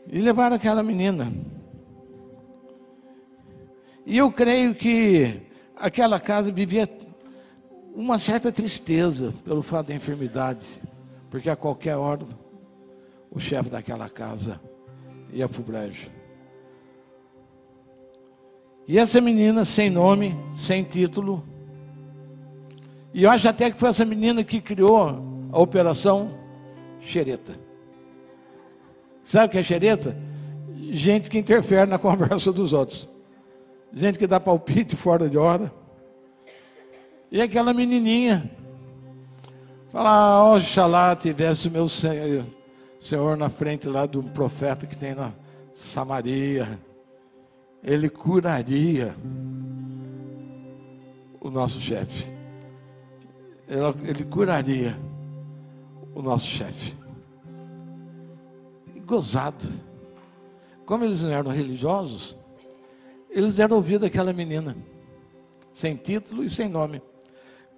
E 0.08 0.20
levaram 0.20 0.56
aquela 0.56 0.84
menina. 0.84 1.32
E 4.06 4.18
eu 4.18 4.32
creio 4.32 4.76
que 4.76 5.42
aquela 5.76 6.20
casa 6.20 6.52
vivia 6.52 6.88
uma 7.96 8.20
certa 8.20 8.52
tristeza 8.52 9.34
pelo 9.44 9.64
fato 9.64 9.88
da 9.88 9.96
enfermidade, 9.96 10.66
porque 11.30 11.50
a 11.50 11.56
qualquer 11.56 11.96
hora 11.96 12.26
o 13.32 13.40
chefe 13.40 13.70
daquela 13.70 14.08
casa 14.08 14.62
ia 15.34 15.50
para 15.50 15.60
o 15.60 15.64
brejo. 15.64 16.12
E 18.88 19.00
essa 19.00 19.20
menina 19.20 19.66
sem 19.66 19.90
nome, 19.90 20.38
sem 20.54 20.84
título, 20.84 21.44
e 23.16 23.24
eu 23.24 23.32
acho 23.32 23.48
até 23.48 23.72
que 23.72 23.80
foi 23.80 23.88
essa 23.88 24.04
menina 24.04 24.44
que 24.44 24.60
criou 24.60 25.48
a 25.50 25.58
operação 25.58 26.38
xereta. 27.00 27.58
Sabe 29.24 29.46
o 29.46 29.50
que 29.52 29.58
é 29.58 29.64
xereta? 29.64 30.18
Gente 30.92 31.30
que 31.30 31.38
interfere 31.38 31.90
na 31.90 31.98
conversa 32.00 32.52
dos 32.52 32.74
outros. 32.74 33.08
Gente 33.94 34.20
que 34.20 34.28
dá 34.28 34.38
palpite 34.38 34.98
fora 34.98 35.30
de 35.30 35.38
hora. 35.38 35.74
E 37.32 37.42
aquela 37.42 37.74
menininha. 37.74 38.52
Fala, 39.94 40.54
oxalá 40.54 41.16
tivesse 41.16 41.70
o 41.70 41.72
meu 41.72 41.88
senhor, 41.88 42.46
senhor 43.00 43.38
na 43.38 43.48
frente 43.48 43.88
lá 43.88 44.06
de 44.06 44.18
um 44.18 44.24
profeta 44.24 44.86
que 44.86 44.98
tem 44.98 45.16
na 45.16 45.32
Samaria. 45.74 46.78
Ele 47.86 48.10
curaria 48.10 49.16
o 51.40 51.50
nosso 51.50 51.80
chefe. 51.80 52.26
Ele 54.04 54.26
curaria 54.26 54.98
o 56.14 56.22
nosso 56.22 56.48
chefe 56.48 57.06
gozado. 59.06 59.66
Como 60.86 61.06
eles 61.06 61.22
não 61.22 61.32
eram 61.32 61.52
religiosos, 61.52 62.38
eles 63.30 63.58
deram 63.58 63.78
ouvido 63.78 64.06
àquela 64.06 64.34
menina, 64.34 64.76
sem 65.74 65.96
título 65.96 66.44
e 66.44 66.50
sem 66.50 66.68
nome. 66.68 67.02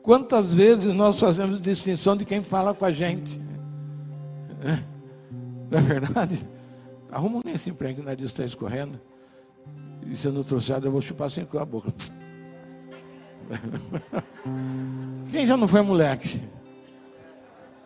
Quantas 0.01 0.53
vezes 0.53 0.95
nós 0.95 1.19
fazemos 1.19 1.59
distinção 1.59 2.15
de 2.15 2.25
quem 2.25 2.41
fala 2.41 2.73
com 2.73 2.85
a 2.85 2.91
gente? 2.91 3.39
Não 5.69 5.79
é 5.79 5.81
verdade? 5.81 6.47
Arruma 7.11 7.37
um 7.37 7.41
nesse 7.43 7.69
emprego 7.69 7.95
que 7.95 8.01
o 8.01 8.05
nariz 8.05 8.25
está 8.25 8.43
escorrendo. 8.43 8.99
E 10.09 10.15
se 10.15 10.27
eu 10.27 10.33
não 10.33 10.43
trouxer, 10.43 10.79
eu 10.83 10.91
vou 10.91 11.01
chupar 11.01 11.29
sem 11.29 11.45
com 11.45 11.59
a 11.59 11.65
boca. 11.65 11.93
Quem 15.31 15.45
já 15.45 15.57
não 15.57 15.67
foi 15.67 15.81
moleque? 15.81 16.41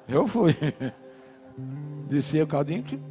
Eu 0.07 0.27
fui. 0.27 0.55
Descia 2.07 2.43
o 2.43 2.47
caldinho. 2.47 2.83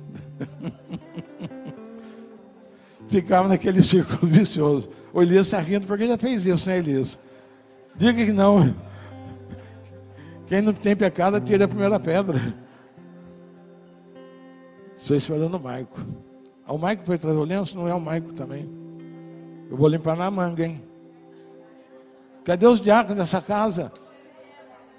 Ficava 3.08 3.48
naquele 3.48 3.82
círculo 3.82 4.30
vicioso. 4.30 4.88
O 5.12 5.20
Elias 5.20 5.46
está 5.46 5.58
rindo 5.58 5.86
porque 5.86 6.06
já 6.06 6.16
fez 6.16 6.46
isso, 6.46 6.68
né, 6.68 6.78
Elias? 6.78 7.18
Diga 7.96 8.24
que 8.24 8.32
não. 8.32 8.74
Quem 10.46 10.62
não 10.62 10.72
tem 10.72 10.94
pecado, 10.94 11.40
tira 11.40 11.64
a 11.64 11.68
primeira 11.68 11.98
pedra. 11.98 12.38
Estou 14.96 15.16
esperando 15.16 15.56
o 15.56 15.60
Maico. 15.60 16.00
Ah, 16.66 16.72
o 16.72 16.78
Maico 16.78 17.04
foi 17.04 17.18
trazer 17.18 17.38
o 17.38 17.44
lenço? 17.44 17.76
Não 17.76 17.88
é 17.88 17.94
o 17.94 18.00
Maico 18.00 18.32
também. 18.32 18.89
Eu 19.70 19.76
vou 19.76 19.86
limpar 19.86 20.16
na 20.16 20.28
manga, 20.28 20.66
hein? 20.66 20.82
Cadê 22.44 22.66
os 22.66 22.80
diáconos 22.80 23.18
dessa 23.18 23.40
casa? 23.40 23.92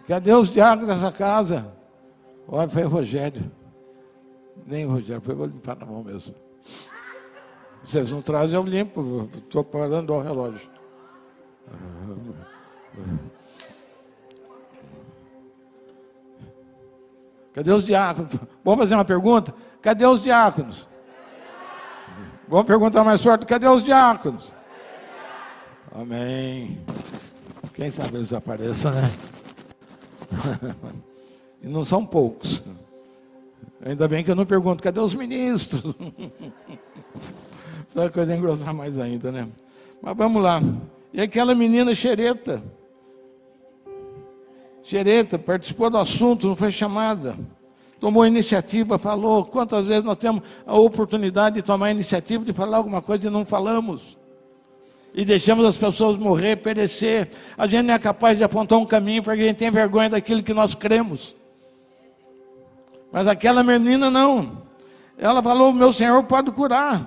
Cadê 0.07 0.33
os 0.33 0.49
diáconos 0.49 0.87
dessa 0.87 1.11
casa? 1.11 1.75
Olha, 2.47 2.69
foi 2.69 2.85
o 2.85 2.87
Rogério. 2.87 3.51
Nem 4.65 4.85
o 4.85 4.91
Rogério, 4.91 5.21
foi, 5.21 5.35
vou 5.35 5.45
limpar 5.45 5.75
na 5.75 5.85
mão 5.85 6.01
mesmo. 6.01 6.33
Vocês 7.83 8.11
não 8.11 8.21
trazem, 8.21 8.55
eu 8.55 8.63
limpo. 8.63 9.27
Estou 9.35 9.61
parando 9.61 10.13
o 10.13 10.21
relógio. 10.21 10.69
Cadê 17.53 17.71
os 17.73 17.83
diáconos? 17.83 18.35
Vamos 18.63 18.79
fazer 18.79 18.95
uma 18.95 19.03
pergunta? 19.03 19.53
Cadê 19.81 20.05
os 20.05 20.23
diáconos? 20.23 20.87
Vamos 22.47 22.65
perguntar 22.65 23.03
mais 23.03 23.21
forte: 23.21 23.45
cadê 23.45 23.67
os 23.67 23.83
diáconos? 23.83 24.60
Amém. 25.93 26.77
Quem 27.73 27.91
sabe 27.91 28.17
eles 28.17 28.31
apareçam, 28.31 28.91
né? 28.91 29.11
e 31.61 31.67
não 31.67 31.83
são 31.83 32.05
poucos. 32.05 32.63
Ainda 33.83 34.07
bem 34.07 34.23
que 34.23 34.31
eu 34.31 34.35
não 34.35 34.45
pergunto, 34.45 34.81
cadê 34.81 34.99
os 34.99 35.13
ministros? 35.13 35.83
Essa 37.93 38.09
coisa 38.09 38.35
engrossar 38.35 38.73
mais 38.73 38.97
ainda, 38.97 39.31
né? 39.31 39.49
Mas 40.01 40.15
vamos 40.15 40.41
lá. 40.41 40.61
E 41.13 41.19
aquela 41.19 41.53
menina 41.53 41.93
xereta. 41.93 42.63
Xereta, 44.81 45.37
participou 45.37 45.89
do 45.89 45.97
assunto, 45.97 46.47
não 46.47 46.55
foi 46.55 46.71
chamada. 46.71 47.35
Tomou 47.99 48.25
iniciativa, 48.25 48.97
falou. 48.97 49.43
Quantas 49.43 49.87
vezes 49.87 50.05
nós 50.05 50.17
temos 50.17 50.41
a 50.65 50.75
oportunidade 50.75 51.57
de 51.57 51.61
tomar 51.61 51.91
iniciativa, 51.91 52.45
de 52.45 52.53
falar 52.53 52.77
alguma 52.77 53.01
coisa 53.01 53.27
e 53.27 53.29
não 53.29 53.45
falamos? 53.45 54.20
E 55.13 55.25
deixamos 55.25 55.65
as 55.65 55.75
pessoas 55.75 56.17
morrer, 56.17 56.57
perecer. 56.57 57.29
A 57.57 57.67
gente 57.67 57.83
não 57.83 57.93
é 57.93 57.99
capaz 57.99 58.37
de 58.37 58.43
apontar 58.43 58.79
um 58.79 58.85
caminho 58.85 59.21
porque 59.21 59.41
a 59.41 59.45
gente 59.45 59.57
tem 59.57 59.69
vergonha 59.69 60.09
daquilo 60.09 60.41
que 60.41 60.53
nós 60.53 60.73
cremos. 60.73 61.35
Mas 63.11 63.27
aquela 63.27 63.61
menina 63.61 64.09
não. 64.09 64.63
Ela 65.17 65.43
falou: 65.43 65.73
Meu 65.73 65.91
Senhor 65.91 66.23
pode 66.23 66.51
curar. 66.51 67.05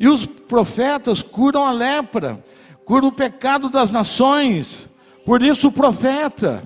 E 0.00 0.08
os 0.08 0.24
profetas 0.26 1.22
curam 1.22 1.64
a 1.64 1.70
lepra, 1.70 2.42
curam 2.84 3.08
o 3.08 3.12
pecado 3.12 3.68
das 3.68 3.90
nações. 3.90 4.88
Por 5.24 5.42
isso 5.42 5.68
o 5.68 5.72
profeta. 5.72 6.62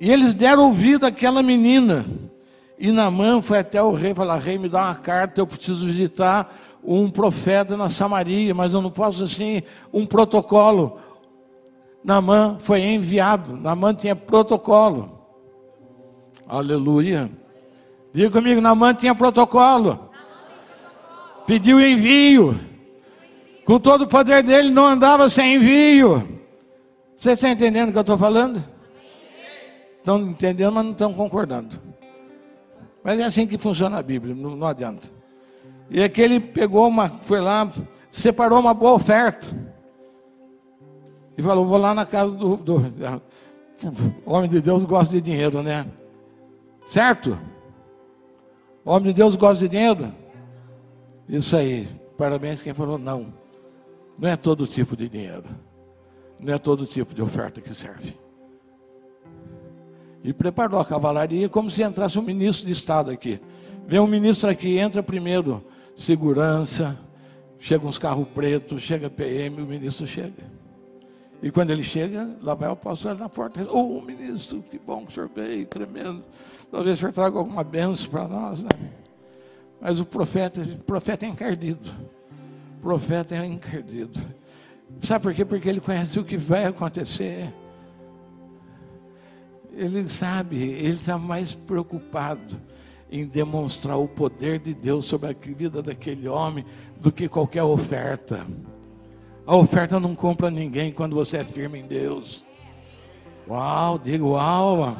E 0.00 0.10
eles 0.10 0.34
deram 0.34 0.64
ouvido 0.64 1.06
àquela 1.06 1.42
menina. 1.42 2.04
E 2.78 2.92
Namã 2.92 3.42
foi 3.42 3.58
até 3.58 3.82
o 3.82 3.92
rei 3.92 4.14
falar: 4.14 4.38
Rei, 4.38 4.56
me 4.56 4.68
dá 4.68 4.84
uma 4.84 4.94
carta, 4.94 5.40
eu 5.40 5.46
preciso 5.46 5.84
visitar 5.86 6.52
um 6.82 7.10
profeta 7.10 7.76
na 7.76 7.90
Samaria, 7.90 8.54
mas 8.54 8.72
eu 8.72 8.80
não 8.80 8.90
posso 8.90 9.24
assim, 9.24 9.62
um 9.92 10.06
protocolo. 10.06 10.98
Namã 12.04 12.56
foi 12.60 12.82
enviado, 12.82 13.56
Namã 13.56 13.92
tinha 13.92 14.14
protocolo. 14.14 15.18
Aleluia. 16.48 17.28
Diga 18.14 18.30
comigo, 18.30 18.60
Namã 18.60 18.94
tinha 18.94 19.14
protocolo. 19.14 20.08
Pediu 21.46 21.80
envio. 21.80 22.58
Com 23.66 23.78
todo 23.78 24.02
o 24.02 24.08
poder 24.08 24.42
dele, 24.42 24.70
não 24.70 24.86
andava 24.86 25.28
sem 25.28 25.56
envio. 25.56 26.26
Você 27.16 27.32
está 27.32 27.50
entendendo 27.50 27.88
o 27.88 27.92
que 27.92 27.98
eu 27.98 28.02
estou 28.02 28.16
falando? 28.16 28.64
Estão 29.98 30.20
entendendo, 30.20 30.72
mas 30.72 30.84
não 30.84 30.92
estão 30.92 31.12
concordando. 31.12 31.87
Mas 33.02 33.18
é 33.20 33.24
assim 33.24 33.46
que 33.46 33.56
funciona 33.56 33.98
a 33.98 34.02
Bíblia, 34.02 34.34
não, 34.34 34.56
não 34.56 34.66
adianta. 34.66 35.08
E 35.90 36.02
aquele 36.02 36.40
pegou 36.40 36.86
uma, 36.86 37.08
foi 37.08 37.40
lá, 37.40 37.70
separou 38.10 38.60
uma 38.60 38.74
boa 38.74 38.94
oferta. 38.94 39.48
E 41.36 41.42
falou: 41.42 41.64
vou 41.64 41.78
lá 41.78 41.94
na 41.94 42.04
casa 42.04 42.34
do, 42.34 42.56
do, 42.56 42.78
do 42.80 43.22
homem 44.26 44.50
de 44.50 44.60
Deus 44.60 44.84
gosta 44.84 45.14
de 45.14 45.20
dinheiro, 45.20 45.62
né? 45.62 45.86
Certo? 46.86 47.38
Homem 48.84 49.12
de 49.12 49.14
Deus 49.14 49.36
gosta 49.36 49.64
de 49.64 49.70
dinheiro? 49.70 50.12
Isso 51.28 51.56
aí. 51.56 51.86
Parabéns 52.16 52.60
quem 52.60 52.74
falou 52.74 52.98
não. 52.98 53.32
Não 54.18 54.28
é 54.28 54.36
todo 54.36 54.66
tipo 54.66 54.96
de 54.96 55.08
dinheiro. 55.08 55.44
Não 56.40 56.52
é 56.52 56.58
todo 56.58 56.84
tipo 56.86 57.14
de 57.14 57.22
oferta 57.22 57.60
que 57.60 57.72
serve. 57.72 58.16
E 60.22 60.32
preparou 60.32 60.80
a 60.80 60.84
cavalaria 60.84 61.48
como 61.48 61.70
se 61.70 61.82
entrasse 61.82 62.18
um 62.18 62.22
ministro 62.22 62.66
de 62.66 62.72
Estado 62.72 63.10
aqui. 63.10 63.40
Vem 63.86 64.00
um 64.00 64.06
ministro 64.06 64.50
aqui, 64.50 64.78
entra 64.78 65.02
primeiro 65.02 65.64
segurança, 65.96 66.98
chega 67.58 67.86
uns 67.86 67.98
carros 67.98 68.26
pretos, 68.28 68.82
chega 68.82 69.10
PM, 69.10 69.60
o 69.60 69.66
ministro 69.66 70.06
chega. 70.06 70.58
E 71.42 71.50
quando 71.50 71.70
ele 71.70 71.84
chega, 71.84 72.36
lá 72.42 72.54
vai 72.54 72.68
o 72.68 72.72
apóstolo 72.72 73.14
na 73.14 73.28
porta. 73.28 73.62
Ô 73.70 73.98
oh, 73.98 74.02
ministro, 74.02 74.62
que 74.62 74.78
bom 74.78 75.04
que 75.04 75.12
o 75.12 75.14
senhor 75.14 75.30
veio, 75.34 75.66
tremendo. 75.66 76.24
Talvez 76.70 76.98
o 76.98 77.00
senhor 77.00 77.12
traga 77.12 77.38
alguma 77.38 77.62
benção 77.62 78.10
para 78.10 78.26
nós, 78.26 78.60
né? 78.60 78.68
Mas 79.80 80.00
o 80.00 80.04
profeta, 80.04 80.60
o 80.60 80.78
profeta 80.78 81.26
é 81.26 81.28
encardido. 81.28 81.90
O 82.78 82.82
profeta 82.82 83.36
é 83.36 83.46
encardido. 83.46 84.18
Sabe 85.00 85.22
por 85.22 85.34
quê? 85.34 85.44
Porque 85.44 85.68
ele 85.68 85.80
conhece 85.80 86.18
o 86.18 86.24
que 86.24 86.36
vai 86.36 86.64
acontecer. 86.64 87.52
Ele 89.78 90.08
sabe, 90.08 90.56
ele 90.56 90.94
está 90.94 91.16
mais 91.16 91.54
preocupado 91.54 92.60
em 93.10 93.24
demonstrar 93.24 93.96
o 93.96 94.08
poder 94.08 94.58
de 94.58 94.74
Deus 94.74 95.04
sobre 95.04 95.30
a 95.30 95.32
vida 95.32 95.80
daquele 95.80 96.26
homem 96.26 96.64
do 97.00 97.12
que 97.12 97.28
qualquer 97.28 97.62
oferta. 97.62 98.44
A 99.46 99.54
oferta 99.56 100.00
não 100.00 100.16
compra 100.16 100.50
ninguém 100.50 100.90
quando 100.90 101.14
você 101.14 101.38
é 101.38 101.44
firme 101.44 101.78
em 101.78 101.86
Deus. 101.86 102.44
Uau, 103.48 103.98
digo 103.98 104.32
uau. 104.32 104.96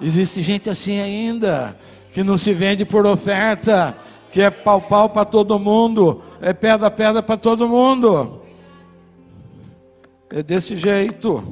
Existe 0.00 0.42
gente 0.42 0.68
assim 0.68 0.98
ainda, 0.98 1.78
que 2.12 2.24
não 2.24 2.36
se 2.36 2.52
vende 2.52 2.84
por 2.84 3.06
oferta, 3.06 3.96
que 4.32 4.42
é 4.42 4.50
pau-pau 4.50 5.08
para 5.08 5.24
todo 5.24 5.58
mundo, 5.58 6.20
é 6.40 6.52
pedra-pedra 6.52 7.22
para 7.22 7.36
todo 7.36 7.68
mundo. 7.68 8.42
É 10.28 10.42
desse 10.42 10.76
jeito. 10.76 11.42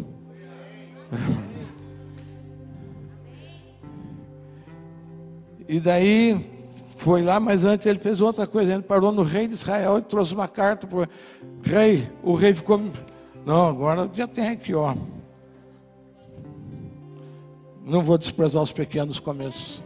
E 5.69 5.81
daí 5.81 6.55
foi 6.97 7.23
lá, 7.23 7.41
mas 7.41 7.65
antes 7.65 7.87
ele 7.87 7.99
fez 7.99 8.21
outra 8.21 8.47
coisa. 8.47 8.73
Ele 8.73 8.83
parou 8.83 9.13
no 9.13 9.23
rei 9.23 9.49
de 9.49 9.55
Israel 9.55 9.99
e 9.99 10.03
trouxe 10.03 10.35
uma 10.35 10.49
carta 10.49 10.87
para 10.87 10.99
o 11.01 11.09
rei. 11.63 12.09
O 12.23 12.35
rei 12.35 12.55
ficou. 12.55 12.81
Não, 13.45 13.69
agora 13.69 14.09
já 14.15 14.27
tem 14.27 14.49
aqui, 14.49 14.75
ó. 14.75 14.95
Não 17.85 18.03
vou 18.03 18.17
desprezar 18.17 18.63
os 18.63 18.73
pequenos 18.73 19.19
começos. 19.19 19.83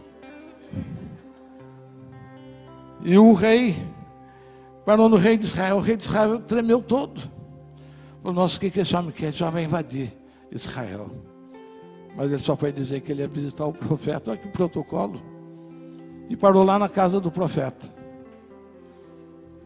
E 3.01 3.17
o 3.17 3.33
rei 3.33 3.75
parou 4.85 5.09
no 5.09 5.17
rei 5.17 5.37
de 5.37 5.45
Israel. 5.45 5.77
O 5.77 5.81
rei 5.81 5.97
de 5.97 6.03
Israel 6.03 6.39
tremeu 6.39 6.81
todo. 6.81 7.21
Falou: 8.21 8.35
Nossa, 8.35 8.57
o 8.57 8.59
que, 8.59 8.69
que 8.69 8.79
esse 8.81 8.95
homem 8.95 9.11
quer? 9.11 9.29
Esse 9.29 9.43
homem 9.43 9.53
vai 9.53 9.63
invadir 9.63 10.13
Israel. 10.51 11.09
Mas 12.15 12.31
ele 12.31 12.41
só 12.41 12.55
foi 12.55 12.71
dizer 12.71 13.01
que 13.01 13.11
ele 13.11 13.21
ia 13.21 13.27
visitar 13.27 13.65
o 13.65 13.71
profeta. 13.73 14.31
Olha 14.31 14.39
que 14.39 14.47
protocolo 14.49 15.38
e 16.29 16.37
parou 16.37 16.63
lá 16.63 16.77
na 16.77 16.87
casa 16.87 17.19
do 17.19 17.31
profeta. 17.31 17.91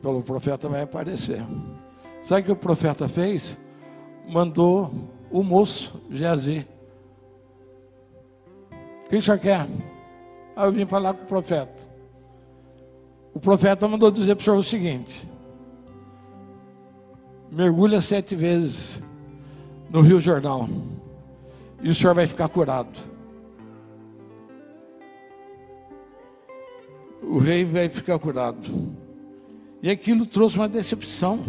Falou: 0.02 0.22
o 0.22 0.24
profeta 0.24 0.70
vai 0.70 0.82
aparecer. 0.82 1.44
Sabe 2.24 2.42
o 2.42 2.46
que 2.46 2.52
o 2.54 2.56
profeta 2.56 3.08
fez? 3.08 3.58
Mandou 4.28 4.90
o 5.30 5.44
moço 5.44 6.02
Geazi. 6.10 6.66
O 9.06 9.10
que 9.10 9.18
o 9.18 9.22
senhor 9.22 9.40
quer? 9.40 9.68
Aí 10.56 10.66
eu 10.66 10.72
vim 10.72 10.86
falar 10.86 11.14
com 11.14 11.24
o 11.24 11.28
profeta. 11.28 11.92
O 13.34 13.40
profeta 13.40 13.88
mandou 13.88 14.10
dizer 14.10 14.36
para 14.36 14.42
o 14.42 14.46
senhor 14.46 14.58
o 14.58 14.64
seguinte: 14.64 15.28
mergulha 17.52 18.00
sete 18.00 18.36
vezes 18.36 19.02
no 19.90 20.02
Rio 20.02 20.20
Jordão 20.20 20.70
e 21.82 21.90
o 21.90 21.94
senhor 21.94 22.16
vai 22.16 22.26
ficar 22.26 22.48
curado. 22.48 23.13
O 27.24 27.38
rei 27.38 27.64
vai 27.64 27.90
ficar 27.90 28.20
curado. 28.20 28.70
E 29.82 29.90
aquilo 29.90 30.26
trouxe 30.26 30.58
uma 30.58 30.68
decepção. 30.68 31.44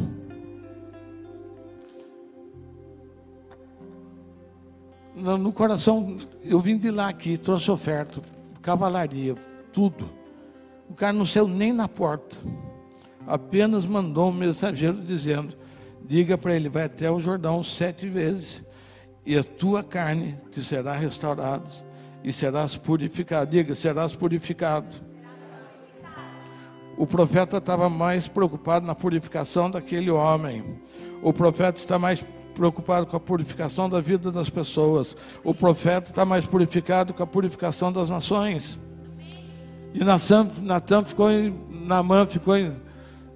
No 5.15 5.53
coração, 5.53 6.17
eu 6.43 6.59
vim 6.59 6.77
de 6.77 6.91
lá 6.91 7.09
aqui, 7.09 7.39
trouxe 7.39 7.71
oferta, 7.71 8.21
cavalaria, 8.61 9.37
tudo. 9.73 10.11
O 10.91 10.95
cara 10.95 11.13
não 11.13 11.25
saiu 11.25 11.47
nem 11.47 11.73
na 11.73 11.89
porta. 11.89 12.37
Apenas 13.27 13.87
mandou 13.87 14.29
um 14.29 14.33
mensageiro 14.33 15.01
dizendo: 15.01 15.57
diga 16.05 16.37
para 16.37 16.55
ele, 16.55 16.69
vai 16.69 16.85
até 16.85 17.11
o 17.11 17.21
Jordão 17.21 17.63
sete 17.63 18.09
vezes, 18.09 18.63
e 19.25 19.37
a 19.37 19.45
tua 19.45 19.83
carne 19.83 20.37
te 20.51 20.63
será 20.63 20.95
restaurada, 20.95 21.65
e 22.23 22.33
serás 22.33 22.77
purificado. 22.77 23.51
Diga, 23.53 23.75
serás 23.75 24.15
purificado. 24.15 25.14
O 26.97 27.07
profeta 27.07 27.57
estava 27.57 27.89
mais 27.89 28.29
preocupado 28.29 28.87
na 28.87 28.95
purificação 28.95 29.71
daquele 29.71 30.11
homem. 30.11 30.79
O 31.23 31.33
profeta 31.33 31.79
está 31.79 31.99
mais 31.99 32.25
preocupado 32.55 33.07
com 33.07 33.17
a 33.17 33.21
purificação 33.21 33.89
da 33.89 34.01
vida 34.01 34.31
das 34.31 34.49
pessoas. 34.49 35.17
O 35.43 35.53
profeta 35.53 36.11
está 36.11 36.25
mais 36.25 36.47
purificado 36.47 37.13
com 37.13 37.23
a 37.23 37.27
purificação 37.27 37.93
das 37.93 38.09
nações. 38.09 38.79
E 39.93 40.03
Natan 40.05 41.05
ficou, 41.05 41.29
Namã 41.69 42.27
ficou 42.27 42.55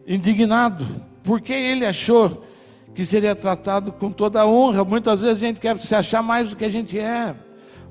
indignado, 0.07 0.87
porque 1.23 1.53
ele 1.53 1.85
achou 1.85 2.45
que 2.95 3.05
seria 3.05 3.35
tratado 3.35 3.93
com 3.93 4.11
toda 4.11 4.41
a 4.41 4.47
honra. 4.47 4.85
Muitas 4.85 5.21
vezes 5.21 5.37
a 5.37 5.47
gente 5.47 5.61
quer 5.61 5.77
se 5.79 5.95
achar 5.95 6.23
mais 6.23 6.51
do 6.51 6.57
que 6.57 6.65
a 6.65 6.71
gente 6.71 6.99
é. 6.99 7.35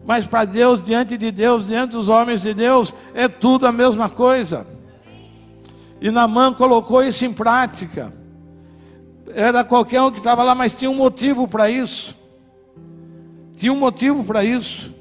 Mas 0.06 0.26
para 0.28 0.46
Deus, 0.46 0.84
diante 0.84 1.18
de 1.18 1.32
Deus, 1.32 1.68
diante 1.68 1.92
dos 1.92 2.08
homens 2.08 2.42
de 2.42 2.54
Deus, 2.54 2.94
é 3.14 3.28
tudo 3.28 3.68
a 3.68 3.72
mesma 3.72 4.10
coisa. 4.10 4.77
E 6.00 6.12
Namã 6.12 6.54
colocou 6.54 7.04
isso 7.04 7.26
em 7.26 7.34
prática. 7.34 8.14
Era 9.34 9.64
qualquer 9.64 10.02
um 10.02 10.12
que 10.12 10.20
estava 10.20 10.44
lá, 10.44 10.54
mas 10.54 10.76
tinha 10.76 10.90
um 10.90 10.96
motivo 10.96 11.48
para 11.48 11.70
isso. 11.70 12.16
Tinha 13.58 13.74
um 13.74 13.78
motivo 13.78 14.24
para 14.24 14.44
isso. 14.44 14.96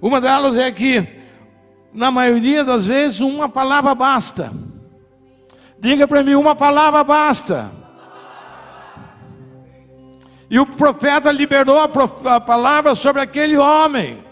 Uma 0.00 0.20
delas 0.20 0.56
é 0.56 0.70
que, 0.70 1.06
na 1.92 2.10
maioria 2.10 2.64
das 2.64 2.86
vezes, 2.86 3.20
uma 3.20 3.48
palavra 3.48 3.94
basta. 3.94 4.52
Diga 5.80 6.06
para 6.06 6.22
mim, 6.22 6.34
uma 6.34 6.54
palavra 6.54 7.02
basta. 7.02 7.70
E 10.50 10.58
o 10.58 10.64
profeta 10.64 11.30
liberou 11.30 11.78
a, 11.80 12.36
a 12.36 12.40
palavra 12.40 12.94
sobre 12.94 13.20
aquele 13.20 13.56
homem. 13.56 14.24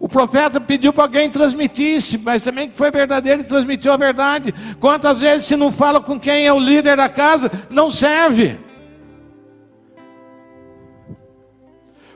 O 0.00 0.08
profeta 0.08 0.58
pediu 0.58 0.94
para 0.94 1.04
alguém 1.04 1.28
transmitisse, 1.28 2.16
mas 2.16 2.42
também 2.42 2.70
que 2.70 2.76
foi 2.76 2.90
verdadeiro 2.90 3.42
e 3.42 3.44
transmitiu 3.44 3.92
a 3.92 3.98
verdade. 3.98 4.54
Quantas 4.80 5.20
vezes 5.20 5.46
se 5.46 5.56
não 5.56 5.70
fala 5.70 6.00
com 6.00 6.18
quem 6.18 6.46
é 6.46 6.52
o 6.52 6.58
líder 6.58 6.96
da 6.96 7.06
casa, 7.06 7.52
não 7.68 7.90
serve. 7.90 8.58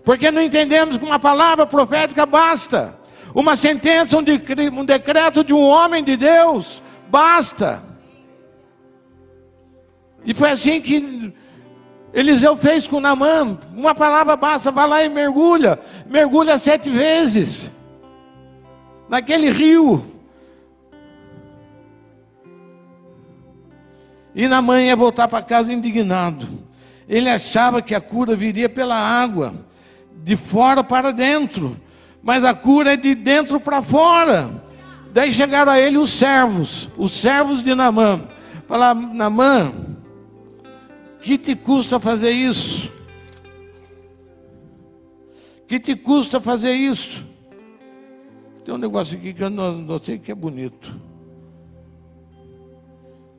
Porque 0.03 0.30
não 0.30 0.41
entendemos 0.41 0.97
que 0.97 1.05
uma 1.05 1.18
palavra 1.18 1.66
profética 1.66 2.24
basta. 2.24 2.99
Uma 3.35 3.55
sentença, 3.55 4.16
um 4.16 4.85
decreto 4.85 5.45
de 5.45 5.53
um 5.53 5.62
homem 5.62 6.03
de 6.03 6.16
Deus, 6.16 6.82
basta. 7.11 7.82
E 10.24 10.32
foi 10.32 10.53
assim 10.53 10.80
que 10.80 11.35
Eliseu 12.14 12.57
fez 12.57 12.87
com 12.87 12.99
Namã. 12.99 13.59
Uma 13.76 13.95
palavra 13.95 14.37
basta, 14.37 14.70
vai 14.70 14.89
lá 14.89 15.05
e 15.05 15.09
mergulha. 15.11 15.78
Mergulha 16.07 16.57
sete 16.57 16.89
vezes 16.89 17.74
naquele 19.09 19.50
rio. 19.50 20.05
E 24.34 24.48
na 24.48 24.61
manhã 24.61 24.88
ia 24.88 24.96
voltar 24.96 25.28
para 25.28 25.42
casa 25.42 25.72
indignado. 25.72 26.46
Ele 27.09 27.28
achava 27.28 27.80
que 27.80 27.94
a 27.94 28.00
cura 28.00 28.34
viria 28.34 28.68
pela 28.68 28.96
água, 28.96 29.55
de 30.22 30.36
fora 30.36 30.82
para 30.82 31.12
dentro, 31.12 31.76
mas 32.22 32.42
a 32.44 32.55
cura 32.55 32.94
é 32.94 32.96
de 32.96 33.14
dentro 33.14 33.61
para 33.61 33.82
fora. 33.82 34.50
Daí 35.12 35.30
chegaram 35.30 35.70
a 35.70 35.78
ele 35.78 35.98
os 35.98 36.11
servos, 36.11 36.88
os 36.96 37.12
servos 37.12 37.62
de 37.62 37.74
Namã. 37.74 38.20
Falaram, 38.66 39.14
Namã, 39.14 39.72
que 41.20 41.38
te 41.38 41.55
custa 41.55 42.00
fazer 42.00 42.30
isso? 42.30 42.92
Que 45.68 45.78
te 45.78 45.94
custa 45.94 46.40
fazer 46.40 46.72
isso? 46.72 47.34
Tem 48.65 48.73
um 48.73 48.79
negócio 48.79 49.17
aqui 49.17 49.35
que 49.35 49.43
eu 49.43 49.51
não, 49.51 49.73
não 49.73 49.99
sei 49.99 50.19
que 50.19 50.33
é 50.33 50.35
bonito. 50.35 50.99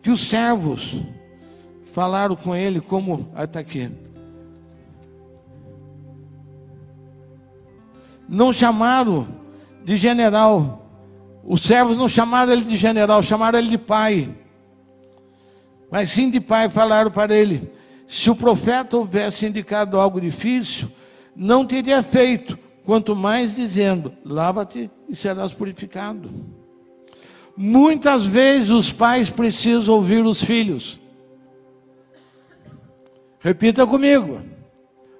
Que 0.02 0.12
os 0.12 0.22
servos 0.22 1.02
falaram 1.94 2.36
com 2.36 2.56
ele 2.56 2.80
como. 2.80 3.32
Está 3.36 3.60
aqui. 3.60 3.92
Não 8.30 8.54
chamaram 8.54 9.28
de 9.84 9.98
general. 9.98 10.84
Os 11.44 11.62
servos 11.62 11.98
não 11.98 12.08
chamaram 12.08 12.52
ele 12.52 12.64
de 12.64 12.76
general, 12.76 13.24
chamaram 13.24 13.58
ele 13.58 13.70
de 13.70 13.78
pai. 13.78 14.36
Mas 15.90 16.10
sim 16.10 16.30
de 16.30 16.40
pai 16.40 16.70
falaram 16.70 17.10
para 17.10 17.36
ele: 17.36 17.72
se 18.08 18.30
o 18.30 18.36
profeta 18.36 18.96
houvesse 18.98 19.48
indicado 19.48 20.00
algo 20.00 20.22
difícil, 20.22 20.90
não 21.36 21.66
teria 21.66 22.04
feito, 22.04 22.58
quanto 22.86 23.16
mais 23.16 23.56
dizendo: 23.56 24.14
lava-te 24.24 24.90
e 25.10 25.16
serás 25.16 25.52
purificado. 25.52 26.30
Muitas 27.58 28.26
vezes 28.26 28.70
os 28.70 28.92
pais 28.92 29.30
precisam 29.30 29.96
ouvir 29.96 30.24
os 30.26 30.42
filhos. 30.44 31.00
Repita 33.40 33.86
comigo. 33.86 34.42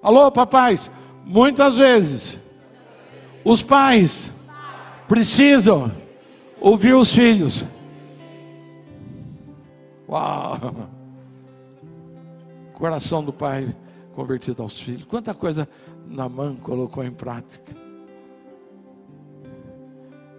Alô, 0.02 0.32
papais. 0.32 0.92
Muitas 1.26 1.78
vezes 1.78 2.40
os 3.44 3.64
pais 3.64 4.32
precisam 5.08 5.92
ouvir 6.60 6.94
os 6.94 7.14
filhos. 7.14 7.66
Uau! 10.08 10.90
Coração 12.74 13.24
do 13.24 13.32
pai 13.32 13.74
convertido 14.16 14.64
aos 14.64 14.82
filhos. 14.82 15.04
Quanta 15.06 15.34
coisa 15.34 15.68
Namã 16.08 16.56
colocou 16.56 17.04
em 17.04 17.12
prática. 17.12 17.76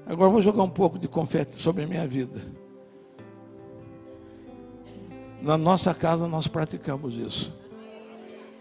Agora 0.07 0.31
vou 0.31 0.41
jogar 0.41 0.63
um 0.63 0.71
pouco 0.71 0.99
de 0.99 1.07
confete 1.07 1.61
sobre 1.61 1.85
a 1.85 1.87
minha 1.87 2.07
vida. 2.07 2.41
Na 5.43 5.59
nossa 5.59 5.93
casa 5.95 6.27
nós 6.27 6.49
praticamos 6.49 7.15
isso. 7.15 7.53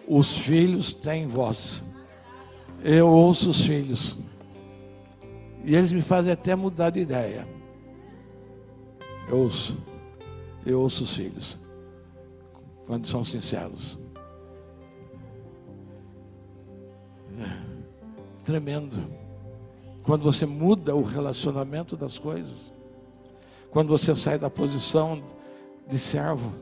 Os 0.07 0.37
filhos 0.37 0.93
têm 0.93 1.27
voz. 1.27 1.81
Eu 2.83 3.07
ouço 3.07 3.49
os 3.49 3.65
filhos. 3.65 4.17
E 5.63 5.75
eles 5.75 5.91
me 5.91 6.01
fazem 6.01 6.33
até 6.33 6.55
mudar 6.55 6.89
de 6.89 6.99
ideia. 6.99 7.47
Eu 9.29 9.39
ouço. 9.39 9.77
Eu 10.65 10.81
ouço 10.81 11.03
os 11.03 11.15
filhos. 11.15 11.57
Quando 12.85 13.07
são 13.07 13.23
sinceros. 13.23 14.04
Tremendo. 18.43 19.03
Quando 20.03 20.23
você 20.23 20.45
muda 20.45 20.95
o 20.95 21.01
relacionamento 21.01 21.97
das 21.97 22.19
coisas. 22.19 22.73
Quando 23.71 23.89
você 23.89 24.15
sai 24.15 24.37
da 24.37 24.49
posição 24.49 25.21
de 25.87 25.97
servo 25.97 26.53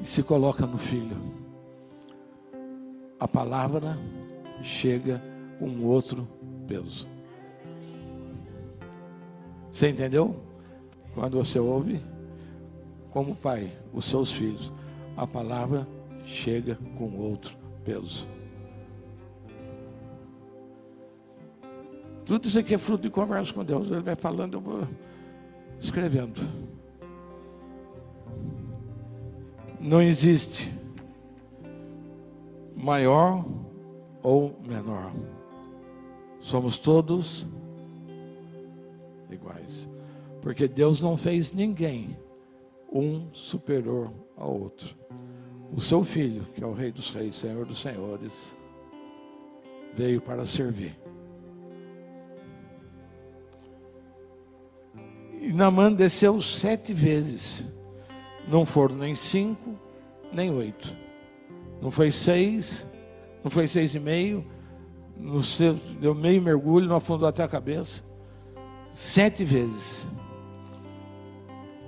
e 0.00 0.06
se 0.06 0.22
coloca 0.22 0.66
no 0.66 0.76
filho. 0.76 1.16
A 3.18 3.28
palavra 3.28 3.98
chega 4.62 5.22
com 5.58 5.84
outro 5.84 6.26
peso. 6.66 7.08
Você 9.70 9.88
entendeu? 9.88 10.36
Quando 11.14 11.36
você 11.36 11.58
ouve, 11.58 12.02
como 13.10 13.34
pai, 13.36 13.72
os 13.92 14.04
seus 14.04 14.32
filhos, 14.32 14.72
a 15.16 15.26
palavra 15.26 15.86
chega 16.24 16.78
com 16.96 17.16
outro 17.16 17.56
peso. 17.84 18.26
Tudo 22.30 22.46
isso 22.46 22.60
aqui 22.60 22.74
é 22.74 22.78
fruto 22.78 23.02
de 23.02 23.10
conversa 23.10 23.52
com 23.52 23.64
Deus. 23.64 23.90
Ele 23.90 24.02
vai 24.02 24.14
falando, 24.14 24.54
eu 24.54 24.60
vou 24.60 24.86
escrevendo. 25.80 26.40
Não 29.80 30.00
existe 30.00 30.72
maior 32.76 33.44
ou 34.22 34.56
menor. 34.64 35.10
Somos 36.38 36.78
todos 36.78 37.44
iguais. 39.28 39.88
Porque 40.40 40.68
Deus 40.68 41.02
não 41.02 41.16
fez 41.16 41.50
ninguém 41.50 42.16
um 42.92 43.28
superior 43.32 44.12
ao 44.36 44.56
outro. 44.56 44.94
O 45.72 45.80
seu 45.80 46.04
filho, 46.04 46.44
que 46.54 46.62
é 46.62 46.66
o 46.68 46.74
Rei 46.74 46.92
dos 46.92 47.10
Reis, 47.10 47.34
Senhor 47.34 47.66
dos 47.66 47.80
Senhores, 47.80 48.54
veio 49.92 50.20
para 50.20 50.44
servir. 50.44 51.09
E 55.40 55.54
Namã 55.54 55.90
desceu 55.90 56.38
sete 56.42 56.92
vezes. 56.92 57.64
Não 58.46 58.66
foram 58.66 58.94
nem 58.94 59.14
cinco, 59.14 59.74
nem 60.30 60.50
oito. 60.50 60.94
Não 61.80 61.90
foi 61.90 62.12
seis, 62.12 62.84
não 63.42 63.50
foi 63.50 63.66
seis 63.66 63.94
e 63.94 63.98
meio. 63.98 64.44
No 65.16 65.42
seu, 65.42 65.74
deu 65.98 66.14
meio 66.14 66.42
mergulho, 66.42 66.86
não 66.86 66.96
afundou 66.96 67.26
até 67.26 67.42
a 67.42 67.48
cabeça. 67.48 68.02
Sete 68.94 69.42
vezes. 69.42 70.06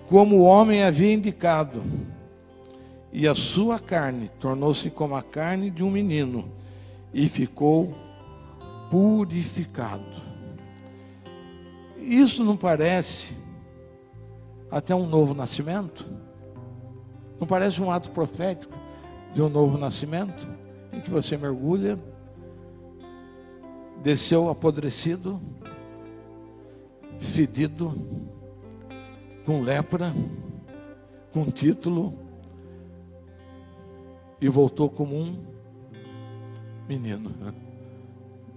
Como 0.09 0.37
o 0.37 0.45
homem 0.45 0.83
havia 0.83 1.13
indicado. 1.13 1.83
E 3.13 3.29
a 3.29 3.35
sua 3.35 3.79
carne 3.79 4.31
tornou-se 4.41 4.89
como 4.89 5.15
a 5.15 5.23
carne 5.23 5.69
de 5.69 5.83
um 5.83 5.91
menino. 5.91 6.51
E 7.13 7.29
ficou 7.29 7.95
purificado. 8.91 10.23
Isso 11.99 12.43
não 12.43 12.57
parece 12.57 13.42
até 14.73 14.95
um 14.95 15.07
novo 15.07 15.35
nascimento? 15.35 16.05
Não 17.39 17.47
parece 17.47 17.83
um 17.83 17.91
ato 17.91 18.11
profético 18.11 18.77
de 19.35 19.43
um 19.43 19.51
novo 19.51 19.77
nascimento? 19.77 20.49
Em 20.91 21.01
que 21.01 21.11
você 21.11 21.37
mergulha, 21.37 21.99
desceu 24.03 24.49
apodrecido, 24.49 25.41
fedido, 27.19 27.93
com 29.45 29.61
lepra, 29.61 30.13
com 31.33 31.45
título, 31.45 32.19
e 34.41 34.49
voltou 34.49 34.89
como 34.89 35.17
um 35.17 35.37
menino. 36.89 37.31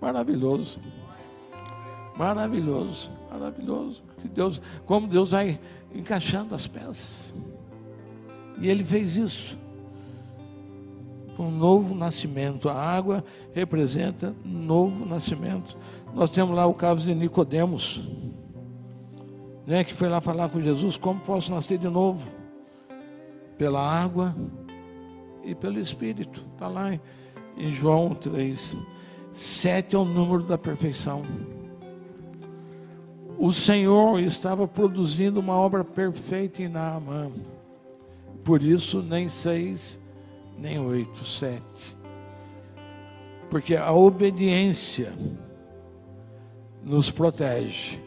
Maravilhoso. 0.01 0.79
Maravilhoso, 2.17 3.11
maravilhoso. 3.29 4.03
Que 4.21 4.27
Deus, 4.27 4.61
como 4.85 5.07
Deus 5.07 5.31
vai 5.31 5.59
encaixando 5.95 6.53
as 6.53 6.67
peças. 6.67 7.33
E 8.59 8.67
ele 8.69 8.83
fez 8.83 9.15
isso. 9.15 9.57
Um 11.37 11.51
novo 11.51 11.95
nascimento. 11.95 12.69
A 12.69 12.73
água 12.73 13.23
representa 13.53 14.35
novo 14.43 15.05
nascimento. 15.05 15.77
Nós 16.13 16.31
temos 16.31 16.55
lá 16.55 16.65
o 16.65 16.73
caso 16.73 17.05
de 17.05 17.13
Nicodemos, 17.13 18.01
né, 19.65 19.83
que 19.83 19.93
foi 19.93 20.07
lá 20.07 20.21
falar 20.21 20.49
com 20.49 20.61
Jesus, 20.61 20.95
como 20.95 21.19
posso 21.19 21.51
nascer 21.51 21.77
de 21.77 21.89
novo? 21.89 22.29
Pela 23.57 23.81
água 23.81 24.35
e 25.43 25.53
pelo 25.53 25.79
Espírito. 25.79 26.45
Está 26.53 26.67
lá 26.67 26.97
em 27.57 27.71
João 27.71 28.13
3. 28.13 28.75
Sete 29.33 29.95
é 29.95 29.99
o 29.99 30.05
número 30.05 30.43
da 30.43 30.57
perfeição 30.57 31.23
o 33.37 33.51
Senhor 33.51 34.19
estava 34.21 34.67
produzindo 34.67 35.39
uma 35.39 35.53
obra 35.53 35.83
perfeita 35.83 36.63
em 36.63 36.67
Naamã. 36.67 37.29
Por 38.43 38.61
isso, 38.61 39.01
nem 39.01 39.29
seis, 39.29 39.99
nem 40.57 40.79
oito, 40.79 41.25
sete. 41.25 41.95
Porque 43.49 43.75
a 43.75 43.91
obediência 43.91 45.13
nos 46.83 47.09
protege, 47.09 47.99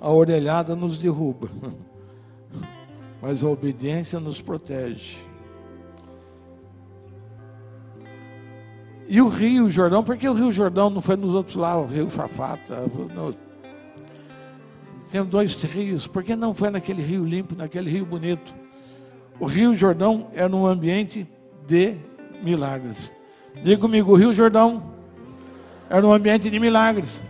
a 0.00 0.10
orelhada 0.10 0.76
nos 0.76 0.98
derruba, 0.98 1.48
mas 3.20 3.42
a 3.42 3.48
obediência 3.48 4.20
nos 4.20 4.40
protege. 4.40 5.18
E 9.08 9.22
o 9.22 9.28
Rio 9.28 9.70
Jordão, 9.70 10.04
porque 10.04 10.28
o 10.28 10.34
Rio 10.34 10.52
Jordão 10.52 10.90
não 10.90 11.00
foi 11.00 11.16
nos 11.16 11.34
outros 11.34 11.56
lá, 11.56 11.78
o 11.78 11.86
Rio 11.86 12.10
Fafata, 12.10 12.84
tem 15.10 15.24
dois 15.24 15.60
rios, 15.62 16.06
por 16.06 16.22
que 16.22 16.36
não 16.36 16.52
foi 16.52 16.70
naquele 16.70 17.02
rio 17.02 17.24
limpo, 17.24 17.54
naquele 17.56 17.90
rio 17.90 18.04
bonito? 18.04 18.54
O 19.40 19.46
Rio 19.46 19.74
Jordão 19.74 20.28
era 20.34 20.54
um 20.54 20.66
ambiente 20.66 21.26
de 21.66 21.94
milagres. 22.42 23.12
Diga 23.62 23.80
comigo, 23.80 24.12
o 24.12 24.16
Rio 24.16 24.32
Jordão 24.32 24.82
era 25.88 26.06
um 26.06 26.12
ambiente 26.12 26.50
de 26.50 26.60
milagres. 26.60 27.20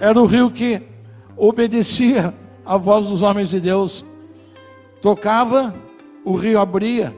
Era 0.00 0.20
o 0.20 0.26
rio 0.26 0.50
que 0.50 0.82
obedecia 1.36 2.34
à 2.64 2.76
voz 2.76 3.06
dos 3.06 3.22
homens 3.22 3.50
de 3.50 3.60
Deus. 3.60 4.04
Tocava, 5.00 5.74
o 6.24 6.36
rio 6.36 6.60
abria. 6.60 7.14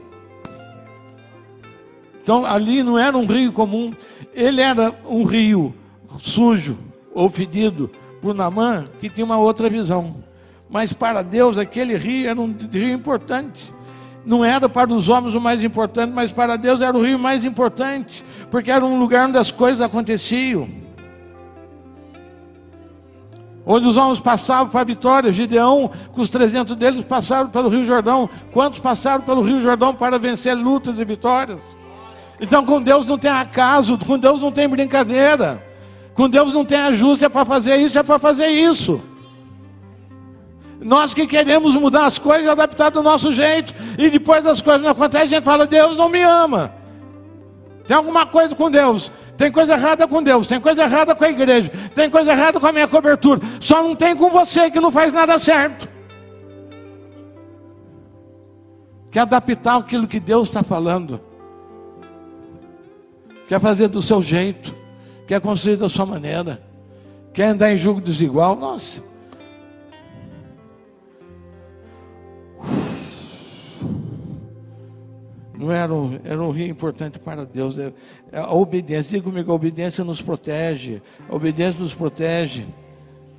Então 2.21 2.45
ali 2.45 2.83
não 2.83 2.97
era 2.97 3.17
um 3.17 3.25
rio 3.25 3.51
comum, 3.51 3.93
ele 4.33 4.61
era 4.61 4.95
um 5.05 5.23
rio 5.23 5.73
sujo 6.19 6.77
ou 7.13 7.29
fedido, 7.29 7.89
por 8.21 8.35
Namã, 8.35 8.87
que 8.99 9.09
tinha 9.09 9.25
uma 9.25 9.37
outra 9.37 9.69
visão. 9.69 10.23
Mas 10.69 10.93
para 10.93 11.21
Deus, 11.21 11.57
aquele 11.57 11.97
rio 11.97 12.29
era 12.29 12.39
um 12.39 12.55
rio 12.71 12.93
importante. 12.93 13.73
Não 14.25 14.45
era 14.45 14.69
para 14.69 14.93
os 14.93 15.09
homens 15.09 15.33
o 15.33 15.41
mais 15.41 15.63
importante, 15.63 16.13
mas 16.13 16.31
para 16.31 16.55
Deus 16.55 16.79
era 16.79 16.95
o 16.95 17.03
rio 17.03 17.17
mais 17.17 17.43
importante, 17.43 18.23
porque 18.51 18.71
era 18.71 18.85
um 18.85 18.99
lugar 18.99 19.27
onde 19.27 19.37
as 19.37 19.51
coisas 19.51 19.81
aconteciam. 19.81 20.69
Onde 23.65 23.87
os 23.87 23.97
homens 23.97 24.19
passavam 24.19 24.67
para 24.69 24.81
a 24.81 24.85
vitória, 24.85 25.31
Gideão, 25.31 25.91
com 26.13 26.21
os 26.21 26.29
300 26.29 26.75
deles, 26.75 27.05
passaram 27.05 27.49
pelo 27.49 27.69
Rio 27.69 27.83
Jordão. 27.83 28.29
Quantos 28.51 28.79
passaram 28.79 29.23
pelo 29.23 29.41
Rio 29.41 29.61
Jordão 29.61 29.93
para 29.93 30.17
vencer 30.17 30.55
lutas 30.55 30.99
e 30.99 31.05
vitórias? 31.05 31.59
Então, 32.39 32.65
com 32.65 32.81
Deus 32.81 33.05
não 33.05 33.19
tem 33.19 33.29
acaso, 33.29 33.97
com 33.99 34.17
Deus 34.17 34.41
não 34.41 34.51
tem 34.51 34.67
brincadeira. 34.67 35.70
Com 36.13 36.29
Deus 36.29 36.53
não 36.53 36.65
tem 36.65 36.77
ajuste, 36.77 37.25
é 37.25 37.29
para 37.29 37.45
fazer 37.45 37.77
isso, 37.77 37.97
é 37.97 38.03
para 38.03 38.19
fazer 38.19 38.47
isso. 38.47 39.01
Nós 40.79 41.13
que 41.13 41.27
queremos 41.27 41.75
mudar 41.75 42.05
as 42.05 42.17
coisas, 42.17 42.47
adaptar 42.47 42.89
do 42.89 43.03
nosso 43.03 43.31
jeito, 43.33 43.73
e 43.97 44.09
depois 44.09 44.43
das 44.43 44.61
coisas 44.61 44.81
não 44.81 44.89
acontecem, 44.91 45.27
a 45.27 45.29
gente 45.29 45.43
fala: 45.43 45.65
Deus 45.67 45.97
não 45.97 46.09
me 46.09 46.21
ama. 46.21 46.73
Tem 47.85 47.95
alguma 47.95 48.25
coisa 48.25 48.55
com 48.55 48.69
Deus. 48.69 49.11
Tem 49.41 49.51
coisa 49.51 49.73
errada 49.73 50.07
com 50.07 50.21
Deus, 50.21 50.45
tem 50.45 50.59
coisa 50.59 50.83
errada 50.83 51.15
com 51.15 51.23
a 51.23 51.29
igreja, 51.29 51.71
tem 51.95 52.11
coisa 52.11 52.31
errada 52.31 52.59
com 52.59 52.67
a 52.67 52.71
minha 52.71 52.87
cobertura. 52.87 53.41
Só 53.59 53.81
não 53.81 53.95
tem 53.95 54.15
com 54.15 54.29
você 54.29 54.69
que 54.69 54.79
não 54.79 54.91
faz 54.91 55.11
nada 55.11 55.39
certo. 55.39 55.89
Quer 59.11 59.21
adaptar 59.21 59.77
aquilo 59.77 60.07
que 60.07 60.19
Deus 60.19 60.47
está 60.47 60.61
falando. 60.61 61.19
Quer 63.47 63.59
fazer 63.59 63.87
do 63.87 63.99
seu 63.99 64.21
jeito. 64.21 64.75
Quer 65.31 65.39
construir 65.39 65.77
da 65.77 65.87
sua 65.87 66.05
maneira. 66.05 66.61
Quer 67.33 67.45
andar 67.45 67.71
em 67.71 67.77
julgo 67.77 68.01
desigual. 68.01 68.53
Nossa. 68.53 69.01
não 75.57 75.71
era 75.71 75.93
um, 75.93 76.19
era 76.25 76.41
um 76.41 76.49
rio 76.49 76.67
importante 76.67 77.17
para 77.17 77.45
Deus. 77.45 77.79
É, 77.79 77.93
é 78.29 78.39
a 78.39 78.51
obediência, 78.51 79.11
diga 79.11 79.23
comigo, 79.23 79.49
a 79.49 79.55
obediência 79.55 80.03
nos 80.03 80.21
protege. 80.21 81.01
A 81.29 81.33
obediência 81.33 81.79
nos 81.79 81.93
protege. 81.93 82.65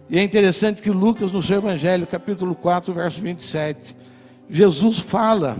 E 0.08 0.18
é 0.18 0.22
interessante 0.22 0.80
que 0.80 0.90
Lucas, 0.90 1.30
no 1.30 1.42
seu 1.42 1.58
Evangelho, 1.58 2.06
capítulo 2.06 2.54
4, 2.54 2.94
verso 2.94 3.20
27, 3.20 3.94
Jesus 4.48 4.98
fala, 4.98 5.58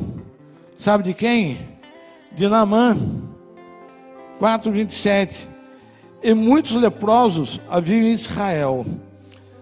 sabe 0.79 1.05
de 1.05 1.13
quem? 1.13 1.59
De 2.35 2.49
Naamã. 2.49 2.97
4, 4.39 4.73
27. 4.73 5.52
E 6.23 6.35
muitos 6.35 6.73
leprosos 6.73 7.61
haviam 7.69 8.03
em 8.03 8.13
Israel, 8.13 8.87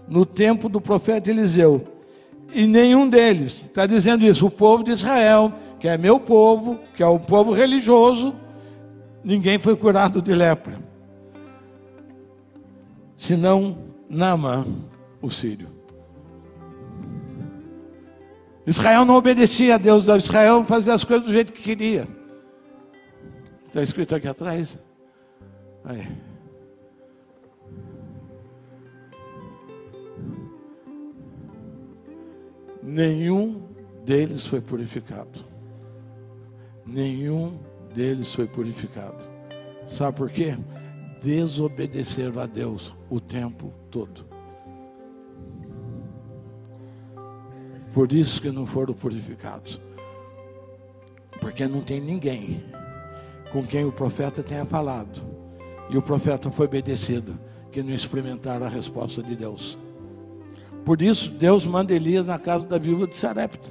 no 0.06 0.26
tempo 0.26 0.68
do 0.68 0.80
profeta 0.80 1.30
Eliseu. 1.30 1.86
E 2.52 2.66
nenhum 2.66 3.08
deles, 3.08 3.64
está 3.64 3.86
dizendo 3.86 4.26
isso, 4.26 4.46
o 4.46 4.50
povo 4.50 4.84
de 4.84 4.90
Israel, 4.90 5.52
que 5.78 5.88
é 5.88 5.96
meu 5.96 6.20
povo, 6.20 6.78
que 6.94 7.02
é 7.02 7.06
um 7.06 7.18
povo 7.18 7.52
religioso, 7.52 8.34
ninguém 9.24 9.58
foi 9.58 9.74
curado 9.76 10.20
de 10.20 10.34
lepra. 10.34 10.78
Senão 13.16 13.76
Naamã, 14.08 14.66
o 15.22 15.30
sírio. 15.30 15.68
Israel 18.66 19.04
não 19.04 19.14
obedecia 19.14 19.76
a 19.76 19.78
Deus, 19.78 20.06
Israel 20.06 20.64
fazia 20.64 20.92
as 20.92 21.04
coisas 21.04 21.26
do 21.26 21.32
jeito 21.32 21.52
que 21.52 21.62
queria. 21.62 22.06
Está 23.66 23.82
escrito 23.82 24.14
aqui 24.14 24.28
atrás? 24.28 24.78
Aí. 25.84 26.29
Nenhum 32.82 33.62
deles 34.04 34.46
foi 34.46 34.60
purificado 34.60 35.50
nenhum 36.90 37.58
deles 37.94 38.34
foi 38.34 38.46
purificado. 38.46 39.18
Sabe 39.86 40.16
por 40.16 40.30
quê? 40.30 40.56
Desobedeceram 41.22 42.40
a 42.40 42.46
Deus 42.46 42.94
o 43.08 43.20
tempo 43.20 43.72
todo. 43.90 44.28
Por 47.92 48.12
isso 48.12 48.40
que 48.40 48.50
não 48.50 48.66
foram 48.66 48.94
purificados. 48.94 49.80
Porque 51.40 51.66
não 51.66 51.80
tem 51.80 52.00
ninguém 52.00 52.64
com 53.50 53.64
quem 53.64 53.84
o 53.84 53.92
profeta 53.92 54.42
tenha 54.42 54.64
falado. 54.64 55.20
E 55.88 55.96
o 55.96 56.02
profeta 56.02 56.50
foi 56.52 56.66
obedecido, 56.66 57.36
que 57.72 57.82
não 57.82 57.92
experimentaram 57.92 58.64
a 58.64 58.68
resposta 58.68 59.22
de 59.22 59.34
Deus. 59.34 59.76
Por 60.84 61.02
isso, 61.02 61.30
Deus 61.30 61.66
manda 61.66 61.92
Elias 61.92 62.26
na 62.26 62.38
casa 62.38 62.66
da 62.66 62.78
viúva 62.78 63.06
de 63.06 63.16
Sarepta. 63.16 63.70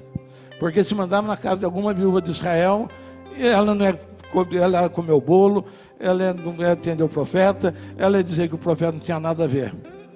Porque 0.59 0.83
se 0.83 0.93
mandava 0.93 1.27
na 1.27 1.37
casa 1.37 1.57
de 1.57 1.65
alguma 1.65 1.93
viúva 1.93 2.21
de 2.21 2.31
Israel, 2.31 2.89
ela 3.37 3.73
não 3.73 3.85
é 3.85 3.97
ela 4.61 4.89
comeu 4.89 5.19
bolo, 5.19 5.65
ela 5.99 6.33
não 6.33 6.63
é 6.63 6.71
atender 6.71 7.03
o 7.03 7.09
profeta, 7.09 7.73
ela 7.97 8.19
é 8.19 8.23
dizer 8.23 8.47
que 8.47 8.55
o 8.55 8.59
profeta 8.59 8.91
não 8.91 8.99
tinha 8.99 9.19
nada 9.19 9.45
a 9.45 9.47
ver. 9.47 9.73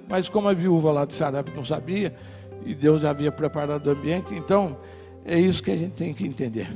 Mas 0.08 0.28
como 0.28 0.48
a 0.48 0.52
viúva 0.52 0.92
lá 0.92 1.04
de 1.04 1.14
Sarap 1.14 1.48
não 1.54 1.64
sabia, 1.64 2.14
e 2.64 2.74
Deus 2.74 3.00
já 3.00 3.10
havia 3.10 3.32
preparado 3.32 3.86
o 3.86 3.90
ambiente, 3.90 4.34
então 4.34 4.76
é 5.24 5.38
isso 5.38 5.62
que 5.62 5.70
a 5.70 5.76
gente 5.76 5.92
tem 5.92 6.14
que 6.14 6.26
entender. 6.26 6.68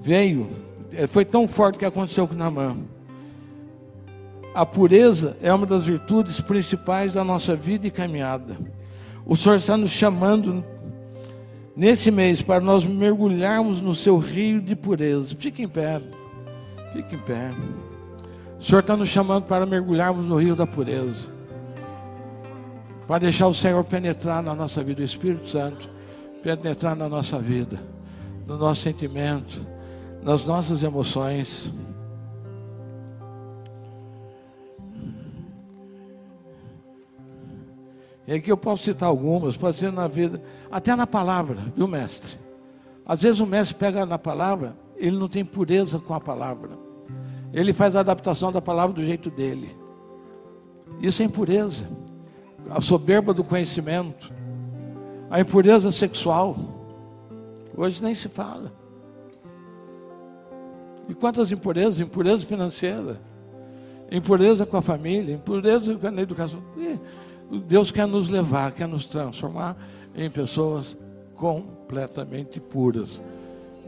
Veio, 0.00 0.48
é, 0.92 1.06
foi 1.06 1.24
tão 1.24 1.46
forte 1.46 1.78
que 1.78 1.84
aconteceu 1.84 2.26
com 2.26 2.34
Namã. 2.34 2.76
A 4.54 4.64
pureza 4.64 5.36
é 5.42 5.52
uma 5.52 5.66
das 5.66 5.84
virtudes 5.84 6.40
principais 6.40 7.12
da 7.12 7.22
nossa 7.22 7.54
vida 7.54 7.86
e 7.86 7.90
caminhada. 7.90 8.56
O 9.26 9.34
Senhor 9.34 9.56
está 9.56 9.76
nos 9.76 9.90
chamando 9.90 10.64
nesse 11.76 12.12
mês 12.12 12.40
para 12.40 12.64
nós 12.64 12.84
mergulharmos 12.84 13.80
no 13.80 13.92
seu 13.92 14.18
rio 14.18 14.60
de 14.60 14.76
pureza. 14.76 15.34
Fique 15.36 15.62
em 15.62 15.68
pé. 15.68 16.00
Fique 16.92 17.16
em 17.16 17.18
pé. 17.18 17.52
O 18.56 18.62
Senhor 18.62 18.80
está 18.80 18.96
nos 18.96 19.08
chamando 19.08 19.42
para 19.44 19.66
mergulharmos 19.66 20.26
no 20.26 20.36
rio 20.36 20.54
da 20.54 20.64
pureza. 20.64 21.34
Para 23.08 23.18
deixar 23.18 23.48
o 23.48 23.54
Senhor 23.54 23.82
penetrar 23.82 24.42
na 24.42 24.54
nossa 24.54 24.82
vida, 24.82 25.00
o 25.00 25.04
Espírito 25.04 25.48
Santo 25.48 25.90
penetrar 26.42 26.94
na 26.94 27.08
nossa 27.08 27.40
vida, 27.40 27.80
no 28.46 28.56
nosso 28.56 28.82
sentimento, 28.82 29.66
nas 30.22 30.44
nossas 30.44 30.84
emoções. 30.84 31.68
E 38.26 38.34
aqui 38.34 38.50
eu 38.50 38.56
posso 38.56 38.82
citar 38.82 39.08
algumas, 39.08 39.56
pode 39.56 39.78
ser 39.78 39.92
na 39.92 40.08
vida, 40.08 40.42
até 40.70 40.96
na 40.96 41.06
palavra, 41.06 41.58
viu, 41.76 41.86
mestre? 41.86 42.36
Às 43.04 43.22
vezes 43.22 43.38
o 43.38 43.46
mestre 43.46 43.76
pega 43.76 44.04
na 44.04 44.18
palavra, 44.18 44.76
ele 44.96 45.16
não 45.16 45.28
tem 45.28 45.44
pureza 45.44 45.98
com 45.98 46.12
a 46.12 46.20
palavra. 46.20 46.70
Ele 47.52 47.72
faz 47.72 47.94
a 47.94 48.00
adaptação 48.00 48.50
da 48.50 48.60
palavra 48.60 48.96
do 48.96 49.02
jeito 49.02 49.30
dele. 49.30 49.76
Isso 51.00 51.22
é 51.22 51.24
impureza. 51.24 51.86
A 52.68 52.80
soberba 52.80 53.32
do 53.32 53.44
conhecimento. 53.44 54.32
A 55.30 55.40
impureza 55.40 55.92
sexual. 55.92 56.56
Hoje 57.76 58.02
nem 58.02 58.14
se 58.14 58.28
fala. 58.28 58.72
E 61.08 61.14
quantas 61.14 61.52
impurezas? 61.52 62.00
Impureza 62.00 62.44
financeira. 62.44 63.20
Impureza 64.10 64.66
com 64.66 64.76
a 64.76 64.82
família. 64.82 65.34
Impureza 65.34 65.96
na 66.10 66.22
educação. 66.22 66.60
E 66.76 66.98
Deus 67.66 67.90
quer 67.90 68.06
nos 68.06 68.28
levar, 68.28 68.72
quer 68.72 68.88
nos 68.88 69.06
transformar 69.06 69.76
em 70.14 70.30
pessoas 70.30 70.96
completamente 71.34 72.58
puras. 72.58 73.22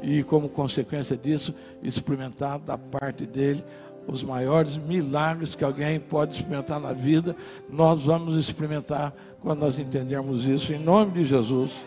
E 0.03 0.23
como 0.23 0.49
consequência 0.49 1.17
disso, 1.17 1.55
experimentar 1.83 2.59
da 2.59 2.79
parte 2.79 3.27
dele 3.27 3.65
os 4.07 4.23
maiores 4.23 4.77
milagres 4.77 5.55
que 5.55 5.65
alguém 5.65 6.01
pode 6.01 6.37
experimentar 6.37 6.81
na 6.81 6.93
vida, 6.93 7.37
nós 7.69 8.05
vamos 8.05 8.37
experimentar 8.37 9.13
quando 9.41 9.61
nós 9.61 9.79
entendermos 9.79 10.47
isso, 10.47 10.73
em 10.73 10.79
nome 10.79 11.13
de 11.13 11.25
Jesus. 11.25 11.85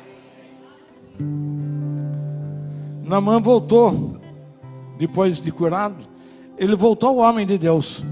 Namã 3.03 3.39
voltou, 3.39 4.17
depois 4.97 5.41
de 5.41 5.51
curado, 5.51 5.97
ele 6.57 6.75
voltou 6.75 7.09
ao 7.09 7.29
homem 7.29 7.45
de 7.45 7.57
Deus. 7.57 8.03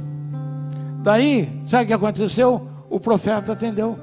Daí, 1.04 1.48
sabe 1.68 1.84
o 1.84 1.88
que 1.88 1.94
aconteceu? 1.94 2.69
O 2.90 3.00
profeta 3.00 3.54
atendeu. 3.54 3.98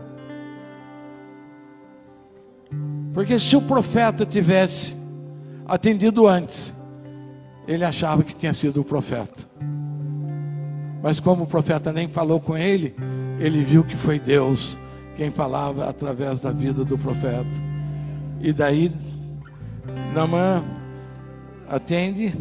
Porque 3.12 3.38
se 3.38 3.56
o 3.56 3.62
profeta 3.62 4.24
tivesse 4.24 4.94
atendido 5.66 6.26
antes, 6.26 6.72
ele 7.66 7.84
achava 7.84 8.22
que 8.22 8.34
tinha 8.34 8.52
sido 8.52 8.80
o 8.80 8.84
profeta. 8.84 9.48
Mas 11.02 11.18
como 11.18 11.44
o 11.44 11.46
profeta 11.46 11.92
nem 11.92 12.08
falou 12.08 12.40
com 12.40 12.56
ele, 12.56 12.94
ele 13.38 13.62
viu 13.62 13.82
que 13.82 13.96
foi 13.96 14.18
Deus 14.18 14.76
quem 15.16 15.30
falava 15.30 15.88
através 15.88 16.42
da 16.42 16.52
vida 16.52 16.84
do 16.84 16.98
profeta. 16.98 17.48
E 18.40 18.52
daí, 18.52 18.92
Namã 20.14 20.62
atende 21.68 22.34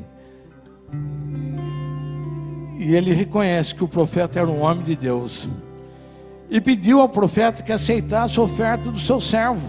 e 2.77 2.93
ele 2.93 3.13
reconhece 3.13 3.73
que 3.73 3.83
o 3.83 3.87
profeta 3.87 4.39
era 4.39 4.49
um 4.49 4.61
homem 4.61 4.83
de 4.83 4.95
Deus 4.95 5.47
e 6.55 6.61
pediu 6.61 7.01
ao 7.01 7.09
profeta 7.09 7.61
que 7.61 7.73
aceitasse 7.73 8.39
a 8.39 8.41
oferta 8.41 8.89
do 8.89 8.97
seu 8.97 9.19
servo, 9.19 9.61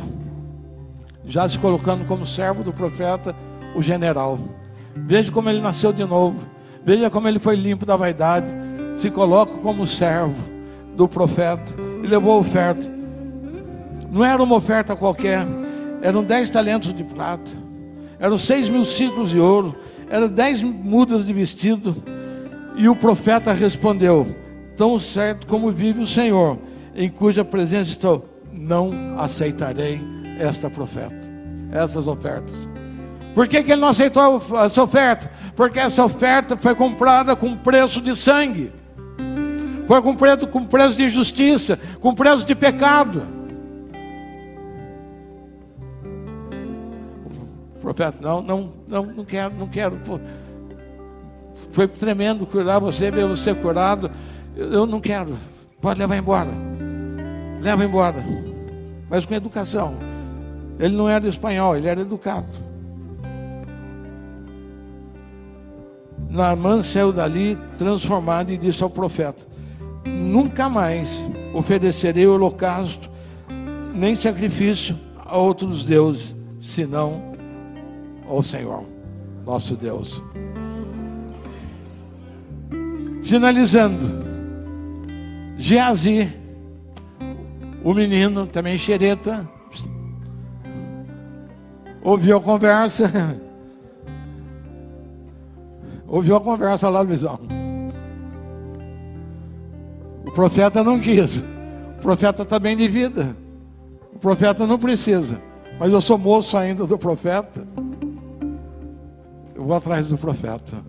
já 1.25 1.49
se 1.49 1.59
colocando 1.59 2.05
como 2.05 2.25
servo 2.25 2.63
do 2.63 2.73
profeta, 2.73 3.35
o 3.75 3.83
general. 3.83 4.39
Veja 4.95 5.33
como 5.33 5.51
ele 5.51 5.61
nasceu 5.61 5.93
de 5.93 6.05
novo, 6.05 6.49
veja 6.85 7.11
como 7.11 7.27
ele 7.27 7.41
foi 7.41 7.57
limpo 7.57 7.85
da 7.85 7.97
vaidade, 7.97 8.47
se 8.95 9.11
coloca 9.11 9.55
como 9.55 9.85
servo 9.85 10.41
do 10.95 11.09
profeta 11.09 11.75
e 12.05 12.07
levou 12.07 12.35
a 12.35 12.39
oferta. 12.39 12.89
Não 14.09 14.25
era 14.25 14.41
uma 14.41 14.55
oferta 14.55 14.95
qualquer, 14.95 15.45
eram 16.01 16.23
dez 16.23 16.51
talentos 16.51 16.95
de 16.95 17.03
prata, 17.03 17.51
eram 18.17 18.39
seis 18.39 18.69
mil 18.69 18.85
ciclos 18.85 19.31
de 19.31 19.41
ouro, 19.41 19.75
eram 20.09 20.29
dez 20.29 20.63
mudas 20.63 21.25
de 21.25 21.33
vestido. 21.33 21.97
E 22.77 22.89
o 22.89 22.95
profeta 22.95 23.53
respondeu: 23.53 24.25
tão 24.77 25.01
certo 25.01 25.49
como 25.49 25.73
vive 25.73 26.01
o 26.01 26.07
Senhor, 26.07 26.57
em 26.97 27.11
cuja 27.11 27.45
presença 27.45 27.91
estou, 27.91 28.27
não 28.51 29.19
aceitarei 29.19 30.01
esta 30.39 30.71
profeta, 30.71 31.31
essas 31.71 32.07
ofertas. 32.09 32.55
Por 33.35 33.47
que, 33.47 33.63
que 33.63 33.73
ele 33.73 33.83
não 33.83 33.89
aceitou 33.89 34.43
essa 34.65 34.83
oferta? 34.83 35.31
Porque 35.55 35.79
essa 35.79 36.03
oferta 36.03 36.57
foi 36.57 36.75
comprada 36.75 37.37
com 37.37 37.55
preço 37.55 38.01
de 38.01 38.17
sangue, 38.17 38.73
foi 39.87 40.01
com 40.01 40.15
preço, 40.15 40.47
com 40.47 40.65
preço 40.65 40.97
de 40.97 41.09
justiça, 41.11 41.79
com 42.01 42.15
preço 42.15 42.47
de 42.47 42.55
pecado. 42.55 43.23
O 47.75 47.79
profeta, 47.79 48.17
não, 48.23 48.41
não, 48.41 48.73
não, 48.89 49.07
não 49.07 49.25
quero, 49.25 49.55
não 49.55 49.69
quero. 49.69 50.01
Foi 51.71 51.87
tremendo 51.87 52.47
curar 52.47 52.81
você, 52.81 53.11
ver 53.11 53.27
você 53.27 53.55
curado. 53.55 54.11
Eu 54.57 54.87
não 54.87 54.99
quero. 54.99 55.37
Pode 55.81 56.01
levar 56.01 56.17
embora. 56.17 56.66
Leva 57.61 57.85
embora. 57.85 58.23
Mas 59.09 59.25
com 59.25 59.35
educação. 59.35 59.95
Ele 60.79 60.95
não 60.95 61.09
era 61.09 61.27
espanhol, 61.27 61.77
ele 61.77 61.89
era 61.89 62.01
educado. 62.01 62.47
Naamã 66.29 66.83
saiu 66.83 67.13
dali 67.13 67.57
transformado 67.79 68.51
e 68.53 68.59
disse 68.59 68.83
ao 68.83 68.91
profeta: 68.91 69.43
Nunca 70.05 70.69
mais 70.69 71.27
oferecerei 71.55 72.27
holocausto, 72.27 73.09
nem 73.95 74.15
sacrifício 74.15 74.97
a 75.25 75.37
outros 75.37 75.87
deuses, 75.87 76.35
senão 76.61 77.35
ao 78.29 78.43
Senhor, 78.43 78.85
nosso 79.45 79.77
Deus. 79.77 80.23
Finalizando, 83.23 84.07
Geazi, 85.57 86.33
o 87.87 87.95
menino, 87.95 88.49
também 88.49 88.77
xereta, 88.77 89.49
ouviu 92.03 92.37
a 92.37 92.41
conversa, 92.41 93.09
ouviu 96.05 96.35
a 96.35 96.41
conversa 96.41 96.89
lá, 96.89 97.01
Luizão. 97.01 97.39
O 100.27 100.33
profeta 100.33 100.83
não 100.83 100.99
quis, 100.99 101.37
o 101.37 102.03
profeta 102.03 102.43
está 102.43 102.59
bem 102.59 102.77
de 102.77 102.89
vida, 102.89 103.37
o 104.13 104.19
profeta 104.19 104.67
não 104.67 104.81
precisa, 104.81 105.41
mas 105.79 105.93
eu 105.93 106.01
sou 106.01 106.19
moço 106.19 106.57
ainda 106.57 106.89
do 106.89 106.99
profeta, 106.99 107.65
eu 109.55 109.65
vou 109.65 109.77
atrás 109.77 110.09
do 110.09 110.19
profeta, 110.19 110.83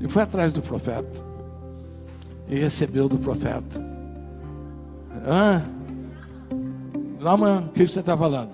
e 0.00 0.08
foi 0.08 0.22
atrás 0.22 0.54
do 0.54 0.62
profeta 0.62 1.22
e 2.48 2.58
recebeu 2.58 3.06
do 3.06 3.18
profeta. 3.18 3.84
Hã? 5.26 5.81
Não, 7.22 7.58
o 7.66 7.68
que 7.68 7.86
você 7.86 8.00
está 8.00 8.16
falando? 8.16 8.50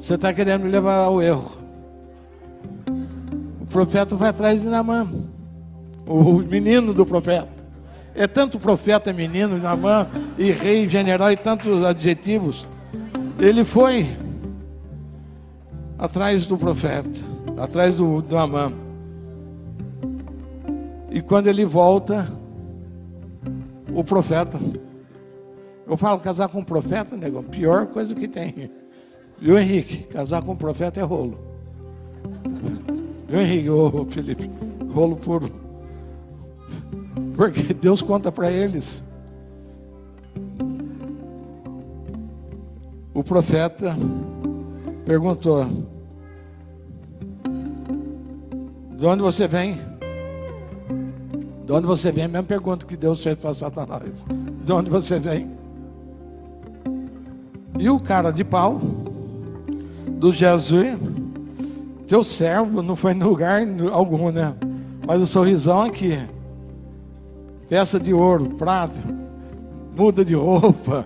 Você 0.00 0.14
está 0.14 0.32
querendo 0.32 0.62
me 0.62 0.70
levar 0.70 1.04
ao 1.04 1.20
erro. 1.20 1.52
O 3.60 3.66
profeta 3.66 4.16
foi 4.16 4.28
atrás 4.28 4.62
de 4.62 4.68
Namã, 4.68 5.06
o 6.06 6.38
menino 6.38 6.94
do 6.94 7.04
profeta. 7.04 7.62
É 8.14 8.26
tanto 8.26 8.58
profeta, 8.58 9.12
menino, 9.12 9.58
Namã, 9.58 10.06
e 10.38 10.50
rei, 10.50 10.88
general, 10.88 11.30
e 11.30 11.36
tantos 11.36 11.84
adjetivos. 11.84 12.66
Ele 13.38 13.64
foi 13.64 14.06
atrás 15.98 16.46
do 16.46 16.56
profeta, 16.56 17.20
atrás 17.58 17.98
do, 17.98 18.22
do 18.22 18.36
Amã. 18.38 18.72
E 21.10 21.20
quando 21.20 21.48
ele 21.48 21.66
volta, 21.66 22.26
o 23.92 24.02
profeta. 24.02 24.58
Eu 25.92 25.96
falo, 25.98 26.18
casar 26.20 26.48
com 26.48 26.60
um 26.60 26.64
profeta, 26.64 27.14
negão, 27.18 27.44
pior 27.44 27.84
coisa 27.84 28.14
que 28.14 28.26
tem. 28.26 28.70
Viu, 29.38 29.58
Henrique? 29.58 30.04
Casar 30.04 30.42
com 30.42 30.52
um 30.52 30.56
profeta 30.56 30.98
é 30.98 31.02
rolo. 31.02 31.38
Viu, 33.28 33.38
Henrique? 33.38 33.68
Ô, 33.68 34.06
Felipe, 34.08 34.50
rolo 34.90 35.16
puro. 35.16 35.50
Porque 37.36 37.74
Deus 37.74 38.00
conta 38.00 38.32
para 38.32 38.50
eles. 38.50 39.02
O 43.12 43.22
profeta 43.22 43.94
perguntou: 45.04 45.66
De 48.96 49.04
onde 49.04 49.20
você 49.20 49.46
vem? 49.46 49.78
De 51.66 51.72
onde 51.74 51.86
você 51.86 52.10
vem? 52.10 52.24
A 52.24 52.28
mesma 52.28 52.46
pergunta 52.46 52.86
que 52.86 52.96
Deus 52.96 53.22
fez 53.22 53.36
para 53.36 53.52
Satanás. 53.52 54.24
De 54.64 54.72
onde 54.72 54.88
você 54.88 55.18
vem? 55.18 55.60
E 57.82 57.90
o 57.90 57.98
cara 57.98 58.30
de 58.30 58.44
pau, 58.44 58.80
do 60.06 60.32
Jesus, 60.32 61.00
teu 62.06 62.22
servo, 62.22 62.80
não 62.80 62.94
foi 62.94 63.10
em 63.10 63.20
lugar 63.20 63.60
algum, 63.90 64.30
né? 64.30 64.54
Mas 65.04 65.20
o 65.20 65.26
sorrisão 65.26 65.82
aqui. 65.82 66.16
Peça 67.68 67.98
de 67.98 68.14
ouro, 68.14 68.50
prata, 68.50 69.00
muda 69.96 70.24
de 70.24 70.32
roupa. 70.32 71.04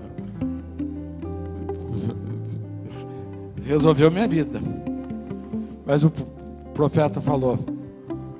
Resolveu 3.64 4.10
minha 4.10 4.28
vida. 4.28 4.60
Mas 5.86 6.04
o 6.04 6.12
profeta 6.74 7.22
falou, 7.22 7.58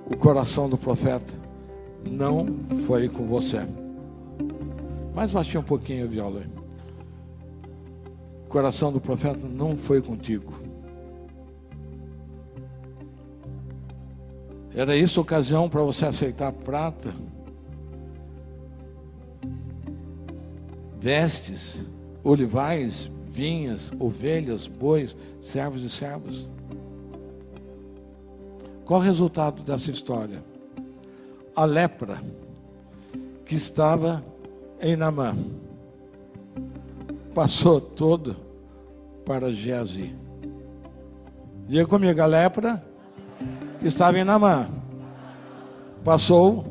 o 0.05 0.15
coração 0.15 0.69
do 0.69 0.77
profeta 0.77 1.33
não 2.05 2.47
foi 2.87 3.09
com 3.09 3.27
você. 3.27 3.67
Mais 5.15 5.31
baixinho 5.31 5.61
um 5.61 5.65
pouquinho 5.65 6.05
a 6.05 6.07
viola. 6.07 6.66
O 8.47 8.49
coração 8.49 8.91
do 8.91 9.01
profeta 9.01 9.47
não 9.47 9.77
foi 9.77 10.01
contigo. 10.01 10.55
Era 14.75 14.97
isso 14.97 15.21
ocasião 15.21 15.69
para 15.69 15.83
você 15.83 16.07
aceitar 16.07 16.53
prata, 16.53 17.15
vestes, 20.99 21.79
olivais, 22.23 23.11
vinhas, 23.27 23.91
ovelhas, 23.99 24.67
bois, 24.67 25.15
servos 25.41 25.83
e 25.83 25.91
servos. 25.91 26.49
Qual 28.85 29.01
o 29.01 29.03
resultado 29.03 29.63
dessa 29.63 29.91
história? 29.91 30.43
a 31.57 31.65
lepra 31.65 32.21
que 33.47 33.55
estava 33.55 34.23
em 34.79 34.95
Namã. 34.95 35.35
Passou 37.37 37.79
todo 37.79 38.35
para 39.27 39.53
Geazi. 39.53 40.15
Diga 41.69 41.85
comigo, 41.85 42.19
a 42.23 42.25
lepra 42.25 42.83
que 43.79 43.87
estava 43.87 44.19
em 44.19 44.25
Namã. 44.25 44.67
Passou 46.03 46.65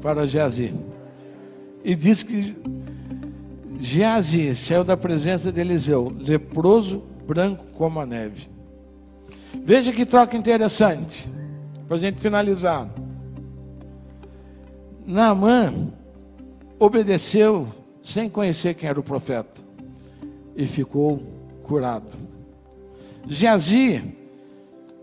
para 0.00 0.28
Geazi. 0.28 0.72
E 1.82 1.96
diz 1.96 2.22
que 2.22 2.54
Geazi 3.80 4.54
saiu 4.54 4.84
da 4.84 4.96
presença 4.96 5.50
de 5.50 5.60
Eliseu, 5.60 6.14
leproso, 6.20 7.02
branco 7.26 7.64
como 7.74 7.98
a 7.98 8.06
neve. 8.06 8.48
Veja 9.64 9.90
que 9.90 10.06
troca 10.06 10.36
interessante, 10.36 11.28
para 11.88 11.96
a 11.96 12.00
gente 12.00 12.20
finalizar. 12.20 12.88
Naamã 15.04 15.74
obedeceu 16.78 17.66
sem 18.00 18.28
conhecer 18.28 18.74
quem 18.74 18.88
era 18.88 19.00
o 19.00 19.02
profeta 19.02 19.63
e 20.56 20.66
ficou 20.66 21.20
curado. 21.62 22.12
Geazi, 23.26 24.02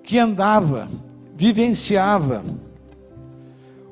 que 0.03 0.17
andava, 0.17 0.87
vivenciava 1.35 2.43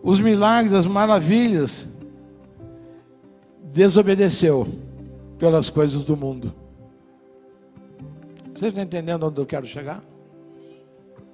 os 0.01 0.19
milagres, 0.19 0.73
as 0.73 0.87
maravilhas, 0.87 1.87
desobedeceu 3.63 4.67
pelas 5.37 5.69
coisas 5.69 6.03
do 6.03 6.15
mundo. 6.15 6.53
Vocês 8.53 8.69
estão 8.69 8.83
entendendo 8.83 9.25
onde 9.25 9.39
eu 9.39 9.45
quero 9.45 9.65
chegar? 9.65 10.03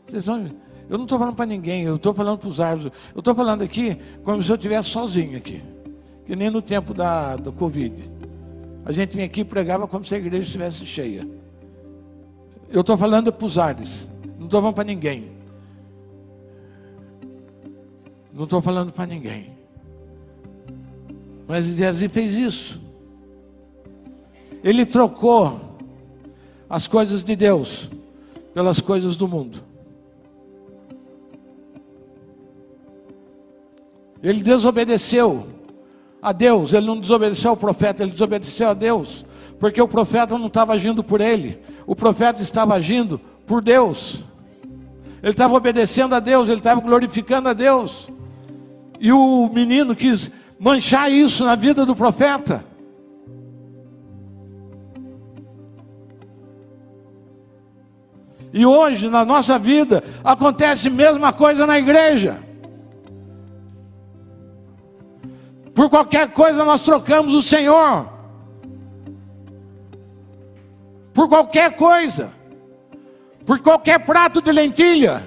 Vocês 0.06 0.24
estão 0.24 0.50
eu 0.90 0.98
não 0.98 1.06
estou 1.06 1.18
falando 1.18 1.36
para 1.36 1.46
ninguém, 1.46 1.84
eu 1.84 1.96
estou 1.96 2.14
falando 2.14 2.40
para 2.40 2.50
os 2.50 2.60
árvores. 2.60 2.92
Eu 3.14 3.20
estou 3.20 3.34
falando 3.34 3.64
aqui 3.64 3.98
como 4.24 4.42
se 4.42 4.52
eu 4.52 4.56
estivesse 4.56 4.90
sozinho 4.90 5.38
aqui. 5.38 5.64
Que 6.26 6.36
nem 6.36 6.50
no 6.50 6.62
tempo 6.62 6.94
da, 6.94 7.36
do 7.36 7.52
Covid. 7.52 7.96
A 8.86 8.92
gente 8.92 9.16
vinha 9.16 9.26
aqui 9.26 9.42
e 9.42 9.46
pregava 9.46 9.88
como 9.88 10.06
se 10.06 10.14
a 10.14 10.18
igreja 10.20 10.44
estivesse 10.44 10.86
cheia. 10.86 11.28
Eu 12.70 12.82
estou 12.82 12.96
falando 12.96 13.34
para 13.34 13.46
os 13.46 13.58
ares. 13.58 14.08
Não 14.38 14.46
estou 14.46 14.62
falando 14.62 14.76
para 14.76 14.84
ninguém. 14.84 15.32
Não 18.32 18.44
estou 18.44 18.62
falando 18.62 18.92
para 18.92 19.08
ninguém. 19.08 19.56
Mas 21.48 21.66
Geazi 21.66 22.08
fez 22.08 22.36
isso. 22.36 22.80
Ele 24.64 24.86
trocou 24.86 25.60
as 26.70 26.88
coisas 26.88 27.24
de 27.24 27.36
Deus 27.36 27.90
pelas 28.54 28.80
coisas 28.80 29.16
do 29.16 29.28
mundo. 29.28 29.64
Ele 34.22 34.44
desobedeceu 34.44 35.55
a 36.26 36.32
Deus, 36.32 36.74
ele 36.74 36.88
não 36.88 37.00
desobedeceu 37.00 37.52
ao 37.52 37.56
profeta, 37.56 38.02
ele 38.02 38.12
desobedeceu 38.12 38.70
a 38.70 38.74
Deus. 38.74 39.24
Porque 39.60 39.80
o 39.80 39.88
profeta 39.88 40.36
não 40.40 40.48
estava 40.48 40.74
agindo 40.74 41.04
por 41.04 41.22
ele, 41.22 41.60
o 41.86 41.96
profeta 41.96 42.42
estava 42.42 42.74
agindo 42.74 43.22
por 43.46 43.62
Deus. 43.62 44.24
Ele 45.22 45.32
estava 45.32 45.54
obedecendo 45.54 46.16
a 46.16 46.20
Deus, 46.20 46.48
ele 46.50 46.58
estava 46.58 46.82
glorificando 46.82 47.50
a 47.50 47.54
Deus. 47.54 48.10
E 49.00 49.12
o 49.12 49.48
menino 49.54 49.96
quis 49.96 50.32
manchar 50.60 51.12
isso 51.12 51.46
na 51.46 51.54
vida 51.54 51.86
do 51.86 51.96
profeta. 51.96 52.66
E 58.52 58.66
hoje, 58.66 59.10
na 59.10 59.24
nossa 59.24 59.60
vida, 59.60 60.04
acontece 60.24 60.88
a 60.88 60.92
mesma 60.92 61.32
coisa 61.32 61.68
na 61.68 61.78
igreja. 61.78 62.45
Por 65.76 65.90
qualquer 65.90 66.32
coisa 66.32 66.64
nós 66.64 66.82
trocamos 66.82 67.34
o 67.34 67.42
Senhor. 67.42 68.08
Por 71.14 71.28
qualquer 71.28 71.76
coisa. 71.76 72.32
Por 73.46 73.60
qualquer 73.60 74.00
prato 74.00 74.42
de 74.42 74.54
lentilha. 74.54 75.22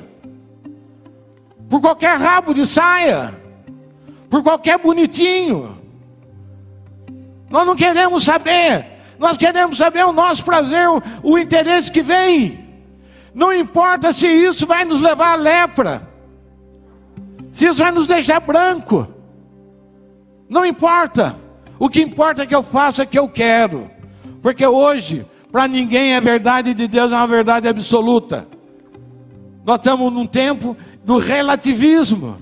Por 1.68 1.82
qualquer 1.82 2.18
rabo 2.18 2.54
de 2.54 2.64
saia. 2.64 3.38
Por 4.30 4.42
qualquer 4.42 4.78
bonitinho. 4.78 5.78
Nós 7.50 7.66
não 7.66 7.76
queremos 7.76 8.24
saber. 8.24 8.86
Nós 9.18 9.36
queremos 9.36 9.76
saber 9.76 10.06
o 10.06 10.12
nosso 10.12 10.42
prazer, 10.44 10.88
o, 10.88 11.02
o 11.22 11.38
interesse 11.38 11.92
que 11.92 12.00
vem. 12.00 12.66
Não 13.34 13.52
importa 13.52 14.14
se 14.14 14.26
isso 14.26 14.66
vai 14.66 14.86
nos 14.86 15.02
levar 15.02 15.34
à 15.34 15.36
lepra. 15.36 16.08
Se 17.52 17.66
isso 17.66 17.82
vai 17.82 17.92
nos 17.92 18.06
deixar 18.06 18.40
branco. 18.40 19.17
Não 20.48 20.64
importa. 20.64 21.36
O 21.78 21.88
que 21.88 22.00
importa 22.00 22.42
é 22.42 22.46
que 22.46 22.54
eu 22.54 22.62
faça 22.62 23.02
o 23.02 23.06
que 23.06 23.18
eu 23.18 23.28
quero. 23.28 23.90
Porque 24.42 24.66
hoje, 24.66 25.26
para 25.52 25.68
ninguém 25.68 26.14
a 26.14 26.20
verdade 26.20 26.74
de 26.74 26.88
Deus 26.88 27.12
é 27.12 27.14
uma 27.14 27.26
verdade 27.26 27.68
absoluta. 27.68 28.48
Nós 29.64 29.76
estamos 29.76 30.12
num 30.12 30.26
tempo 30.26 30.76
do 31.04 31.18
relativismo. 31.18 32.38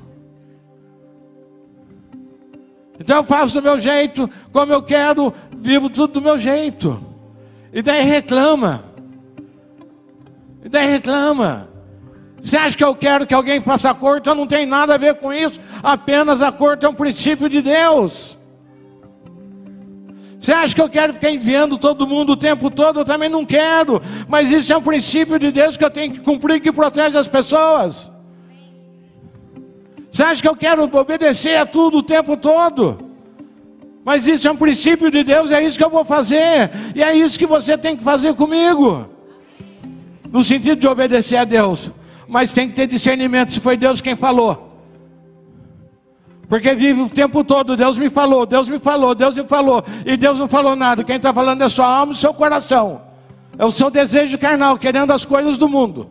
Então 2.98 3.18
eu 3.18 3.24
faço 3.24 3.54
do 3.54 3.62
meu 3.62 3.78
jeito, 3.78 4.28
como 4.52 4.72
eu 4.72 4.82
quero, 4.82 5.32
vivo 5.58 5.90
tudo 5.90 6.14
do 6.14 6.20
meu 6.22 6.38
jeito. 6.38 6.98
E 7.72 7.82
daí 7.82 8.02
reclama. 8.02 8.84
E 10.64 10.68
daí 10.68 10.86
reclama. 10.86 11.68
Você 12.46 12.56
acha 12.56 12.76
que 12.76 12.84
eu 12.84 12.94
quero 12.94 13.26
que 13.26 13.34
alguém 13.34 13.60
faça 13.60 13.92
corte? 13.92 14.20
Então 14.20 14.34
não 14.36 14.46
tem 14.46 14.64
nada 14.64 14.94
a 14.94 14.96
ver 14.96 15.16
com 15.16 15.32
isso. 15.32 15.58
Apenas 15.82 16.40
a 16.40 16.52
corte 16.52 16.86
é 16.86 16.88
um 16.88 16.94
princípio 16.94 17.48
de 17.48 17.60
Deus. 17.60 18.38
Você 20.38 20.52
acha 20.52 20.72
que 20.72 20.80
eu 20.80 20.88
quero 20.88 21.12
ficar 21.12 21.28
enviando 21.28 21.76
todo 21.76 22.06
mundo 22.06 22.34
o 22.34 22.36
tempo 22.36 22.70
todo? 22.70 23.00
Eu 23.00 23.04
também 23.04 23.28
não 23.28 23.44
quero. 23.44 24.00
Mas 24.28 24.48
isso 24.52 24.72
é 24.72 24.76
um 24.76 24.80
princípio 24.80 25.40
de 25.40 25.50
Deus 25.50 25.76
que 25.76 25.84
eu 25.84 25.90
tenho 25.90 26.12
que 26.12 26.20
cumprir 26.20 26.60
que 26.60 26.70
protege 26.70 27.18
as 27.18 27.26
pessoas. 27.26 28.08
Você 30.12 30.22
acha 30.22 30.40
que 30.40 30.48
eu 30.48 30.54
quero 30.54 30.84
obedecer 30.84 31.56
a 31.56 31.66
tudo 31.66 31.98
o 31.98 32.02
tempo 32.02 32.36
todo? 32.36 33.10
Mas 34.04 34.28
isso 34.28 34.46
é 34.46 34.52
um 34.52 34.56
princípio 34.56 35.10
de 35.10 35.24
Deus, 35.24 35.50
é 35.50 35.64
isso 35.64 35.76
que 35.76 35.84
eu 35.84 35.90
vou 35.90 36.04
fazer. 36.04 36.70
E 36.94 37.02
é 37.02 37.12
isso 37.12 37.36
que 37.36 37.44
você 37.44 37.76
tem 37.76 37.96
que 37.96 38.04
fazer 38.04 38.34
comigo. 38.34 39.10
No 40.30 40.44
sentido 40.44 40.78
de 40.78 40.86
obedecer 40.86 41.38
a 41.38 41.44
Deus 41.44 41.90
mas 42.28 42.52
tem 42.52 42.68
que 42.68 42.74
ter 42.74 42.86
discernimento 42.86 43.52
se 43.52 43.60
foi 43.60 43.76
Deus 43.76 44.00
quem 44.00 44.16
falou. 44.16 44.66
Porque 46.48 46.74
vive 46.74 47.00
o 47.00 47.08
tempo 47.08 47.42
todo, 47.42 47.76
Deus 47.76 47.98
me 47.98 48.08
falou, 48.08 48.46
Deus 48.46 48.68
me 48.68 48.78
falou, 48.78 49.14
Deus 49.14 49.34
me 49.34 49.44
falou, 49.44 49.84
e 50.04 50.16
Deus 50.16 50.38
não 50.38 50.46
falou 50.46 50.76
nada. 50.76 51.02
Quem 51.02 51.16
está 51.16 51.32
falando 51.32 51.62
é 51.62 51.68
sua 51.68 51.86
alma 51.86 52.12
e 52.12 52.16
seu 52.16 52.32
coração, 52.32 53.02
é 53.58 53.64
o 53.64 53.70
seu 53.70 53.90
desejo 53.90 54.38
carnal, 54.38 54.78
querendo 54.78 55.12
as 55.12 55.24
coisas 55.24 55.56
do 55.56 55.68
mundo. 55.68 56.08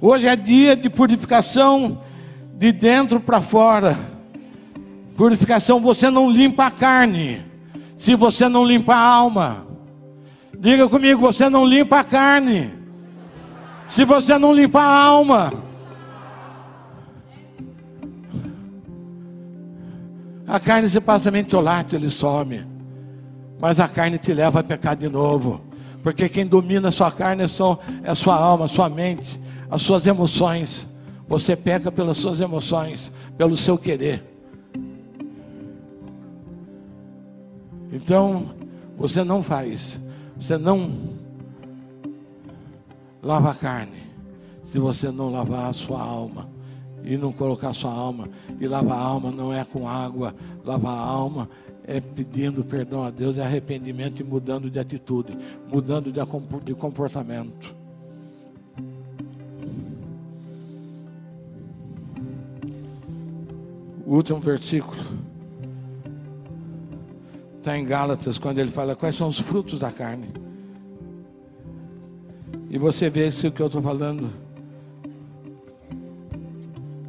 Hoje 0.00 0.26
é 0.26 0.34
dia 0.34 0.74
de 0.74 0.90
purificação 0.90 2.02
de 2.54 2.72
dentro 2.72 3.20
para 3.20 3.40
fora. 3.40 3.96
Purificação, 5.16 5.78
você 5.78 6.10
não 6.10 6.28
limpa 6.28 6.66
a 6.66 6.70
carne 6.72 7.51
se 8.02 8.16
você 8.16 8.48
não 8.48 8.64
limpa 8.64 8.96
a 8.96 8.98
alma. 8.98 9.64
Diga 10.58 10.88
comigo, 10.88 11.20
você 11.20 11.48
não 11.48 11.64
limpa 11.64 12.00
a 12.00 12.04
carne. 12.04 12.68
Se 13.86 14.04
você 14.04 14.36
não 14.36 14.52
limpa 14.52 14.80
a 14.80 15.04
alma. 15.04 15.52
A 20.48 20.58
carne 20.58 20.88
se 20.88 21.00
passa 21.00 21.30
mentolate, 21.30 21.94
ele 21.94 22.10
some. 22.10 22.66
Mas 23.60 23.78
a 23.78 23.86
carne 23.86 24.18
te 24.18 24.34
leva 24.34 24.58
a 24.58 24.64
pecar 24.64 24.96
de 24.96 25.08
novo. 25.08 25.60
Porque 26.02 26.28
quem 26.28 26.44
domina 26.44 26.88
a 26.88 26.90
sua 26.90 27.12
carne 27.12 27.44
é, 27.44 27.46
só, 27.46 27.78
é 28.02 28.10
a 28.10 28.16
sua 28.16 28.34
alma, 28.34 28.64
a 28.64 28.68
sua 28.68 28.88
mente, 28.88 29.40
as 29.70 29.80
suas 29.80 30.08
emoções. 30.08 30.88
Você 31.28 31.54
peca 31.54 31.92
pelas 31.92 32.16
suas 32.16 32.40
emoções, 32.40 33.12
pelo 33.38 33.56
seu 33.56 33.78
querer. 33.78 34.31
Então, 37.92 38.54
você 38.96 39.22
não 39.22 39.42
faz, 39.42 40.00
você 40.36 40.56
não 40.56 40.90
lava 43.22 43.50
a 43.50 43.54
carne, 43.54 44.02
se 44.64 44.78
você 44.78 45.10
não 45.10 45.30
lavar 45.30 45.68
a 45.68 45.72
sua 45.74 46.00
alma 46.00 46.48
e 47.04 47.16
não 47.18 47.30
colocar 47.30 47.72
sua 47.72 47.92
alma. 47.92 48.28
E 48.58 48.66
lavar 48.66 48.98
a 48.98 49.02
alma 49.02 49.30
não 49.30 49.52
é 49.52 49.64
com 49.64 49.86
água, 49.86 50.34
lavar 50.64 50.96
a 50.96 51.00
alma 51.00 51.48
é 51.84 52.00
pedindo 52.00 52.64
perdão 52.64 53.02
a 53.02 53.10
Deus, 53.10 53.36
é 53.36 53.42
arrependimento 53.42 54.20
e 54.20 54.24
mudando 54.24 54.70
de 54.70 54.78
atitude, 54.78 55.36
mudando 55.70 56.12
de 56.12 56.74
comportamento. 56.74 57.76
O 64.06 64.16
último 64.16 64.40
versículo. 64.40 65.31
Está 67.62 67.78
em 67.78 67.84
Gálatas, 67.84 68.38
quando 68.38 68.58
ele 68.58 68.72
fala 68.72 68.96
quais 68.96 69.14
são 69.14 69.28
os 69.28 69.38
frutos 69.38 69.78
da 69.78 69.92
carne. 69.92 70.26
E 72.68 72.76
você 72.76 73.08
vê 73.08 73.30
se 73.30 73.46
o 73.46 73.52
que 73.52 73.62
eu 73.62 73.66
estou 73.66 73.80
falando 73.80 74.28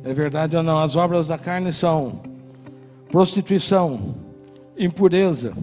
é 0.04 0.14
verdade 0.14 0.56
ou 0.56 0.62
não. 0.62 0.78
As 0.78 0.96
obras 0.96 1.28
da 1.28 1.40
carne 1.40 1.74
são 1.74 2.22
prostituição, 3.10 4.14
impureza, 4.78 5.56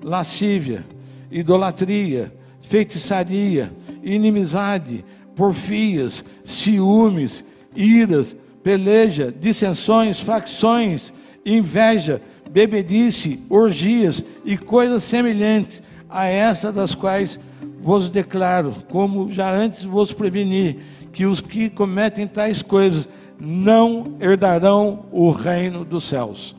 lascívia, 0.00 0.86
idolatria, 1.28 2.32
feitiçaria, 2.60 3.72
inimizade, 4.00 5.04
porfias, 5.34 6.24
ciúmes, 6.44 7.42
iras, 7.74 8.36
peleja, 8.62 9.34
dissensões, 9.36 10.20
facções, 10.20 11.12
inveja, 11.44 12.22
bebedice, 12.50 13.40
orgias 13.48 14.22
e 14.44 14.56
coisas 14.56 15.04
semelhantes 15.04 15.82
a 16.08 16.26
essa 16.26 16.72
das 16.72 16.94
quais 16.94 17.38
vos 17.80 18.08
declaro, 18.08 18.74
como 18.88 19.30
já 19.30 19.50
antes 19.50 19.84
vos 19.84 20.12
preveni, 20.12 20.80
que 21.12 21.26
os 21.26 21.40
que 21.40 21.68
cometem 21.68 22.26
tais 22.26 22.62
coisas 22.62 23.08
não 23.38 24.16
herdarão 24.20 25.04
o 25.10 25.30
reino 25.30 25.84
dos 25.84 26.04
céus. 26.04 26.56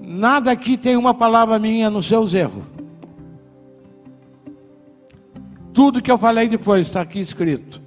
Nada 0.00 0.50
aqui 0.50 0.76
tem 0.76 0.96
uma 0.96 1.14
palavra 1.14 1.58
minha 1.58 1.88
nos 1.88 2.06
seus 2.06 2.34
erros. 2.34 2.64
Tudo 5.72 6.02
que 6.02 6.10
eu 6.10 6.18
falei 6.18 6.48
depois 6.48 6.86
está 6.86 7.00
aqui 7.00 7.18
escrito. 7.18 7.80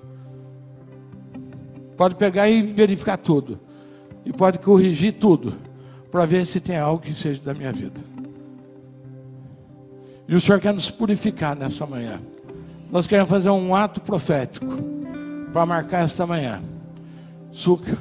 Pode 1.96 2.16
pegar 2.16 2.50
e 2.50 2.62
verificar 2.64 3.18
tudo. 3.18 3.60
E 4.26 4.34
pode 4.34 4.58
corrigir 4.58 5.14
tudo 5.14 5.65
para 6.16 6.26
ver 6.26 6.46
se 6.46 6.62
tem 6.62 6.78
algo 6.78 7.02
que 7.04 7.14
seja 7.14 7.42
da 7.42 7.54
minha 7.54 7.74
vida. 7.74 8.00
E 10.30 10.34
o 10.34 10.40
Senhor 10.40 10.62
quer 10.62 10.74
nos 10.74 10.90
purificar 10.90 11.58
nessa 11.58 11.86
manhã. 11.86 12.22
Nós 12.90 13.06
queremos 13.06 13.30
fazer 13.30 13.50
um 13.50 13.76
ato 13.76 14.00
profético 14.00 14.66
para 15.52 15.66
marcar 15.66 16.06
esta 16.06 16.26
manhã. 16.26 16.62
Suca. 17.52 17.98